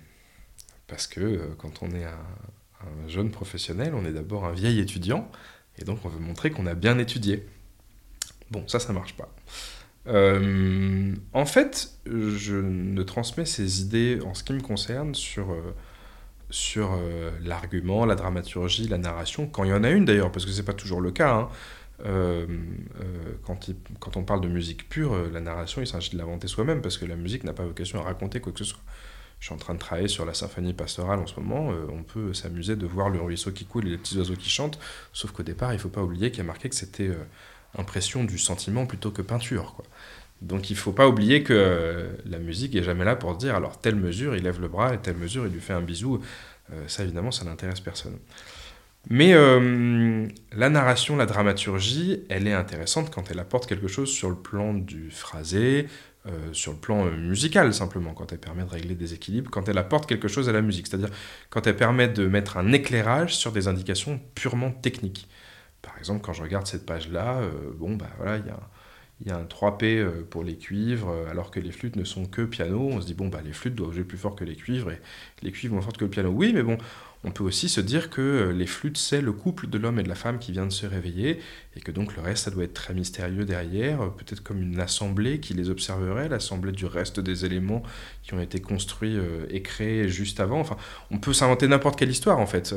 parce 0.86 1.06
que 1.06 1.54
quand 1.58 1.82
on 1.82 1.90
est 1.90 2.04
un, 2.04 2.16
jeune 3.06 3.30
professionnel, 3.30 3.94
on 3.94 4.04
est 4.04 4.12
d'abord 4.12 4.44
un 4.44 4.52
vieil 4.52 4.78
étudiant, 4.80 5.30
et 5.78 5.84
donc 5.84 6.04
on 6.04 6.08
veut 6.08 6.20
montrer 6.20 6.50
qu'on 6.50 6.66
a 6.66 6.74
bien 6.74 6.98
étudié. 6.98 7.46
Bon, 8.50 8.66
ça, 8.66 8.78
ça 8.78 8.92
marche 8.92 9.14
pas. 9.14 9.28
en 10.06 11.46
fait, 11.46 11.92
je 12.06 12.54
ne 12.56 13.02
transmets 13.02 13.44
ces 13.44 13.82
idées, 13.82 14.20
en 14.24 14.34
ce 14.34 14.42
qui 14.42 14.52
me 14.52 14.60
concerne, 14.60 15.14
sur 15.14 15.54
sur 16.50 16.94
euh, 16.94 17.30
l'argument, 17.42 18.06
la 18.06 18.14
dramaturgie, 18.14 18.88
la 18.88 18.98
narration, 18.98 19.46
quand 19.46 19.64
il 19.64 19.70
y 19.70 19.72
en 19.72 19.84
a 19.84 19.90
une 19.90 20.04
d'ailleurs, 20.04 20.32
parce 20.32 20.46
que 20.46 20.50
c'est 20.50 20.64
pas 20.64 20.72
toujours 20.72 21.00
le 21.00 21.10
cas. 21.10 21.34
Hein. 21.34 21.48
Euh, 22.06 22.46
euh, 23.00 23.32
quand, 23.44 23.70
quand, 23.98 24.16
on 24.16 24.22
parle 24.22 24.40
de 24.40 24.48
musique 24.48 24.88
pure, 24.88 25.30
la 25.32 25.40
narration, 25.40 25.82
il 25.82 25.86
s'agit 25.86 26.10
de 26.10 26.18
l'inventer 26.18 26.48
soi-même, 26.48 26.80
parce 26.80 26.96
que 26.96 27.04
la 27.04 27.16
musique 27.16 27.44
n'a 27.44 27.52
pas 27.52 27.64
vocation 27.64 28.00
à 28.00 28.02
raconter 28.02 28.40
quoi 28.40 28.52
que 28.52 28.60
ce 28.60 28.64
soit. 28.64 28.82
Je 29.40 29.46
suis 29.46 29.54
en 29.54 29.58
train 29.58 29.74
de 29.74 29.78
travailler 29.78 30.08
sur 30.08 30.24
la 30.24 30.34
symphonie 30.34 30.74
pastorale 30.74 31.20
en 31.20 31.26
ce 31.26 31.38
moment. 31.38 31.68
on 31.90 32.02
peut 32.02 32.34
s'amuser 32.34 32.74
de 32.74 32.86
voir 32.86 33.08
le 33.08 33.20
ruisseau 33.20 33.52
qui 33.52 33.66
coule 33.66 33.86
et 33.86 33.90
les 33.90 33.98
petits 33.98 34.16
oiseaux 34.18 34.34
qui 34.34 34.50
chantent, 34.50 34.80
sauf 35.12 35.30
qu'au 35.30 35.44
départ, 35.44 35.72
il 35.72 35.76
ne 35.76 35.80
faut 35.80 35.88
pas 35.88 36.02
oublier 36.02 36.30
qu'il 36.30 36.38
y 36.38 36.40
a 36.40 36.44
marqué 36.44 36.68
que 36.68 36.74
c'était 36.74 37.10
impression 37.76 38.24
du 38.24 38.38
sentiment 38.38 38.86
plutôt 38.86 39.10
que 39.10 39.22
peinture. 39.22 39.76
Donc 40.42 40.70
il 40.70 40.74
ne 40.74 40.78
faut 40.78 40.92
pas 40.92 41.08
oublier 41.08 41.42
que 41.42 41.52
euh, 41.52 42.12
la 42.24 42.38
musique 42.38 42.74
est 42.76 42.82
jamais 42.82 43.04
là 43.04 43.16
pour 43.16 43.34
dire 43.36 43.56
alors 43.56 43.80
telle 43.80 43.96
mesure 43.96 44.36
il 44.36 44.44
lève 44.44 44.60
le 44.60 44.68
bras 44.68 44.94
et 44.94 44.98
telle 44.98 45.16
mesure 45.16 45.46
il 45.46 45.52
lui 45.52 45.60
fait 45.60 45.72
un 45.72 45.80
bisou. 45.80 46.20
Euh, 46.72 46.84
ça 46.86 47.02
évidemment 47.02 47.32
ça 47.32 47.44
n'intéresse 47.44 47.80
personne. 47.80 48.18
Mais 49.10 49.32
euh, 49.32 50.28
la 50.52 50.68
narration, 50.68 51.16
la 51.16 51.24
dramaturgie, 51.24 52.24
elle 52.28 52.46
est 52.46 52.52
intéressante 52.52 53.10
quand 53.12 53.30
elle 53.30 53.38
apporte 53.38 53.66
quelque 53.66 53.88
chose 53.88 54.10
sur 54.10 54.28
le 54.28 54.36
plan 54.36 54.74
du 54.74 55.10
phrasé, 55.10 55.86
sur 56.52 56.72
le 56.72 56.78
plan 56.78 57.04
musical 57.06 57.72
simplement, 57.72 58.14
quand 58.14 58.32
elle 58.32 58.38
permet 58.38 58.64
de 58.64 58.70
régler 58.70 58.94
des 58.94 59.14
équilibres, 59.14 59.50
quand 59.50 59.68
elle 59.68 59.78
apporte 59.78 60.06
quelque 60.06 60.28
chose 60.28 60.48
à 60.48 60.52
la 60.52 60.62
musique, 60.62 60.86
c'est-à-dire 60.86 61.10
quand 61.50 61.66
elle 61.66 61.76
permet 61.76 62.08
de 62.08 62.26
mettre 62.26 62.56
un 62.56 62.72
éclairage 62.72 63.36
sur 63.36 63.52
des 63.52 63.68
indications 63.68 64.20
purement 64.34 64.70
techniques. 64.70 65.28
Par 65.82 65.96
exemple, 65.98 66.20
quand 66.22 66.32
je 66.32 66.42
regarde 66.42 66.66
cette 66.66 66.86
page-là, 66.86 67.40
bon, 67.78 67.96
bah 67.96 68.10
voilà, 68.18 68.38
il 69.20 69.26
y 69.26 69.30
a 69.30 69.36
un 69.36 69.44
3P 69.44 69.98
euh, 69.98 70.26
pour 70.28 70.44
les 70.44 70.56
cuivres, 70.56 71.10
euh, 71.10 71.30
alors 71.30 71.50
que 71.50 71.58
les 71.58 71.72
flûtes 71.72 71.96
ne 71.96 72.04
sont 72.04 72.26
que 72.26 72.42
piano. 72.42 72.88
On 72.92 73.00
se 73.00 73.06
dit, 73.06 73.14
bon, 73.14 73.28
bah, 73.28 73.40
les 73.44 73.52
flûtes 73.52 73.74
doivent 73.74 73.92
jouer 73.92 74.04
plus 74.04 74.18
fort 74.18 74.36
que 74.36 74.44
les 74.44 74.54
cuivres, 74.54 74.92
et 74.92 75.00
les 75.42 75.50
cuivres 75.50 75.74
moins 75.74 75.82
fort 75.82 75.92
que 75.92 76.04
le 76.04 76.10
piano. 76.10 76.30
Oui, 76.30 76.52
mais 76.54 76.62
bon, 76.62 76.78
on 77.24 77.30
peut 77.30 77.42
aussi 77.42 77.68
se 77.68 77.80
dire 77.80 78.10
que 78.10 78.20
euh, 78.20 78.52
les 78.52 78.66
flûtes, 78.66 78.96
c'est 78.96 79.20
le 79.20 79.32
couple 79.32 79.68
de 79.68 79.78
l'homme 79.78 79.98
et 79.98 80.02
de 80.02 80.08
la 80.08 80.14
femme 80.14 80.38
qui 80.38 80.52
vient 80.52 80.66
de 80.66 80.72
se 80.72 80.86
réveiller, 80.86 81.40
et 81.76 81.80
que 81.80 81.90
donc 81.90 82.16
le 82.16 82.22
reste, 82.22 82.44
ça 82.44 82.50
doit 82.50 82.64
être 82.64 82.74
très 82.74 82.94
mystérieux 82.94 83.44
derrière, 83.44 84.12
peut-être 84.12 84.42
comme 84.42 84.62
une 84.62 84.80
assemblée 84.80 85.40
qui 85.40 85.54
les 85.54 85.70
observerait, 85.70 86.28
l'assemblée 86.28 86.72
du 86.72 86.86
reste 86.86 87.20
des 87.20 87.44
éléments 87.44 87.82
qui 88.22 88.34
ont 88.34 88.40
été 88.40 88.60
construits 88.60 89.16
et 89.50 89.62
créés 89.62 90.08
juste 90.08 90.40
avant. 90.40 90.60
Enfin, 90.60 90.76
on 91.10 91.18
peut 91.18 91.32
s'inventer 91.32 91.66
n'importe 91.68 91.98
quelle 91.98 92.10
histoire, 92.10 92.38
en 92.38 92.46
fait. 92.46 92.74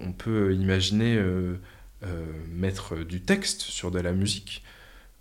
on 0.00 0.12
peut 0.12 0.54
imaginer 0.54 1.20
mettre 2.52 3.04
du 3.04 3.20
texte 3.20 3.60
sur 3.60 3.90
de 3.90 4.00
la 4.00 4.12
musique. 4.12 4.62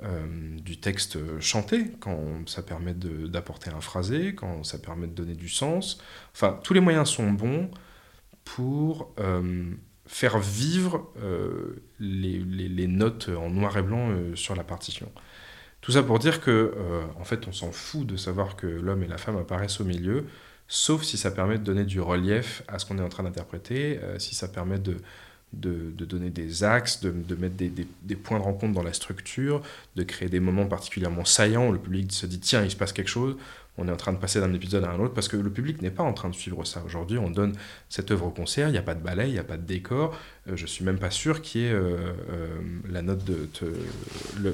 Euh, 0.02 0.58
du 0.62 0.80
texte 0.80 1.18
chanté, 1.42 1.92
quand 2.00 2.48
ça 2.48 2.62
permet 2.62 2.94
d'apporter 2.94 3.70
un 3.70 3.82
phrasé, 3.82 4.34
quand 4.34 4.64
ça 4.64 4.78
permet 4.78 5.08
de 5.08 5.12
donner 5.12 5.36
du 5.36 5.50
sens. 5.50 6.02
Enfin, 6.34 6.58
tous 6.64 6.74
les 6.74 6.80
moyens 6.80 7.10
sont 7.10 7.30
bons 7.34 7.70
pour 8.46 9.14
euh, 9.20 9.74
faire 10.06 10.40
vivre 10.40 11.12
euh, 11.22 11.84
les, 12.00 12.40
les, 12.40 12.88
notes 12.88 13.28
en 13.28 13.50
noir 13.50 13.78
et 13.78 13.82
blanc 13.82 14.10
sur 14.36 14.56
la 14.56 14.64
partition. 14.64 15.12
Tout 15.82 15.92
ça 15.92 16.02
pour 16.02 16.18
dire 16.18 16.40
que, 16.40 16.74
en 17.20 17.26
fait, 17.26 17.48
on 17.50 17.52
s'en 17.52 17.74
fout 17.74 18.08
de 18.08 18.16
savoir 18.16 18.56
que 18.56 18.68
l'homme 18.68 19.04
et 19.04 19.08
la 19.08 19.18
femme 19.18 19.36
apparaissent 19.36 19.82
au 19.82 19.86
milieu, 19.86 20.28
sauf 20.70 21.04
si 21.04 21.18
ça 21.18 21.32
permet 21.32 21.58
de 21.58 21.64
donner 21.64 21.84
du 21.84 22.00
relief 22.00 22.64
à 22.70 22.80
ce 22.80 22.86
qu'on 22.86 23.00
est 23.00 23.04
en 23.04 23.10
train 23.10 23.24
d'interpréter, 23.24 24.00
si 24.18 24.34
ça 24.34 24.48
permet 24.48 24.80
de 24.80 24.98
de, 25.54 25.92
donner 26.06 26.30
des 26.30 26.64
axes, 26.64 27.02
de, 27.02 27.36
mettre 27.36 27.56
des, 27.56 28.16
points 28.16 28.40
de 28.40 28.44
rencontre 28.44 28.74
dans 28.74 28.84
la 28.84 28.94
structure, 28.94 29.62
de 29.96 30.04
créer 30.04 30.30
des 30.30 30.40
moments 30.40 30.68
particulièrement 30.68 31.26
saillants 31.26 31.70
où 31.70 31.72
le 31.72 31.80
public 31.80 32.12
se 32.12 32.26
dit 32.26 32.40
tiens, 32.40 32.64
il 32.64 32.72
se 32.72 32.76
passe 32.76 32.94
quelque 32.94 33.10
chose, 33.10 33.36
on 33.78 33.88
est 33.88 33.92
en 33.92 33.98
train 33.98 34.12
de 34.12 34.18
passer 34.18 34.40
d'un 34.40 34.54
épisode 34.54 34.84
à 34.84 34.92
un 34.92 35.00
autre, 35.00 35.14
parce 35.14 35.28
que 35.28 35.38
le 35.38 35.50
public 35.50 35.82
n'est 35.82 35.92
pas 35.92 36.04
en 36.04 36.14
train 36.14 36.30
de 36.30 36.36
suivre 36.36 36.66
ça. 36.66 36.84
Aujourd'hui, 36.86 37.18
on 37.18 37.30
donne 37.30 37.54
cette 37.88 38.12
œuvre 38.12 38.28
au 38.28 38.32
concert, 38.32 38.68
il 38.68 38.74
n'y 38.74 38.78
a 38.78 38.84
pas 38.84 38.96
de 38.96 39.02
ballet, 39.02 39.30
il 39.30 39.34
n'y 39.34 39.40
a 39.40 39.44
pas 39.44 39.58
de 39.58 39.66
décor, 39.66 40.18
euh, 40.48 40.56
je 40.56 40.66
suis 40.66 40.84
même 40.84 41.00
pas 41.00 41.12
sûr 41.12 41.42
qu'il 41.42 41.62
y 41.62 41.66
ait 41.66 41.72
euh, 41.72 42.14
euh, 42.30 42.60
la 42.90 43.02
note 43.02 43.24
de, 43.24 43.50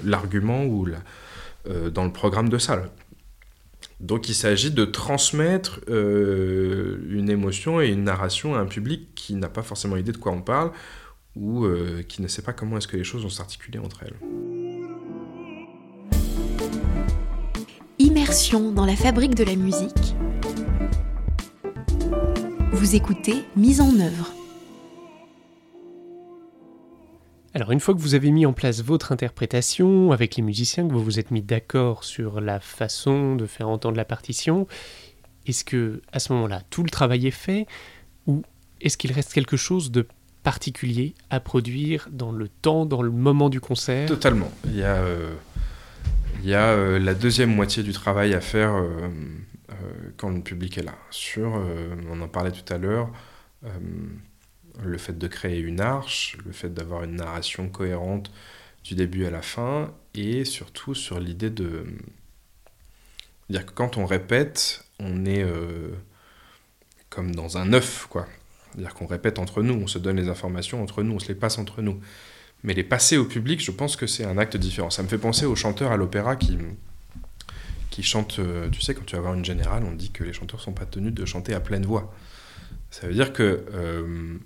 l'argument 0.06 0.66
ou 0.66 0.88
dans 1.92 2.06
le 2.06 2.12
programme 2.12 2.50
de 2.50 2.60
salle. 2.60 2.90
Donc 4.00 4.28
il 4.30 4.36
s'agit 4.36 4.72
de 4.72 4.86
transmettre 4.86 5.80
euh, 5.90 7.00
une 7.10 7.30
émotion 7.30 7.82
et 7.82 7.88
une 7.88 8.04
narration 8.04 8.56
à 8.56 8.60
un 8.60 8.66
public 8.66 9.16
qui 9.16 9.36
n'a 9.36 9.50
pas 9.50 9.64
forcément 9.64 9.96
idée 9.96 10.12
de 10.12 10.18
quoi 10.18 10.32
on 10.32 10.42
parle 10.42 10.72
ou 11.36 11.66
euh, 11.66 12.04
qui 12.08 12.22
ne 12.22 12.28
sait 12.28 12.42
pas 12.42 12.54
comment 12.54 12.78
est-ce 12.78 12.88
que 12.88 12.98
les 12.98 13.04
choses 13.04 13.24
vont 13.24 13.30
s'articuler 13.30 13.80
entre 13.80 14.04
elles. 14.04 14.16
Immersion 18.00 18.72
dans 18.72 18.86
la 18.86 18.96
fabrique 18.96 19.36
de 19.36 19.44
la 19.44 19.56
musique. 19.56 20.16
Vous 22.72 22.96
écoutez 22.96 23.46
Mise 23.56 23.80
en 23.80 24.00
œuvre. 24.00 24.45
Alors 27.56 27.72
une 27.72 27.80
fois 27.80 27.94
que 27.94 28.02
vous 28.02 28.16
avez 28.16 28.32
mis 28.32 28.46
en 28.46 28.52
place 28.52 28.84
votre 28.84 29.14
interprétation 29.14 30.12
avec 30.12 30.36
les 30.36 30.44
musiciens, 30.44 30.86
que 30.86 30.92
vous 30.92 31.02
vous 31.02 31.20
êtes 31.20 31.32
mis 31.32 31.42
d'accord 31.42 32.04
sur 32.04 32.42
la 32.42 32.60
façon 32.60 33.38
de 33.38 33.46
faire 33.46 33.70
entendre 33.70 33.96
la 33.96 34.04
partition, 34.04 34.68
est-ce 35.48 35.64
que 35.64 36.02
à 36.12 36.20
ce 36.20 36.34
moment-là 36.34 36.64
tout 36.70 36.84
le 36.84 36.90
travail 36.90 37.28
est 37.28 37.32
fait 37.32 37.66
ou 38.28 38.44
est-ce 38.82 38.98
qu'il 38.98 39.14
reste 39.14 39.32
quelque 39.32 39.56
chose 39.56 39.90
de 39.90 40.06
particulier 40.44 41.16
à 41.30 41.40
produire 41.40 42.10
dans 42.12 42.34
le 42.34 42.50
temps, 42.50 42.86
dans 42.86 43.02
le 43.02 43.10
moment 43.10 43.48
du 43.50 43.62
concert? 43.62 44.06
Totalement. 44.06 44.52
Il 44.66 44.76
y 44.76 44.84
a, 44.84 44.96
euh, 44.96 45.34
il 46.44 46.50
y 46.50 46.56
a 46.56 46.72
euh, 46.72 47.00
la 47.00 47.14
deuxième 47.14 47.56
moitié 47.56 47.84
du 47.84 47.94
travail 47.94 48.34
à 48.34 48.42
faire 48.42 48.76
euh, 48.76 49.08
quand 50.18 50.30
le 50.30 50.42
public 50.42 50.78
est 50.78 50.84
là. 50.84 50.96
Sur, 51.10 51.58
on 52.12 52.20
en 52.20 52.28
parlait 52.28 52.52
tout 52.52 52.74
à 52.74 52.78
l'heure 52.78 53.10
le 54.84 54.98
fait 54.98 55.18
de 55.18 55.28
créer 55.28 55.60
une 55.60 55.82
arche, 55.82 56.38
le 56.46 56.52
fait 56.52 56.74
d'avoir 56.74 57.04
une 57.04 57.16
narration 57.16 57.70
cohérente 57.70 58.32
du 58.84 58.96
début 58.96 59.26
à 59.26 59.32
la 59.32 59.42
fin, 59.42 59.94
et 60.14 60.46
surtout 60.46 60.94
sur 60.94 61.20
l'idée 61.20 61.50
de 61.50 61.86
dire 63.50 63.66
que 63.66 63.72
quand 63.72 63.98
on 63.98 64.06
répète, 64.06 64.86
on 65.00 65.26
est 65.26 65.44
euh, 65.44 65.90
comme 67.10 67.36
dans 67.36 67.58
un 67.58 67.74
œuf, 67.74 68.08
quoi. 68.10 68.28
C'est-à-dire 68.72 68.94
qu'on 68.94 69.08
répète 69.08 69.40
entre 69.40 69.64
nous, 69.64 69.74
on 69.76 69.88
se 69.88 69.98
donne 69.98 70.18
les 70.18 70.28
informations 70.28 70.84
entre 70.84 71.02
nous, 71.02 71.14
on 71.14 71.20
se 71.20 71.30
les 71.30 71.36
passe 71.36 71.58
entre 71.58 71.82
nous. 71.82 72.00
Mais 72.64 72.74
les 72.74 72.84
passer 72.84 73.18
au 73.18 73.26
public, 73.26 73.64
je 73.64 73.72
pense 73.72 73.96
que 73.96 74.08
c'est 74.08 74.26
un 74.26 74.38
acte 74.38 74.58
différent. 74.58 74.90
Ça 74.90 75.04
me 75.04 75.08
fait 75.08 75.18
penser 75.18 75.46
aux 75.46 75.56
chanteurs 75.56 75.92
à 75.92 75.98
l'opéra 75.98 76.36
qui, 76.36 76.58
qui 77.90 78.04
chantent. 78.04 78.40
Euh, 78.40 78.70
tu 78.70 78.82
sais, 78.82 78.94
quand 78.94 79.06
tu 79.06 79.16
vas 79.16 79.22
voir 79.22 79.34
une 79.34 79.46
générale, 79.46 79.84
on 79.86 79.94
dit 79.94 80.12
que 80.12 80.24
les 80.24 80.34
chanteurs 80.34 80.60
sont 80.60 80.74
pas 80.74 80.86
tenus 80.86 81.14
de 81.14 81.26
chanter 81.26 81.54
à 81.54 81.60
pleine 81.60 81.86
voix. 81.86 82.14
Ça 82.90 83.08
veut 83.08 83.14
dire 83.14 83.34
que 83.34 83.66
euh, 83.74 84.38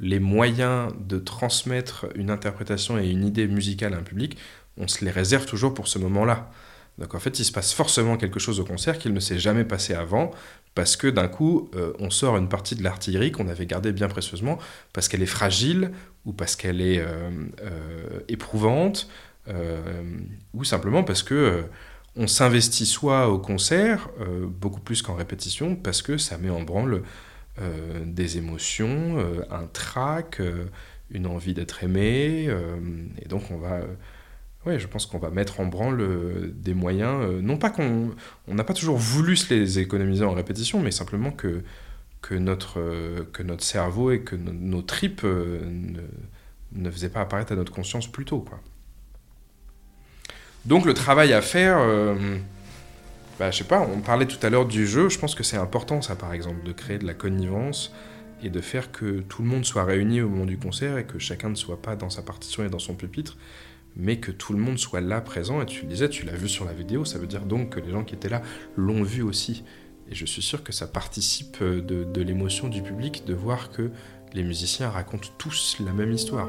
les 0.00 0.18
moyens 0.18 0.92
de 0.98 1.18
transmettre 1.18 2.06
une 2.14 2.30
interprétation 2.30 2.98
et 2.98 3.08
une 3.08 3.24
idée 3.24 3.46
musicale 3.46 3.94
à 3.94 3.98
un 3.98 4.02
public, 4.02 4.36
on 4.76 4.88
se 4.88 5.04
les 5.04 5.10
réserve 5.10 5.46
toujours 5.46 5.74
pour 5.74 5.88
ce 5.88 5.98
moment-là. 5.98 6.50
Donc 6.98 7.14
en 7.14 7.18
fait, 7.18 7.38
il 7.38 7.44
se 7.44 7.52
passe 7.52 7.72
forcément 7.72 8.16
quelque 8.16 8.40
chose 8.40 8.60
au 8.60 8.64
concert 8.64 8.98
qu'il 8.98 9.12
ne 9.12 9.20
s'est 9.20 9.38
jamais 9.38 9.64
passé 9.64 9.94
avant, 9.94 10.32
parce 10.74 10.96
que 10.96 11.06
d'un 11.08 11.28
coup, 11.28 11.70
euh, 11.74 11.92
on 11.98 12.10
sort 12.10 12.36
une 12.36 12.48
partie 12.48 12.74
de 12.74 12.82
l'artillerie 12.82 13.32
qu'on 13.32 13.48
avait 13.48 13.66
gardée 13.66 13.92
bien 13.92 14.08
précieusement, 14.08 14.58
parce 14.92 15.08
qu'elle 15.08 15.22
est 15.22 15.26
fragile, 15.26 15.90
ou 16.24 16.32
parce 16.32 16.56
qu'elle 16.56 16.80
est 16.80 16.98
euh, 17.00 17.30
euh, 17.62 18.20
éprouvante, 18.28 19.08
ou 20.54 20.62
simplement 20.62 21.02
parce 21.02 21.24
que 21.24 21.64
on 22.14 22.28
s'investit 22.28 22.86
soit 22.86 23.28
au 23.28 23.40
concert, 23.40 24.08
beaucoup 24.46 24.78
plus 24.78 25.02
qu'en 25.02 25.16
répétition, 25.16 25.74
parce 25.74 26.02
que 26.02 26.18
ça 26.18 26.38
met 26.38 26.50
en 26.50 26.62
branle 26.62 27.02
euh, 27.60 28.04
des 28.04 28.38
émotions, 28.38 29.18
euh, 29.18 29.42
un 29.50 29.66
trac, 29.66 30.40
euh, 30.40 30.66
une 31.10 31.26
envie 31.26 31.54
d'être 31.54 31.82
aimé. 31.82 32.48
et 33.20 33.28
donc 33.28 33.50
on 33.50 33.58
va... 33.58 33.80
Oui, 34.66 34.78
je 34.78 34.86
pense 34.86 35.06
qu'on 35.06 35.18
va 35.18 35.30
mettre 35.30 35.58
en 35.60 35.66
branle 35.66 36.52
des 36.54 36.74
moyens, 36.74 37.26
non 37.42 37.56
pas 37.56 37.70
qu'on 37.70 38.14
n'a 38.46 38.62
pas 38.62 38.74
toujours 38.74 38.98
voulu 38.98 39.34
se 39.34 39.54
les 39.54 39.78
économiser 39.78 40.24
en 40.24 40.34
répétition, 40.34 40.80
mais 40.80 40.90
simplement 40.90 41.30
que 41.30 41.62
que 42.20 42.34
notre, 42.34 43.24
que 43.32 43.42
notre 43.42 43.64
cerveau 43.64 44.10
et 44.10 44.20
que 44.20 44.36
nos 44.36 44.82
tripes 44.82 45.24
ne, 45.24 46.02
ne 46.72 46.90
faisaient 46.90 47.08
pas 47.08 47.22
apparaître 47.22 47.52
à 47.52 47.56
notre 47.56 47.72
conscience 47.72 48.06
plus 48.06 48.26
tôt. 48.26 48.40
Quoi. 48.40 48.60
Donc 50.66 50.84
le 50.84 50.92
travail 50.92 51.32
à 51.32 51.40
faire, 51.40 51.78
bah, 53.40 53.50
je 53.50 53.56
sais 53.56 53.64
pas, 53.64 53.80
on 53.80 54.00
parlait 54.02 54.26
tout 54.26 54.36
à 54.46 54.50
l'heure 54.50 54.66
du 54.66 54.86
jeu, 54.86 55.08
je 55.08 55.18
pense 55.18 55.34
que 55.34 55.42
c'est 55.42 55.56
important 55.56 56.02
ça 56.02 56.14
par 56.14 56.34
exemple, 56.34 56.62
de 56.62 56.72
créer 56.72 56.98
de 56.98 57.06
la 57.06 57.14
connivence 57.14 57.90
et 58.42 58.50
de 58.50 58.60
faire 58.60 58.92
que 58.92 59.20
tout 59.20 59.42
le 59.42 59.48
monde 59.48 59.64
soit 59.64 59.84
réuni 59.84 60.20
au 60.20 60.28
moment 60.28 60.44
du 60.44 60.58
concert 60.58 60.98
et 60.98 61.06
que 61.06 61.18
chacun 61.18 61.48
ne 61.48 61.54
soit 61.54 61.80
pas 61.80 61.96
dans 61.96 62.10
sa 62.10 62.20
partition 62.20 62.66
et 62.66 62.68
dans 62.68 62.78
son 62.78 62.94
pupitre, 62.94 63.38
mais 63.96 64.18
que 64.18 64.30
tout 64.30 64.52
le 64.52 64.58
monde 64.58 64.78
soit 64.78 65.00
là 65.00 65.22
présent. 65.22 65.62
Et 65.62 65.66
tu 65.66 65.82
le 65.82 65.88
disais, 65.88 66.10
tu 66.10 66.26
l'as 66.26 66.34
vu 66.34 66.50
sur 66.50 66.66
la 66.66 66.74
vidéo, 66.74 67.06
ça 67.06 67.18
veut 67.18 67.26
dire 67.26 67.46
donc 67.46 67.70
que 67.70 67.80
les 67.80 67.92
gens 67.92 68.04
qui 68.04 68.14
étaient 68.14 68.28
là 68.28 68.42
l'ont 68.76 69.02
vu 69.02 69.22
aussi. 69.22 69.64
Et 70.10 70.14
je 70.14 70.26
suis 70.26 70.42
sûr 70.42 70.62
que 70.62 70.72
ça 70.72 70.86
participe 70.86 71.62
de, 71.62 72.04
de 72.04 72.20
l'émotion 72.20 72.68
du 72.68 72.82
public 72.82 73.24
de 73.26 73.32
voir 73.32 73.70
que 73.70 73.90
les 74.34 74.42
musiciens 74.42 74.90
racontent 74.90 75.30
tous 75.38 75.78
la 75.82 75.94
même 75.94 76.12
histoire. 76.12 76.48